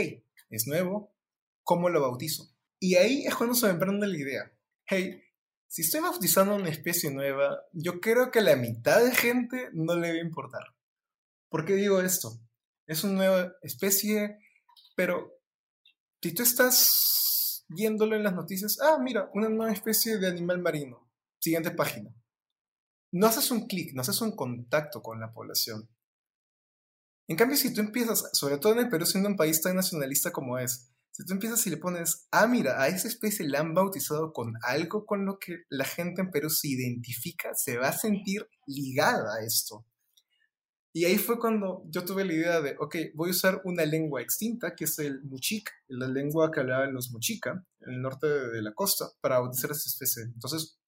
es 0.51 0.67
nuevo, 0.67 1.15
¿cómo 1.63 1.89
lo 1.89 2.01
bautizo? 2.01 2.45
Y 2.81 2.97
ahí 2.97 3.25
es 3.27 3.35
cuando 3.35 3.55
se 3.55 3.73
me 3.73 3.79
prende 3.79 4.07
la 4.07 4.17
idea. 4.17 4.53
Hey, 4.87 5.23
si 5.69 5.83
estoy 5.83 6.01
bautizando 6.01 6.55
una 6.55 6.69
especie 6.69 7.11
nueva, 7.11 7.61
yo 7.73 8.01
creo 8.01 8.31
que 8.31 8.41
la 8.41 8.57
mitad 8.57 9.03
de 9.03 9.15
gente 9.15 9.69
no 9.73 9.97
le 9.97 10.11
va 10.11 10.15
a 10.15 10.21
importar. 10.21 10.76
¿Por 11.49 11.65
qué 11.65 11.75
digo 11.75 12.01
esto? 12.01 12.39
Es 12.87 13.05
una 13.05 13.15
nueva 13.15 13.53
especie, 13.63 14.39
pero 14.95 15.33
si 16.23 16.35
tú 16.35 16.43
estás 16.43 17.65
viéndolo 17.69 18.17
en 18.17 18.25
las 18.25 18.35
noticias, 18.35 18.79
ah, 18.81 18.99
mira, 19.01 19.31
una 19.35 19.49
nueva 19.49 19.73
especie 19.73 20.19
de 20.19 20.29
animal 20.29 20.61
marino 20.61 21.07
Siguiente 21.39 21.71
página. 21.71 22.13
No 23.13 23.29
haces 23.29 23.51
un 23.51 23.67
clic, 23.67 23.95
no 23.95 24.01
haces 24.01 24.21
un 24.21 24.35
contacto 24.35 25.01
con 25.03 25.21
la 25.21 25.33
población. 25.33 25.89
En 27.29 27.37
cambio, 27.37 27.57
si 27.57 27.73
tú 27.73 27.81
empiezas, 27.81 28.31
sobre 28.33 28.59
todo 28.59 28.73
en 28.73 28.81
el 28.81 28.89
Perú, 28.89 29.07
siendo 29.07 29.29
un 29.29 29.37
país 29.37 29.61
tan 29.61 29.77
nacionalista 29.77 30.33
como 30.33 30.59
es, 30.59 30.91
si 31.13 31.25
tú 31.25 31.33
empiezas 31.33 31.67
y 31.67 31.71
le 31.71 31.77
pones, 31.77 32.27
ah, 32.31 32.47
mira, 32.47 32.83
a 32.83 32.89
esa 32.89 33.09
especie 33.09 33.49
la 33.49 33.61
han 33.61 33.75
bautizado 33.75 34.33
con 34.33 34.55
algo 34.63 35.07
con 35.07 35.25
lo 35.25 35.39
que 35.39 35.65
la 35.69 35.85
gente 35.85 36.21
en 36.21 36.31
Perú 36.31 36.51
se 36.51 36.69
identifica, 36.69 37.55
se 37.55 37.79
va 37.79 37.89
a 37.89 37.97
sentir 37.97 38.49
ligada 38.67 39.37
a 39.37 39.45
esto. 39.45 39.87
Y 40.97 41.05
ahí 41.05 41.19
fue 41.19 41.39
cuando 41.39 41.83
yo 41.91 42.07
tuve 42.07 42.25
la 42.25 42.33
idea 42.33 42.61
de, 42.63 42.75
ok, 42.79 42.97
voy 43.13 43.29
a 43.29 43.33
usar 43.33 43.61
una 43.65 43.85
lengua 43.85 44.23
extinta, 44.23 44.75
que 44.75 44.85
es 44.85 44.99
el 44.99 45.23
muchic, 45.25 45.71
la 45.89 46.09
lengua 46.09 46.51
que 46.51 46.61
hablaban 46.61 46.95
los 46.95 47.11
muchica, 47.11 47.63
en 47.81 47.93
el 47.93 48.01
norte 48.01 48.27
de 48.27 48.63
la 48.63 48.73
costa, 48.73 49.05
para 49.21 49.39
bautizar 49.39 49.73
esta 49.73 49.91
especie. 49.91 50.23
Entonces, 50.23 50.79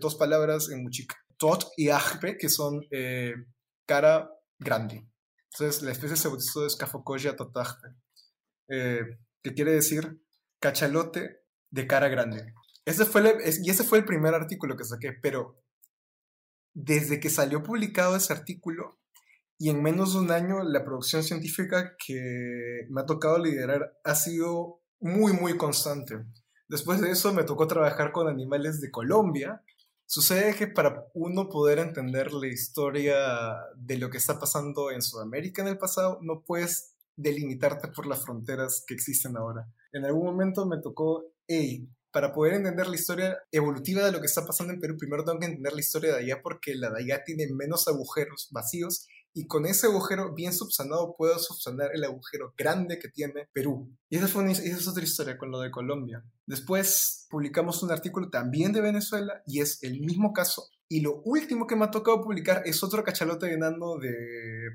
dos 0.00 0.16
palabras 0.16 0.68
en 0.68 0.82
muchica. 0.82 1.14
Tot 1.36 1.70
y 1.76 1.90
ajpe, 1.90 2.36
que 2.38 2.48
son 2.48 2.84
eh, 2.90 3.34
cara 3.86 4.28
grande. 4.58 5.06
Entonces, 5.52 5.80
la 5.84 5.92
especie 5.92 6.16
se 6.16 6.26
bautizó 6.26 6.64
de 6.64 6.70
Scafocoya 6.70 7.36
totajpe, 7.36 7.86
eh, 8.66 9.16
que 9.44 9.54
quiere 9.54 9.74
decir 9.74 10.20
cachalote 10.58 11.44
de 11.70 11.86
cara 11.86 12.08
grande. 12.08 12.52
Ese 12.84 13.04
fue 13.04 13.38
y 13.62 13.70
ese 13.70 13.84
fue 13.84 13.98
el 13.98 14.04
primer 14.04 14.34
artículo 14.34 14.76
que 14.76 14.84
saqué, 14.84 15.12
pero 15.12 15.62
desde 16.74 17.20
que 17.20 17.30
salió 17.30 17.62
publicado 17.62 18.16
ese 18.16 18.32
artículo 18.32 18.98
y 19.62 19.70
en 19.70 19.80
menos 19.80 20.14
de 20.14 20.18
un 20.18 20.32
año 20.32 20.64
la 20.64 20.84
producción 20.84 21.22
científica 21.22 21.94
que 22.04 22.84
me 22.90 23.00
ha 23.00 23.06
tocado 23.06 23.38
liderar 23.38 23.96
ha 24.02 24.16
sido 24.16 24.80
muy, 24.98 25.34
muy 25.34 25.56
constante. 25.56 26.16
Después 26.66 27.00
de 27.00 27.12
eso 27.12 27.32
me 27.32 27.44
tocó 27.44 27.68
trabajar 27.68 28.10
con 28.10 28.26
animales 28.26 28.80
de 28.80 28.90
Colombia. 28.90 29.62
Sucede 30.04 30.56
que 30.56 30.66
para 30.66 31.04
uno 31.14 31.48
poder 31.48 31.78
entender 31.78 32.32
la 32.32 32.48
historia 32.48 33.14
de 33.76 33.98
lo 33.98 34.10
que 34.10 34.18
está 34.18 34.40
pasando 34.40 34.90
en 34.90 35.00
Sudamérica 35.00 35.62
en 35.62 35.68
el 35.68 35.78
pasado, 35.78 36.18
no 36.22 36.42
puedes 36.44 36.96
delimitarte 37.14 37.86
por 37.86 38.08
las 38.08 38.24
fronteras 38.24 38.82
que 38.84 38.94
existen 38.94 39.36
ahora. 39.36 39.72
En 39.92 40.04
algún 40.04 40.24
momento 40.24 40.66
me 40.66 40.80
tocó, 40.80 41.22
hey, 41.46 41.88
para 42.10 42.32
poder 42.32 42.54
entender 42.54 42.88
la 42.88 42.96
historia 42.96 43.38
evolutiva 43.52 44.04
de 44.04 44.10
lo 44.10 44.18
que 44.18 44.26
está 44.26 44.44
pasando 44.44 44.72
en 44.72 44.80
Perú, 44.80 44.96
primero 44.98 45.24
tengo 45.24 45.38
que 45.38 45.46
entender 45.46 45.72
la 45.72 45.80
historia 45.80 46.14
de 46.14 46.18
allá 46.18 46.42
porque 46.42 46.74
la 46.74 46.90
de 46.90 47.04
allá 47.04 47.22
tiene 47.24 47.46
menos 47.54 47.86
agujeros 47.86 48.48
vacíos 48.50 49.06
y 49.34 49.46
con 49.46 49.66
ese 49.66 49.86
agujero 49.86 50.34
bien 50.34 50.52
subsanado 50.52 51.14
puedo 51.16 51.38
subsanar 51.38 51.90
el 51.94 52.04
agujero 52.04 52.52
grande 52.56 52.98
que 52.98 53.08
tiene 53.08 53.48
Perú. 53.52 53.90
Y 54.08 54.16
esa, 54.16 54.28
fue 54.28 54.50
esa 54.50 54.62
es 54.62 54.88
otra 54.88 55.02
historia 55.02 55.38
con 55.38 55.50
lo 55.50 55.60
de 55.60 55.70
Colombia. 55.70 56.24
Después 56.46 57.26
publicamos 57.30 57.82
un 57.82 57.90
artículo 57.90 58.30
también 58.30 58.72
de 58.72 58.80
Venezuela 58.80 59.42
y 59.46 59.60
es 59.60 59.82
el 59.82 60.00
mismo 60.00 60.32
caso. 60.32 60.68
Y 60.88 61.00
lo 61.00 61.22
último 61.24 61.66
que 61.66 61.76
me 61.76 61.86
ha 61.86 61.90
tocado 61.90 62.22
publicar 62.22 62.62
es 62.66 62.82
otro 62.82 63.02
cachalote 63.02 63.50
enano 63.52 63.96
de 63.96 64.12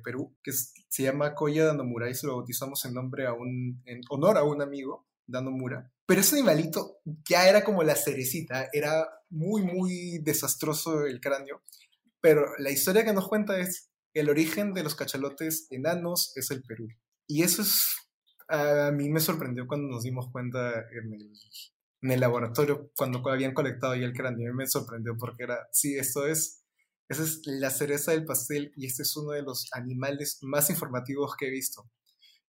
Perú 0.04 0.36
que 0.41 0.52
se 0.52 1.04
llama 1.04 1.36
Koya 1.36 1.65
Danomura 1.65 2.10
y 2.10 2.15
se 2.15 2.26
lo 2.26 2.38
bautizamos 2.38 2.84
en 2.86 2.96
nombre 2.96 3.28
a 3.28 3.34
un, 3.34 3.82
en 3.86 4.02
honor 4.10 4.38
a 4.38 4.43
un 4.43 4.62
amigo, 4.62 5.08
Danomura. 5.28 5.91
Pero 6.08 6.22
ese 6.22 6.38
animalito 6.38 7.00
ya 7.30 7.48
era 7.48 7.63
como 7.63 7.84
la 7.84 7.96
cerecita, 7.96 8.70
era 8.74 9.08
muy, 9.30 9.62
muy 9.62 10.20
desastroso 10.20 11.06
el 11.06 11.20
cráneo. 11.20 11.62
Pero 12.22 12.46
la 12.58 12.72
historia 12.72 13.04
que 13.04 13.13
nos 13.13 13.28
cuenta 13.28 13.60
es 13.60 13.89
el 14.20 14.30
origen 14.30 14.74
de 14.74 14.84
los 14.84 14.96
cachalotes 14.96 15.68
enanos 15.70 16.32
es 16.36 16.52
el 16.52 16.64
Perú. 16.64 16.88
Y 17.28 17.44
eso 17.44 17.62
es, 17.62 17.88
a 18.48 18.92
mí 18.92 19.10
me 19.10 19.20
sorprendió 19.20 19.68
cuando 19.68 19.88
nos 19.90 20.04
dimos 20.04 20.30
cuenta 20.32 20.72
en 20.72 21.14
el, 21.14 21.32
en 22.02 22.12
el 22.12 22.20
laboratorio, 22.20 22.92
cuando 22.96 23.22
habían 23.30 23.54
colectado 23.54 23.96
ya 23.96 24.06
el 24.06 24.14
cráneo, 24.14 24.54
me 24.54 24.68
sorprendió 24.68 25.16
porque 25.18 25.44
era, 25.44 25.68
sí, 25.72 25.98
esto 25.98 26.26
es 26.28 26.64
Esa 27.10 27.24
es 27.24 27.42
la 27.46 27.70
cereza 27.70 28.12
del 28.12 28.26
pastel 28.26 28.72
y 28.76 28.86
este 28.86 29.04
es 29.04 29.16
uno 29.18 29.32
de 29.32 29.44
los 29.44 29.68
animales 29.74 30.40
más 30.42 30.70
informativos 30.70 31.36
que 31.38 31.48
he 31.48 31.52
visto. 31.52 31.90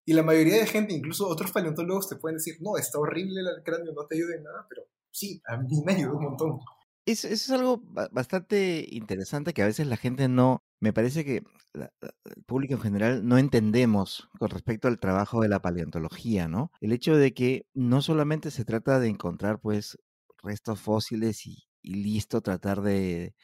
Y 0.04 0.14
la 0.14 0.22
mayoría 0.22 0.56
de 0.56 0.66
gente, 0.66 0.94
incluso 0.94 1.28
otros 1.28 1.52
paleontólogos, 1.52 2.08
te 2.08 2.16
pueden 2.16 2.38
decir, 2.38 2.56
no, 2.60 2.78
está 2.78 2.98
horrible 2.98 3.40
el 3.40 3.62
cráneo, 3.62 3.92
no 3.92 4.06
te 4.06 4.16
ayuda 4.16 4.36
nada, 4.42 4.66
pero 4.68 4.82
sí, 5.10 5.42
a 5.46 5.58
mí 5.58 5.82
me 5.84 5.92
ayudó 5.92 6.16
un 6.16 6.24
montón. 6.24 6.60
Es, 7.08 7.24
eso 7.24 7.32
es 7.54 7.58
algo 7.60 7.78
ba- 7.84 8.08
bastante 8.12 8.86
interesante 8.90 9.54
que 9.54 9.62
a 9.62 9.66
veces 9.66 9.86
la 9.86 9.96
gente 9.96 10.28
no, 10.28 10.62
me 10.80 10.92
parece 10.92 11.24
que 11.24 11.42
la- 11.72 11.90
el 12.36 12.42
público 12.44 12.74
en 12.74 12.80
general 12.80 13.26
no 13.26 13.38
entendemos 13.38 14.28
con 14.38 14.50
respecto 14.50 14.88
al 14.88 14.98
trabajo 15.00 15.40
de 15.40 15.48
la 15.48 15.62
paleontología, 15.62 16.48
¿no? 16.48 16.70
El 16.80 16.92
hecho 16.92 17.16
de 17.16 17.32
que 17.34 17.66
no 17.74 18.02
solamente 18.02 18.50
se 18.50 18.64
trata 18.66 19.00
de 19.00 19.08
encontrar 19.08 19.60
pues 19.60 19.96
restos 20.42 20.80
fósiles 20.80 21.46
y, 21.46 21.64
y 21.82 21.94
listo, 21.94 22.42
tratar 22.42 22.82
de 22.82 23.34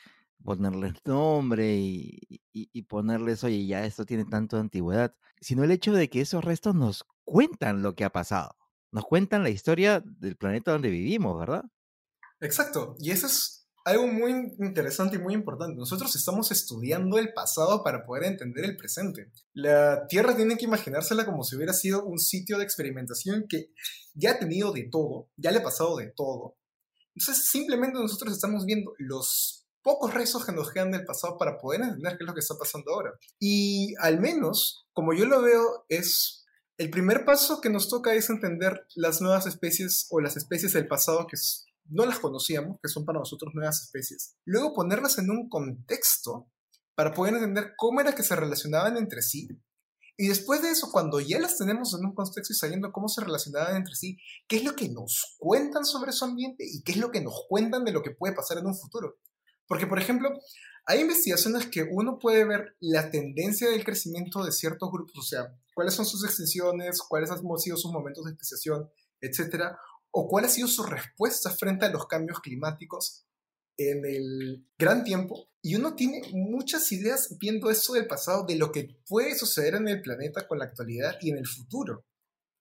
ponerles 0.44 0.94
nombre 1.06 1.76
y, 1.78 2.18
y- 2.52 2.68
y 2.72 2.82
ponerles, 2.82 3.44
oye, 3.44 3.66
ya 3.66 3.86
esto 3.86 4.04
tiene 4.04 4.26
tanto 4.26 4.56
de 4.56 4.62
antigüedad, 4.62 5.14
sino 5.40 5.64
el 5.64 5.70
hecho 5.70 5.92
de 5.94 6.10
que 6.10 6.20
esos 6.20 6.44
restos 6.44 6.74
nos 6.74 7.04
cuentan 7.24 7.82
lo 7.82 7.94
que 7.94 8.04
ha 8.04 8.10
pasado, 8.10 8.56
nos 8.92 9.04
cuentan 9.06 9.42
la 9.42 9.48
historia 9.50 10.00
del 10.04 10.36
planeta 10.36 10.72
donde 10.72 10.90
vivimos, 10.90 11.38
¿verdad? 11.38 11.64
Exacto, 12.44 12.94
y 12.98 13.10
eso 13.10 13.26
es 13.26 13.66
algo 13.86 14.06
muy 14.06 14.30
interesante 14.58 15.16
y 15.16 15.18
muy 15.18 15.34
importante. 15.34 15.76
Nosotros 15.76 16.14
estamos 16.14 16.50
estudiando 16.50 17.18
el 17.18 17.32
pasado 17.32 17.82
para 17.82 18.04
poder 18.04 18.24
entender 18.24 18.66
el 18.66 18.76
presente. 18.76 19.30
La 19.54 20.06
Tierra 20.08 20.36
tiene 20.36 20.56
que 20.56 20.66
imaginársela 20.66 21.24
como 21.24 21.42
si 21.42 21.56
hubiera 21.56 21.72
sido 21.72 22.04
un 22.04 22.18
sitio 22.18 22.58
de 22.58 22.64
experimentación 22.64 23.46
que 23.48 23.70
ya 24.14 24.32
ha 24.32 24.38
tenido 24.38 24.72
de 24.72 24.88
todo, 24.90 25.30
ya 25.36 25.50
le 25.50 25.58
ha 25.58 25.62
pasado 25.62 25.96
de 25.96 26.12
todo. 26.14 26.56
Entonces, 27.14 27.46
simplemente 27.46 27.98
nosotros 27.98 28.32
estamos 28.32 28.66
viendo 28.66 28.92
los 28.98 29.66
pocos 29.82 30.12
restos 30.12 30.44
que 30.44 30.52
nos 30.52 30.70
quedan 30.70 30.90
del 30.90 31.04
pasado 31.04 31.38
para 31.38 31.58
poder 31.58 31.82
entender 31.82 32.16
qué 32.16 32.24
es 32.24 32.26
lo 32.26 32.34
que 32.34 32.40
está 32.40 32.56
pasando 32.58 32.92
ahora. 32.92 33.12
Y 33.38 33.94
al 34.00 34.20
menos, 34.20 34.86
como 34.92 35.14
yo 35.14 35.24
lo 35.26 35.40
veo, 35.42 35.84
es 35.88 36.44
el 36.76 36.90
primer 36.90 37.24
paso 37.24 37.60
que 37.60 37.70
nos 37.70 37.88
toca 37.88 38.14
es 38.14 38.30
entender 38.30 38.86
las 38.96 39.20
nuevas 39.20 39.46
especies 39.46 40.08
o 40.10 40.20
las 40.20 40.36
especies 40.36 40.72
del 40.72 40.88
pasado 40.88 41.26
que 41.26 41.36
no 41.86 42.06
las 42.06 42.18
conocíamos, 42.18 42.78
que 42.82 42.88
son 42.88 43.04
para 43.04 43.18
nosotros 43.18 43.52
nuevas 43.54 43.82
especies. 43.82 44.36
Luego 44.44 44.74
ponerlas 44.74 45.18
en 45.18 45.30
un 45.30 45.48
contexto 45.48 46.48
para 46.94 47.12
poder 47.12 47.34
entender 47.34 47.72
cómo 47.76 48.00
era 48.00 48.14
que 48.14 48.22
se 48.22 48.36
relacionaban 48.36 48.96
entre 48.96 49.22
sí. 49.22 49.48
Y 50.16 50.28
después 50.28 50.62
de 50.62 50.70
eso, 50.70 50.90
cuando 50.92 51.18
ya 51.18 51.40
las 51.40 51.58
tenemos 51.58 51.92
en 51.94 52.06
un 52.06 52.14
contexto 52.14 52.52
y 52.52 52.56
sabiendo 52.56 52.92
cómo 52.92 53.08
se 53.08 53.20
relacionaban 53.20 53.76
entre 53.76 53.96
sí, 53.96 54.16
qué 54.46 54.56
es 54.56 54.64
lo 54.64 54.76
que 54.76 54.88
nos 54.88 55.36
cuentan 55.38 55.84
sobre 55.84 56.12
su 56.12 56.24
ambiente 56.24 56.64
y 56.64 56.82
qué 56.82 56.92
es 56.92 56.98
lo 56.98 57.10
que 57.10 57.20
nos 57.20 57.46
cuentan 57.48 57.84
de 57.84 57.92
lo 57.92 58.02
que 58.02 58.12
puede 58.12 58.34
pasar 58.34 58.58
en 58.58 58.66
un 58.66 58.78
futuro. 58.78 59.16
Porque, 59.66 59.88
por 59.88 59.98
ejemplo, 59.98 60.30
hay 60.86 61.00
investigaciones 61.00 61.66
que 61.66 61.82
uno 61.90 62.18
puede 62.18 62.44
ver 62.44 62.76
la 62.78 63.10
tendencia 63.10 63.70
del 63.70 63.84
crecimiento 63.84 64.44
de 64.44 64.52
ciertos 64.52 64.90
grupos, 64.92 65.18
o 65.18 65.22
sea, 65.22 65.52
cuáles 65.74 65.94
son 65.94 66.06
sus 66.06 66.24
extensiones, 66.24 67.00
cuáles 67.00 67.30
han 67.30 67.40
sido 67.58 67.76
sus 67.76 67.90
momentos 67.90 68.24
de 68.24 68.32
especiación, 68.32 68.88
etcétera, 69.20 69.78
o 70.16 70.28
cuál 70.28 70.44
ha 70.44 70.48
sido 70.48 70.68
su 70.68 70.84
respuesta 70.84 71.50
frente 71.50 71.84
a 71.84 71.90
los 71.90 72.06
cambios 72.06 72.38
climáticos 72.40 73.26
en 73.76 74.04
el 74.06 74.64
gran 74.78 75.02
tiempo. 75.02 75.48
Y 75.60 75.74
uno 75.74 75.96
tiene 75.96 76.22
muchas 76.32 76.92
ideas 76.92 77.36
viendo 77.40 77.68
eso 77.68 77.94
del 77.94 78.06
pasado, 78.06 78.46
de 78.46 78.54
lo 78.54 78.70
que 78.70 78.96
puede 79.08 79.34
suceder 79.34 79.74
en 79.74 79.88
el 79.88 80.02
planeta 80.02 80.46
con 80.46 80.58
la 80.58 80.66
actualidad 80.66 81.16
y 81.20 81.30
en 81.30 81.38
el 81.38 81.46
futuro. 81.48 82.06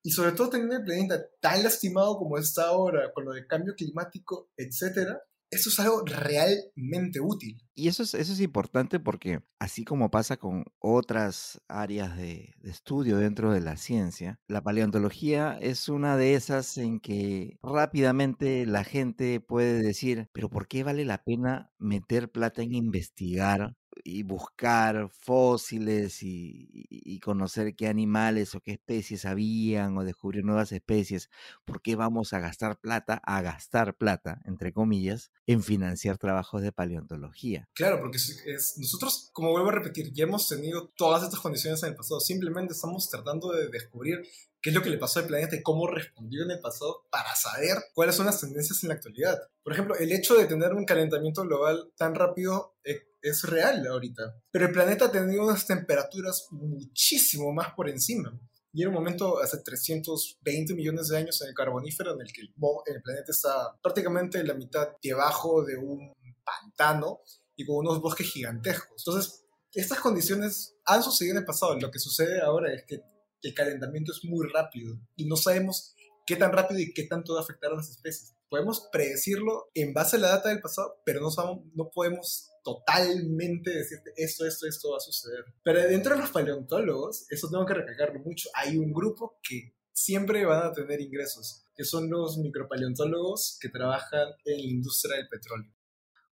Y 0.04 0.12
sobre 0.12 0.32
todo 0.32 0.50
teniendo 0.50 0.78
el 0.78 0.84
planeta 0.84 1.24
tan 1.40 1.64
lastimado 1.64 2.18
como 2.18 2.40
está 2.40 2.64
ahora, 2.70 3.14
con 3.14 3.26
lo 3.26 3.34
del 3.34 3.46
cambio 3.46 3.76
climático, 3.76 4.50
etcétera, 4.58 5.22
eso 5.54 5.70
es 5.70 5.80
algo 5.80 6.04
realmente 6.06 7.20
útil. 7.22 7.58
Y 7.76 7.88
eso 7.88 8.04
es, 8.04 8.14
eso 8.14 8.34
es 8.34 8.40
importante 8.40 9.00
porque 9.00 9.42
así 9.60 9.84
como 9.84 10.12
pasa 10.12 10.38
con 10.38 10.66
otras 10.80 11.62
áreas 11.68 12.16
de, 12.18 12.54
de 12.60 12.70
estudio 12.70 13.18
dentro 13.18 13.52
de 13.52 13.62
la 13.62 13.78
ciencia, 13.78 14.40
la 14.48 14.62
paleontología 14.62 15.58
es 15.62 15.90
una 15.90 16.18
de 16.18 16.36
esas 16.36 16.78
en 16.78 17.00
que 17.00 17.58
rápidamente 17.64 18.66
la 18.66 18.84
gente 18.84 19.40
puede 19.40 19.82
decir, 19.82 20.30
pero 20.34 20.50
¿por 20.50 20.68
qué 20.68 20.84
vale 20.84 21.06
la 21.06 21.24
pena 21.24 21.72
meter 21.80 22.32
plata 22.32 22.62
en 22.62 22.74
investigar 22.74 23.76
y 24.04 24.24
buscar 24.24 25.10
fósiles 25.10 26.24
y, 26.24 26.68
y- 26.90 27.20
conocer 27.20 27.76
qué 27.76 27.88
animales 27.88 28.54
o 28.56 28.62
qué 28.62 28.74
especies 28.74 29.26
habían 29.26 29.98
o 29.98 30.04
descubrir 30.04 30.44
nuevas 30.44 30.72
especies? 30.72 31.30
¿Por 31.66 31.82
qué 31.82 31.96
vamos 31.96 32.34
a 32.34 32.40
gastar 32.40 32.80
plata, 32.80 33.22
a 33.26 33.42
gastar 33.42 33.96
plata, 33.96 34.42
entre 34.46 34.74
comillas, 34.74 35.32
en 35.48 35.64
financiar 35.64 36.18
trabajos 36.18 36.62
de 36.62 36.72
paleontología? 36.72 37.70
Claro, 37.74 38.00
porque 38.00 38.18
es- 38.18 38.76
nosotros, 38.78 39.30
como 39.34 39.52
vuelvo 39.52 39.70
a 39.70 39.74
repetir, 39.74 40.12
ya 40.14 40.24
hemos 40.26 40.48
tenido 40.48 40.90
todas 40.96 41.24
estas 41.24 41.40
condiciones 41.40 41.82
en 41.84 41.90
el 41.90 41.96
pasado. 41.96 42.20
Simplemente 42.20 42.74
estamos 42.74 43.10
tratando 43.10 43.52
de 43.52 43.70
descubrir 43.70 44.24
qué 44.62 44.70
es 44.70 44.76
lo 44.76 44.82
que 44.82 44.90
le 44.90 44.98
pasó 44.98 45.20
al 45.20 45.28
planeta 45.28 45.56
y 45.56 45.62
cómo 45.64 45.88
respondió 45.88 46.44
en 46.44 46.52
el 46.52 46.60
pasado 46.60 47.06
para 47.10 47.36
saber 47.36 47.78
cuáles 47.94 48.16
son 48.16 48.26
las 48.26 48.40
tendencias 48.40 48.82
en 48.84 48.90
la 48.90 48.96
actualidad. 48.96 49.40
Por 49.64 49.74
ejemplo, 49.74 49.96
el 49.96 50.12
hecho 50.12 50.36
de 50.36 50.46
tener 50.46 50.74
un 50.74 50.86
calentamiento 50.86 51.42
global 51.44 51.92
tan 51.98 52.16
rápido 52.16 52.76
eh, 52.84 53.02
es 53.24 53.44
real 53.44 53.88
ahorita. 53.88 54.36
Pero 54.52 54.68
el 54.68 54.72
planeta 54.74 55.12
tenido 55.12 55.44
unas 55.44 55.66
temperaturas 55.66 56.48
muchísimo 56.52 57.52
más 57.52 57.74
por 57.74 57.90
encima. 57.90 58.38
Y 58.74 58.82
era 58.82 58.90
un 58.90 58.96
momento 58.96 59.40
hace 59.40 59.60
320 59.60 60.74
millones 60.74 61.08
de 61.08 61.18
años 61.18 61.42
en 61.42 61.50
el 61.50 61.54
carbonífero 61.54 62.14
en 62.14 62.22
el 62.22 62.34
que 62.34 62.42
el 62.42 63.02
planeta 63.02 63.32
está 63.32 63.80
prácticamente 63.82 64.44
la 64.44 64.56
mitad 64.56 64.90
debajo 65.02 65.64
de 65.64 65.78
un 65.78 66.12
pantano 66.44 67.22
y 67.56 67.66
con 67.66 67.78
unos 67.78 68.02
bosques 68.02 68.30
gigantescos. 68.32 69.04
Entonces, 69.06 69.46
estas 69.72 70.00
condiciones 70.00 70.76
han 70.86 71.02
sucedido 71.04 71.36
en 71.36 71.42
el 71.42 71.46
pasado. 71.46 71.80
Lo 71.80 71.92
que 71.92 72.00
sucede 72.00 72.42
ahora 72.42 72.74
es 72.74 72.84
que 72.86 73.02
el 73.44 73.54
calentamiento 73.54 74.12
es 74.12 74.24
muy 74.24 74.48
rápido 74.52 75.00
y 75.16 75.26
no 75.26 75.36
sabemos 75.36 75.96
qué 76.26 76.36
tan 76.36 76.52
rápido 76.52 76.80
y 76.80 76.94
qué 76.94 77.04
tanto 77.04 77.34
va 77.34 77.42
a 77.42 77.44
afectar 77.44 77.72
a 77.72 77.76
las 77.76 77.90
especies. 77.90 78.34
Podemos 78.54 78.88
predecirlo 78.92 79.72
en 79.74 79.96
base 79.96 80.18
a 80.18 80.20
la 80.20 80.28
data 80.28 80.50
del 80.50 80.62
pasado, 80.62 81.02
pero 81.04 81.22
no, 81.22 81.32
sabemos, 81.32 81.66
no 81.74 81.90
podemos 81.90 82.52
totalmente 82.64 83.72
decirte 83.72 84.14
esto, 84.16 84.46
esto, 84.46 84.68
esto 84.68 84.92
va 84.92 84.98
a 84.98 85.00
suceder. 85.00 85.44
Pero 85.64 85.82
dentro 85.82 86.14
de 86.14 86.22
los 86.22 86.30
paleontólogos, 86.30 87.26
eso 87.32 87.50
tengo 87.50 87.66
que 87.66 87.74
recalcarlo 87.74 88.20
mucho, 88.20 88.50
hay 88.54 88.78
un 88.78 88.94
grupo 88.94 89.40
que 89.42 89.74
siempre 89.92 90.46
van 90.46 90.68
a 90.68 90.72
tener 90.72 91.02
ingresos, 91.02 91.66
que 91.76 91.84
son 91.84 92.12
los 92.12 92.38
micropaleontólogos 92.38 93.58
que 93.60 93.70
trabajan 93.70 94.28
en 94.46 94.58
la 94.62 94.70
industria 94.70 95.18
del 95.18 95.30
petróleo. 95.30 95.73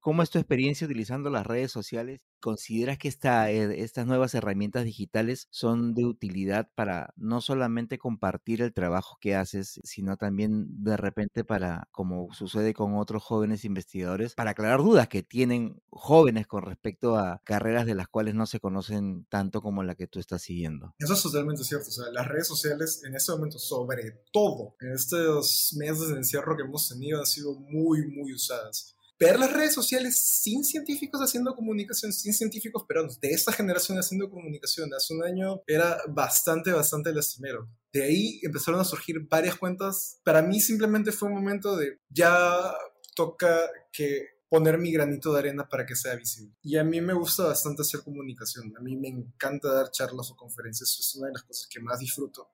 ¿Cómo 0.00 0.22
es 0.22 0.30
tu 0.30 0.38
experiencia 0.38 0.86
utilizando 0.86 1.28
las 1.28 1.46
redes 1.46 1.70
sociales? 1.70 2.26
¿Consideras 2.40 2.96
que 2.96 3.08
esta, 3.08 3.50
eh, 3.50 3.82
estas 3.82 4.06
nuevas 4.06 4.34
herramientas 4.34 4.86
digitales 4.86 5.46
son 5.50 5.92
de 5.92 6.06
utilidad 6.06 6.70
para 6.74 7.12
no 7.16 7.42
solamente 7.42 7.98
compartir 7.98 8.62
el 8.62 8.72
trabajo 8.72 9.18
que 9.20 9.34
haces, 9.34 9.78
sino 9.84 10.16
también 10.16 10.82
de 10.82 10.96
repente 10.96 11.44
para, 11.44 11.86
como 11.90 12.32
sucede 12.32 12.72
con 12.72 12.96
otros 12.96 13.22
jóvenes 13.22 13.66
investigadores, 13.66 14.34
para 14.34 14.52
aclarar 14.52 14.80
dudas 14.80 15.06
que 15.08 15.22
tienen 15.22 15.82
jóvenes 15.90 16.46
con 16.46 16.62
respecto 16.62 17.16
a 17.16 17.42
carreras 17.44 17.84
de 17.84 17.94
las 17.94 18.08
cuales 18.08 18.34
no 18.34 18.46
se 18.46 18.58
conocen 18.58 19.26
tanto 19.28 19.60
como 19.60 19.82
la 19.82 19.96
que 19.96 20.06
tú 20.06 20.18
estás 20.18 20.40
siguiendo? 20.40 20.94
Eso 20.98 21.12
es 21.12 21.22
totalmente 21.22 21.62
cierto. 21.62 21.88
O 21.88 21.92
sea, 21.92 22.10
las 22.10 22.26
redes 22.26 22.46
sociales 22.46 23.02
en 23.04 23.14
este 23.14 23.32
momento, 23.32 23.58
sobre 23.58 24.22
todo 24.32 24.76
en 24.80 24.92
estos 24.92 25.74
meses 25.76 26.08
de 26.08 26.16
encierro 26.16 26.56
que 26.56 26.62
hemos 26.62 26.88
tenido, 26.88 27.18
han 27.18 27.26
sido 27.26 27.52
muy, 27.52 28.06
muy 28.06 28.32
usadas. 28.32 28.96
Ver 29.20 29.38
las 29.38 29.52
redes 29.52 29.74
sociales 29.74 30.18
sin 30.18 30.64
científicos 30.64 31.20
haciendo 31.20 31.54
comunicación, 31.54 32.10
sin 32.10 32.32
científicos, 32.32 32.84
pero 32.88 33.06
de 33.06 33.28
esta 33.28 33.52
generación 33.52 33.98
haciendo 33.98 34.30
comunicación 34.30 34.88
hace 34.94 35.12
un 35.12 35.22
año 35.22 35.60
era 35.66 36.00
bastante, 36.08 36.72
bastante 36.72 37.12
lastimero. 37.12 37.68
De 37.92 38.02
ahí 38.02 38.40
empezaron 38.42 38.80
a 38.80 38.84
surgir 38.84 39.28
varias 39.28 39.56
cuentas. 39.56 40.20
Para 40.24 40.40
mí 40.40 40.58
simplemente 40.58 41.12
fue 41.12 41.28
un 41.28 41.34
momento 41.34 41.76
de 41.76 41.98
ya 42.08 42.74
toca 43.14 43.68
que 43.92 44.40
poner 44.48 44.78
mi 44.78 44.90
granito 44.90 45.34
de 45.34 45.40
arena 45.40 45.68
para 45.68 45.84
que 45.84 45.96
sea 45.96 46.14
visible. 46.14 46.54
Y 46.62 46.78
a 46.78 46.84
mí 46.84 47.02
me 47.02 47.12
gusta 47.12 47.44
bastante 47.44 47.82
hacer 47.82 48.00
comunicación. 48.00 48.72
A 48.78 48.80
mí 48.80 48.96
me 48.96 49.08
encanta 49.08 49.70
dar 49.70 49.90
charlas 49.90 50.30
o 50.30 50.36
conferencias. 50.36 50.96
Es 50.98 51.14
una 51.16 51.26
de 51.26 51.34
las 51.34 51.42
cosas 51.42 51.68
que 51.70 51.78
más 51.78 51.98
disfruto. 51.98 52.48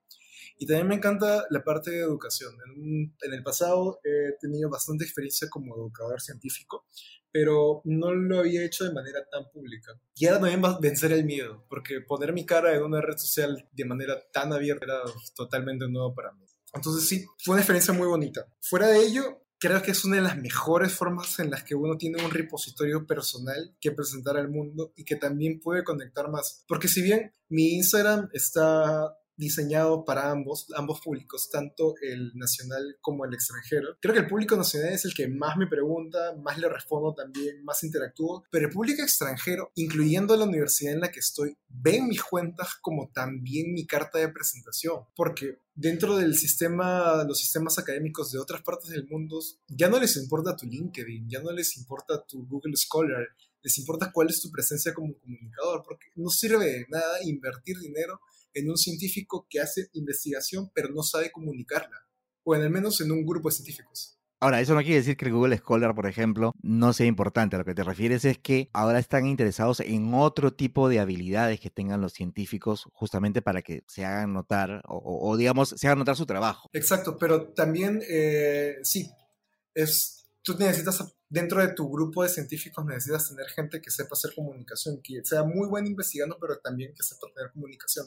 Y 0.58 0.66
también 0.66 0.88
me 0.88 0.94
encanta 0.94 1.44
la 1.50 1.62
parte 1.62 1.90
de 1.90 2.00
educación. 2.00 2.54
En, 2.66 3.14
en, 3.20 3.32
el 3.32 3.42
pasado 3.42 4.00
he 4.04 4.36
tenido 4.40 4.70
bastante 4.70 5.04
experiencia 5.04 5.48
como 5.50 5.76
educador 5.76 6.20
científico, 6.20 6.86
pero 7.32 7.82
no 7.84 8.14
lo 8.14 8.38
había 8.38 8.64
hecho 8.64 8.84
de 8.84 8.92
manera 8.92 9.20
tan 9.30 9.50
pública. 9.50 9.92
Y 10.14 10.26
ahora 10.26 10.40
también 10.40 10.64
va 10.64 10.70
a 10.70 10.80
vencer 10.80 11.12
el 11.12 11.24
miedo, 11.24 11.66
porque 11.68 12.00
poner 12.00 12.32
mi 12.32 12.46
cara 12.46 12.74
en 12.74 12.82
una 12.82 13.00
red 13.00 13.18
social 13.18 13.68
de 13.72 13.84
manera 13.84 14.18
tan 14.32 14.52
abierta 14.52 14.84
era 14.86 15.00
totalmente 15.34 15.88
nuevo 15.88 16.14
para 16.14 16.32
mí. 16.32 16.44
Entonces 16.72 17.08
sí, 17.08 17.26
fue 17.44 17.54
una 17.54 17.62
experiencia 17.62 17.94
muy 17.94 18.06
bonita. 18.06 18.46
Fuera 18.60 18.88
de 18.88 19.00
ello, 19.00 19.42
creo 19.58 19.82
que 19.82 19.90
es 19.90 20.04
una 20.04 20.16
de 20.16 20.22
las 20.22 20.36
mejores 20.36 20.92
formas 20.92 21.38
en 21.38 21.50
las 21.50 21.64
que 21.64 21.74
uno 21.74 21.96
tiene 21.96 22.22
un 22.24 22.30
repositorio 22.30 23.06
personal 23.06 23.74
que 23.80 23.92
presentar 23.92 24.36
al 24.36 24.48
mundo 24.48 24.92
y 24.96 25.04
que 25.04 25.16
también 25.16 25.60
puede 25.60 25.84
conectar 25.84 26.30
más. 26.30 26.64
Porque 26.68 26.88
si 26.88 27.02
bien 27.02 27.32
mi 27.48 27.74
Instagram 27.74 28.28
está 28.32 29.16
diseñado 29.36 30.04
para 30.04 30.30
ambos, 30.30 30.66
ambos 30.76 31.00
públicos, 31.00 31.48
tanto 31.50 31.94
el 32.00 32.32
nacional 32.34 32.96
como 33.00 33.24
el 33.24 33.34
extranjero. 33.34 33.96
Creo 34.00 34.14
que 34.14 34.20
el 34.20 34.26
público 34.26 34.56
nacional 34.56 34.92
es 34.92 35.04
el 35.04 35.14
que 35.14 35.28
más 35.28 35.56
me 35.56 35.66
pregunta, 35.66 36.34
más 36.42 36.58
le 36.58 36.68
respondo 36.68 37.14
también, 37.14 37.62
más 37.64 37.82
interactúo, 37.84 38.44
pero 38.50 38.66
el 38.66 38.72
público 38.72 39.02
extranjero, 39.02 39.70
incluyendo 39.74 40.36
la 40.36 40.44
universidad 40.44 40.94
en 40.94 41.00
la 41.00 41.10
que 41.10 41.20
estoy, 41.20 41.56
ven 41.68 42.08
mis 42.08 42.22
cuentas 42.22 42.74
como 42.80 43.10
también 43.12 43.72
mi 43.72 43.86
carta 43.86 44.18
de 44.18 44.28
presentación, 44.28 45.04
porque 45.14 45.58
dentro 45.74 46.16
del 46.16 46.34
sistema, 46.34 47.22
los 47.24 47.38
sistemas 47.38 47.78
académicos 47.78 48.32
de 48.32 48.38
otras 48.38 48.62
partes 48.62 48.90
del 48.90 49.06
mundo, 49.06 49.38
ya 49.68 49.88
no 49.88 50.00
les 50.00 50.16
importa 50.16 50.56
tu 50.56 50.66
LinkedIn, 50.66 51.28
ya 51.28 51.40
no 51.40 51.52
les 51.52 51.76
importa 51.76 52.24
tu 52.24 52.46
Google 52.46 52.76
Scholar, 52.76 53.26
les 53.62 53.78
importa 53.78 54.10
cuál 54.12 54.28
es 54.30 54.40
tu 54.40 54.50
presencia 54.50 54.94
como 54.94 55.18
comunicador, 55.18 55.82
porque 55.84 56.06
no 56.14 56.30
sirve 56.30 56.64
de 56.64 56.86
nada 56.88 57.18
invertir 57.24 57.78
dinero 57.78 58.20
en 58.56 58.70
un 58.70 58.76
científico 58.76 59.46
que 59.48 59.60
hace 59.60 59.88
investigación 59.92 60.70
pero 60.74 60.88
no 60.88 61.02
sabe 61.02 61.30
comunicarla, 61.30 62.08
o 62.42 62.54
en 62.54 62.62
al 62.62 62.70
menos 62.70 63.00
en 63.00 63.12
un 63.12 63.24
grupo 63.24 63.48
de 63.48 63.54
científicos. 63.54 64.18
Ahora, 64.38 64.60
eso 64.60 64.74
no 64.74 64.82
quiere 64.82 64.96
decir 64.96 65.16
que 65.16 65.24
el 65.24 65.32
Google 65.32 65.56
Scholar, 65.56 65.94
por 65.94 66.06
ejemplo, 66.06 66.52
no 66.60 66.92
sea 66.92 67.06
importante. 67.06 67.56
A 67.56 67.58
lo 67.58 67.64
que 67.64 67.74
te 67.74 67.82
refieres 67.82 68.26
es 68.26 68.36
que 68.38 68.68
ahora 68.74 68.98
están 68.98 69.26
interesados 69.26 69.80
en 69.80 70.12
otro 70.12 70.52
tipo 70.52 70.90
de 70.90 71.00
habilidades 71.00 71.58
que 71.58 71.70
tengan 71.70 72.02
los 72.02 72.12
científicos 72.12 72.86
justamente 72.92 73.40
para 73.40 73.62
que 73.62 73.82
se 73.88 74.04
hagan 74.04 74.34
notar 74.34 74.82
o, 74.84 75.34
digamos, 75.38 75.70
se 75.70 75.86
hagan 75.86 76.00
notar 76.00 76.16
su 76.16 76.26
trabajo. 76.26 76.68
Exacto, 76.74 77.16
pero 77.18 77.54
también 77.54 78.02
eh, 78.10 78.76
sí, 78.82 79.10
es, 79.74 80.26
tú 80.42 80.54
necesitas 80.58 81.15
dentro 81.28 81.60
de 81.60 81.74
tu 81.74 81.90
grupo 81.90 82.22
de 82.22 82.28
científicos 82.28 82.84
necesitas 82.84 83.28
tener 83.28 83.46
gente 83.48 83.80
que 83.80 83.90
sepa 83.90 84.10
hacer 84.12 84.34
comunicación, 84.34 85.00
que 85.02 85.24
sea 85.24 85.42
muy 85.44 85.68
buena 85.68 85.88
investigando, 85.88 86.38
pero 86.40 86.58
también 86.58 86.94
que 86.94 87.02
sepa 87.02 87.26
tener 87.34 87.52
comunicación. 87.52 88.06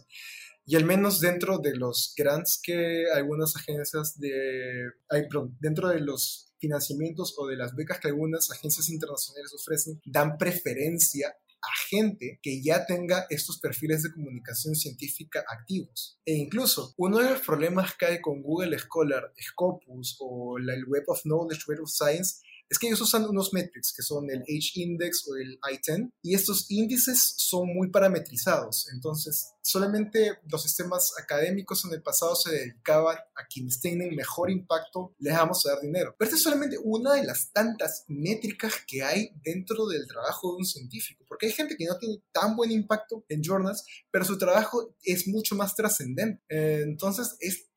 Y 0.66 0.76
al 0.76 0.86
menos 0.86 1.20
dentro 1.20 1.58
de 1.58 1.76
los 1.76 2.14
grants 2.16 2.60
que 2.62 3.06
algunas 3.14 3.56
agencias 3.56 4.20
de, 4.20 4.92
perdón, 5.10 5.58
dentro 5.60 5.90
de 5.90 6.00
los 6.00 6.54
financiamientos 6.60 7.34
o 7.38 7.48
de 7.48 7.56
las 7.56 7.76
becas 7.76 8.00
que 8.00 8.10
algunas 8.10 8.52
agencias 8.52 8.90
internacionales 8.90 9.54
ofrecen, 9.54 10.02
dan 10.06 10.38
preferencia 10.38 11.36
a 11.62 11.88
gente 11.90 12.40
que 12.42 12.62
ya 12.62 12.86
tenga 12.86 13.26
estos 13.30 13.60
perfiles 13.60 14.04
de 14.04 14.14
comunicación 14.14 14.76
científica 14.76 15.44
activos. 15.48 16.20
E 16.26 16.34
incluso, 16.36 16.94
uno 16.98 17.18
de 17.18 17.32
los 17.32 17.42
problemas 17.42 17.96
que 17.96 18.06
hay 18.06 18.22
con 18.22 18.42
Google 18.42 18.78
Scholar, 18.80 19.34
Scopus 19.42 20.18
o 20.20 20.58
el 20.58 20.86
Web 20.86 21.04
of 21.08 21.22
Knowledge, 21.24 21.64
Web 21.68 21.82
of 21.82 21.90
Science, 21.90 22.42
es 22.70 22.78
que 22.78 22.88
ellos 22.88 23.02
usan 23.02 23.26
unos 23.26 23.52
metrics 23.52 23.92
que 23.94 24.04
son 24.04 24.30
el 24.30 24.42
H-index 24.42 25.28
o 25.28 25.36
el 25.36 25.54
I-10 25.54 26.12
y 26.22 26.36
estos 26.36 26.70
índices 26.70 27.34
son 27.38 27.74
muy 27.74 27.90
parametrizados. 27.90 28.88
Entonces, 28.94 29.54
solamente 29.64 30.38
los 30.48 30.62
sistemas 30.62 31.14
académicos 31.20 31.84
en 31.86 31.94
el 31.94 32.04
pasado 32.04 32.36
se 32.36 32.52
dedicaban 32.52 33.18
a 33.18 33.48
quienes 33.48 33.80
tienen 33.80 34.16
mejor 34.16 34.52
impacto, 34.52 35.16
les 35.18 35.34
vamos 35.34 35.66
a 35.66 35.72
dar 35.72 35.82
dinero. 35.82 36.16
Pero 36.18 36.28
esta 36.28 36.38
es 36.38 36.44
solamente 36.44 36.78
una 36.84 37.16
de 37.16 37.24
las 37.24 37.52
tantas 37.52 38.06
métricas 38.08 38.74
que 38.88 39.02
hay 39.02 39.32
dentro 39.44 39.88
del 39.88 40.08
trabajo 40.08 40.52
de 40.52 40.58
un 40.58 40.66
científico, 40.66 41.26
porque 41.28 41.48
hay 41.48 41.54
gente 41.54 41.76
que 41.76 41.86
no 41.86 41.98
tiene 41.98 42.22
tan 42.32 42.56
buen 42.56 42.72
impacto 42.72 43.26
en 43.30 43.42
journals, 43.42 43.84
pero 44.12 44.26
su 44.26 44.38
trabajo 44.38 44.96
es 45.04 45.28
mucho 45.28 45.56
más 45.56 45.76
trascendente. 45.76 46.44
Entonces, 46.50 47.36
es, 47.40 47.68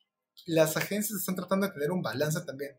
las 0.45 0.77
agencias 0.77 1.19
están 1.19 1.37
tratando 1.37 1.67
de 1.67 1.73
tener 1.73 1.91
un 1.93 2.03
balance 2.03 2.39
también 2.43 2.73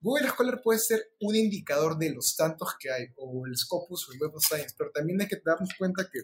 Google 0.00 0.28
Scholar 0.28 0.60
puede 0.62 0.78
ser 0.78 1.02
un 1.20 1.34
indicador 1.34 1.98
de 1.98 2.10
los 2.14 2.36
tantos 2.36 2.76
que 2.78 2.90
hay, 2.90 3.06
o 3.16 3.46
el 3.46 3.56
Scopus 3.56 4.08
o 4.08 4.12
el 4.12 4.20
Web 4.20 4.36
of 4.36 4.44
Science, 4.44 4.74
pero 4.78 4.90
también 4.92 5.20
hay 5.20 5.26
que 5.26 5.40
darnos 5.44 5.70
cuenta 5.76 6.08
que 6.10 6.20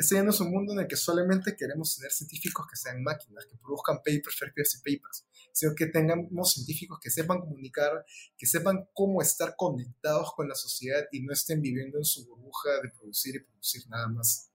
este 0.00 0.14
ya 0.14 0.22
no 0.22 0.30
es 0.30 0.40
un 0.40 0.50
mundo 0.50 0.72
en 0.72 0.80
el 0.80 0.88
que 0.88 0.96
solamente 0.96 1.54
queremos 1.54 1.94
tener 1.94 2.10
científicos 2.10 2.66
que 2.70 2.74
sean 2.74 3.02
máquinas, 3.02 3.44
que 3.44 3.58
produzcan 3.58 3.98
papers, 3.98 4.38
papers 4.40 4.74
y 4.76 4.96
papers, 4.96 5.26
sino 5.52 5.74
que 5.74 5.86
tengamos 5.88 6.54
científicos 6.54 6.98
que 7.02 7.10
sepan 7.10 7.40
comunicar, 7.40 8.06
que 8.34 8.46
sepan 8.46 8.88
cómo 8.94 9.20
estar 9.20 9.54
conectados 9.56 10.32
con 10.34 10.48
la 10.48 10.54
sociedad 10.54 11.04
y 11.12 11.20
no 11.20 11.34
estén 11.34 11.60
viviendo 11.60 11.98
en 11.98 12.04
su 12.04 12.24
burbuja 12.26 12.70
de 12.82 12.88
producir 12.98 13.36
y 13.36 13.40
producir 13.40 13.82
nada 13.90 14.08
más. 14.08 14.50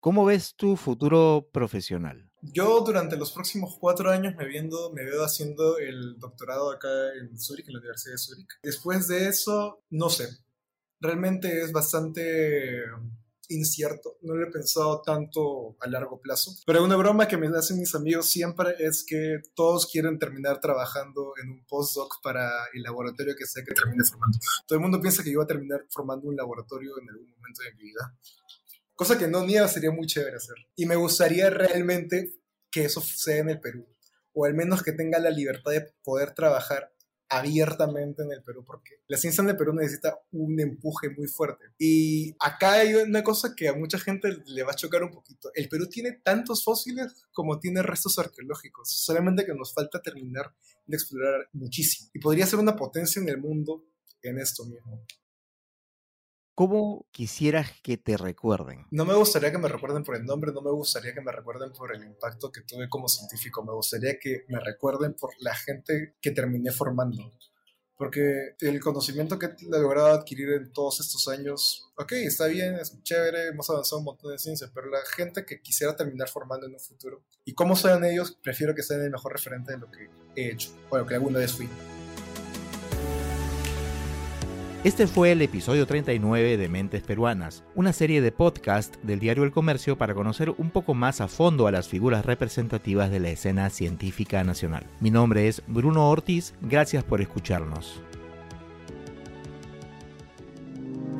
¿Cómo 0.00 0.24
ves 0.24 0.54
tu 0.54 0.76
futuro 0.76 1.50
profesional? 1.52 2.29
Yo 2.42 2.80
durante 2.80 3.16
los 3.16 3.32
próximos 3.32 3.76
cuatro 3.78 4.10
años 4.10 4.34
me, 4.36 4.46
viendo, 4.46 4.92
veo 4.92 5.24
haciendo 5.24 5.78
el 5.78 6.18
doctorado 6.18 6.70
acá 6.70 6.88
en 7.14 7.38
Zurich, 7.38 7.66
en 7.68 7.74
la 7.74 7.80
Universidad 7.80 8.14
de 8.14 8.18
Zurich. 8.18 8.48
Después 8.62 9.08
de 9.08 9.28
eso, 9.28 9.82
no 9.90 10.08
sé. 10.08 10.28
Realmente 11.00 11.62
es 11.62 11.72
bastante 11.72 12.84
incierto. 13.48 14.16
No 14.22 14.34
lo 14.34 14.46
he 14.46 14.50
pensado 14.50 15.02
tanto 15.02 15.76
a 15.80 15.88
largo 15.88 16.20
plazo. 16.20 16.52
Pero 16.66 16.84
una 16.84 16.96
broma 16.96 17.28
que 17.28 17.36
me 17.36 17.48
hacen 17.48 17.78
mis 17.78 17.94
amigos 17.94 18.26
siempre 18.26 18.74
es 18.78 19.04
que 19.06 19.40
todos 19.54 19.86
quieren 19.86 20.18
terminar 20.18 20.60
trabajando 20.60 21.32
en 21.42 21.50
un 21.50 21.64
postdoc 21.66 22.22
para 22.22 22.48
el 22.72 22.82
laboratorio 22.82 23.34
que 23.36 23.46
sea 23.46 23.64
que 23.64 23.74
termine 23.74 24.04
formando. 24.04 24.38
Todo 24.66 24.78
el 24.78 24.82
mundo 24.82 25.00
piensa 25.00 25.22
que 25.22 25.32
yo 25.32 25.38
voy 25.38 25.44
a 25.44 25.48
terminar 25.48 25.84
formando 25.90 26.28
un 26.28 26.36
laboratorio 26.36 26.92
en 27.00 27.10
algún 27.10 27.30
momento 27.30 27.62
de 27.62 27.74
mi 27.74 27.84
vida 27.84 28.14
cosa 29.00 29.16
que 29.16 29.28
no 29.28 29.46
niega 29.46 29.66
sería 29.66 29.90
muy 29.90 30.06
chévere 30.06 30.36
hacer. 30.36 30.56
Y 30.76 30.84
me 30.84 30.94
gustaría 30.94 31.48
realmente 31.48 32.34
que 32.70 32.84
eso 32.84 33.00
suceda 33.00 33.38
en 33.38 33.48
el 33.48 33.58
Perú, 33.58 33.88
o 34.34 34.44
al 34.44 34.52
menos 34.52 34.82
que 34.82 34.92
tenga 34.92 35.18
la 35.18 35.30
libertad 35.30 35.72
de 35.72 35.90
poder 36.04 36.34
trabajar 36.34 36.92
abiertamente 37.30 38.22
en 38.22 38.30
el 38.30 38.42
Perú, 38.42 38.62
porque 38.62 38.96
la 39.08 39.16
ciencia 39.16 39.40
en 39.40 39.48
el 39.48 39.56
Perú 39.56 39.72
necesita 39.72 40.20
un 40.32 40.60
empuje 40.60 41.08
muy 41.16 41.28
fuerte. 41.28 41.64
Y 41.78 42.36
acá 42.40 42.72
hay 42.72 42.92
una 42.92 43.24
cosa 43.24 43.54
que 43.56 43.68
a 43.68 43.72
mucha 43.72 43.98
gente 43.98 44.36
le 44.44 44.64
va 44.64 44.72
a 44.72 44.76
chocar 44.76 45.02
un 45.02 45.12
poquito. 45.12 45.50
El 45.54 45.70
Perú 45.70 45.88
tiene 45.88 46.20
tantos 46.22 46.62
fósiles 46.62 47.26
como 47.32 47.58
tiene 47.58 47.80
restos 47.80 48.18
arqueológicos, 48.18 48.90
solamente 49.02 49.46
que 49.46 49.54
nos 49.54 49.72
falta 49.72 50.02
terminar 50.02 50.54
de 50.84 50.96
explorar 50.98 51.48
muchísimo. 51.54 52.10
Y 52.12 52.18
podría 52.18 52.46
ser 52.46 52.58
una 52.58 52.76
potencia 52.76 53.22
en 53.22 53.30
el 53.30 53.38
mundo 53.38 53.82
en 54.20 54.38
esto 54.38 54.66
mismo. 54.66 55.06
¿Cómo 56.54 57.06
quisieras 57.10 57.70
que 57.82 57.96
te 57.96 58.16
recuerden? 58.16 58.86
No 58.90 59.04
me 59.04 59.14
gustaría 59.14 59.50
que 59.50 59.58
me 59.58 59.68
recuerden 59.68 60.04
por 60.04 60.16
el 60.16 60.24
nombre, 60.24 60.52
no 60.52 60.60
me 60.60 60.70
gustaría 60.70 61.14
que 61.14 61.20
me 61.20 61.32
recuerden 61.32 61.72
por 61.72 61.94
el 61.94 62.04
impacto 62.04 62.52
que 62.52 62.60
tuve 62.62 62.88
como 62.88 63.08
científico, 63.08 63.64
me 63.64 63.72
gustaría 63.72 64.18
que 64.18 64.44
me 64.48 64.60
recuerden 64.60 65.14
por 65.14 65.30
la 65.40 65.54
gente 65.54 66.16
que 66.20 66.30
terminé 66.32 66.70
formando. 66.70 67.32
Porque 67.96 68.54
el 68.60 68.80
conocimiento 68.80 69.38
que 69.38 69.46
he 69.46 69.68
logrado 69.68 70.08
adquirir 70.08 70.50
en 70.52 70.72
todos 70.72 71.00
estos 71.00 71.28
años, 71.28 71.92
ok, 71.98 72.12
está 72.12 72.46
bien, 72.46 72.76
es 72.76 72.98
chévere, 73.02 73.48
hemos 73.48 73.68
avanzado 73.68 73.98
un 73.98 74.06
montón 74.06 74.32
de 74.32 74.38
ciencia, 74.38 74.70
pero 74.74 74.88
la 74.88 75.00
gente 75.14 75.44
que 75.44 75.60
quisiera 75.60 75.94
terminar 75.94 76.28
formando 76.28 76.66
en 76.66 76.72
un 76.72 76.80
futuro, 76.80 77.22
y 77.44 77.52
cómo 77.52 77.76
sean 77.76 78.02
ellos, 78.04 78.38
prefiero 78.42 78.74
que 78.74 78.82
sean 78.82 79.02
el 79.02 79.10
mejor 79.10 79.32
referente 79.34 79.72
de 79.72 79.78
lo 79.78 79.90
que 79.90 80.08
he 80.34 80.50
hecho, 80.50 80.70
o 80.88 80.96
lo 80.96 81.06
que 81.06 81.14
alguna 81.14 81.40
vez 81.40 81.52
fui. 81.52 81.68
Este 84.82 85.06
fue 85.06 85.32
el 85.32 85.42
episodio 85.42 85.86
39 85.86 86.56
de 86.56 86.68
Mentes 86.70 87.02
Peruanas, 87.02 87.64
una 87.74 87.92
serie 87.92 88.22
de 88.22 88.32
podcast 88.32 88.96
del 89.02 89.20
diario 89.20 89.44
El 89.44 89.52
Comercio 89.52 89.98
para 89.98 90.14
conocer 90.14 90.54
un 90.56 90.70
poco 90.70 90.94
más 90.94 91.20
a 91.20 91.28
fondo 91.28 91.66
a 91.66 91.70
las 91.70 91.86
figuras 91.86 92.24
representativas 92.24 93.10
de 93.10 93.20
la 93.20 93.28
escena 93.28 93.68
científica 93.68 94.42
nacional. 94.42 94.86
Mi 95.00 95.10
nombre 95.10 95.48
es 95.48 95.62
Bruno 95.66 96.08
Ortiz, 96.08 96.54
gracias 96.62 97.04
por 97.04 97.20
escucharnos. 97.20 98.00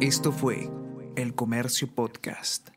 Esto 0.00 0.32
fue 0.32 0.70
El 1.14 1.34
Comercio 1.34 1.94
Podcast. 1.94 2.70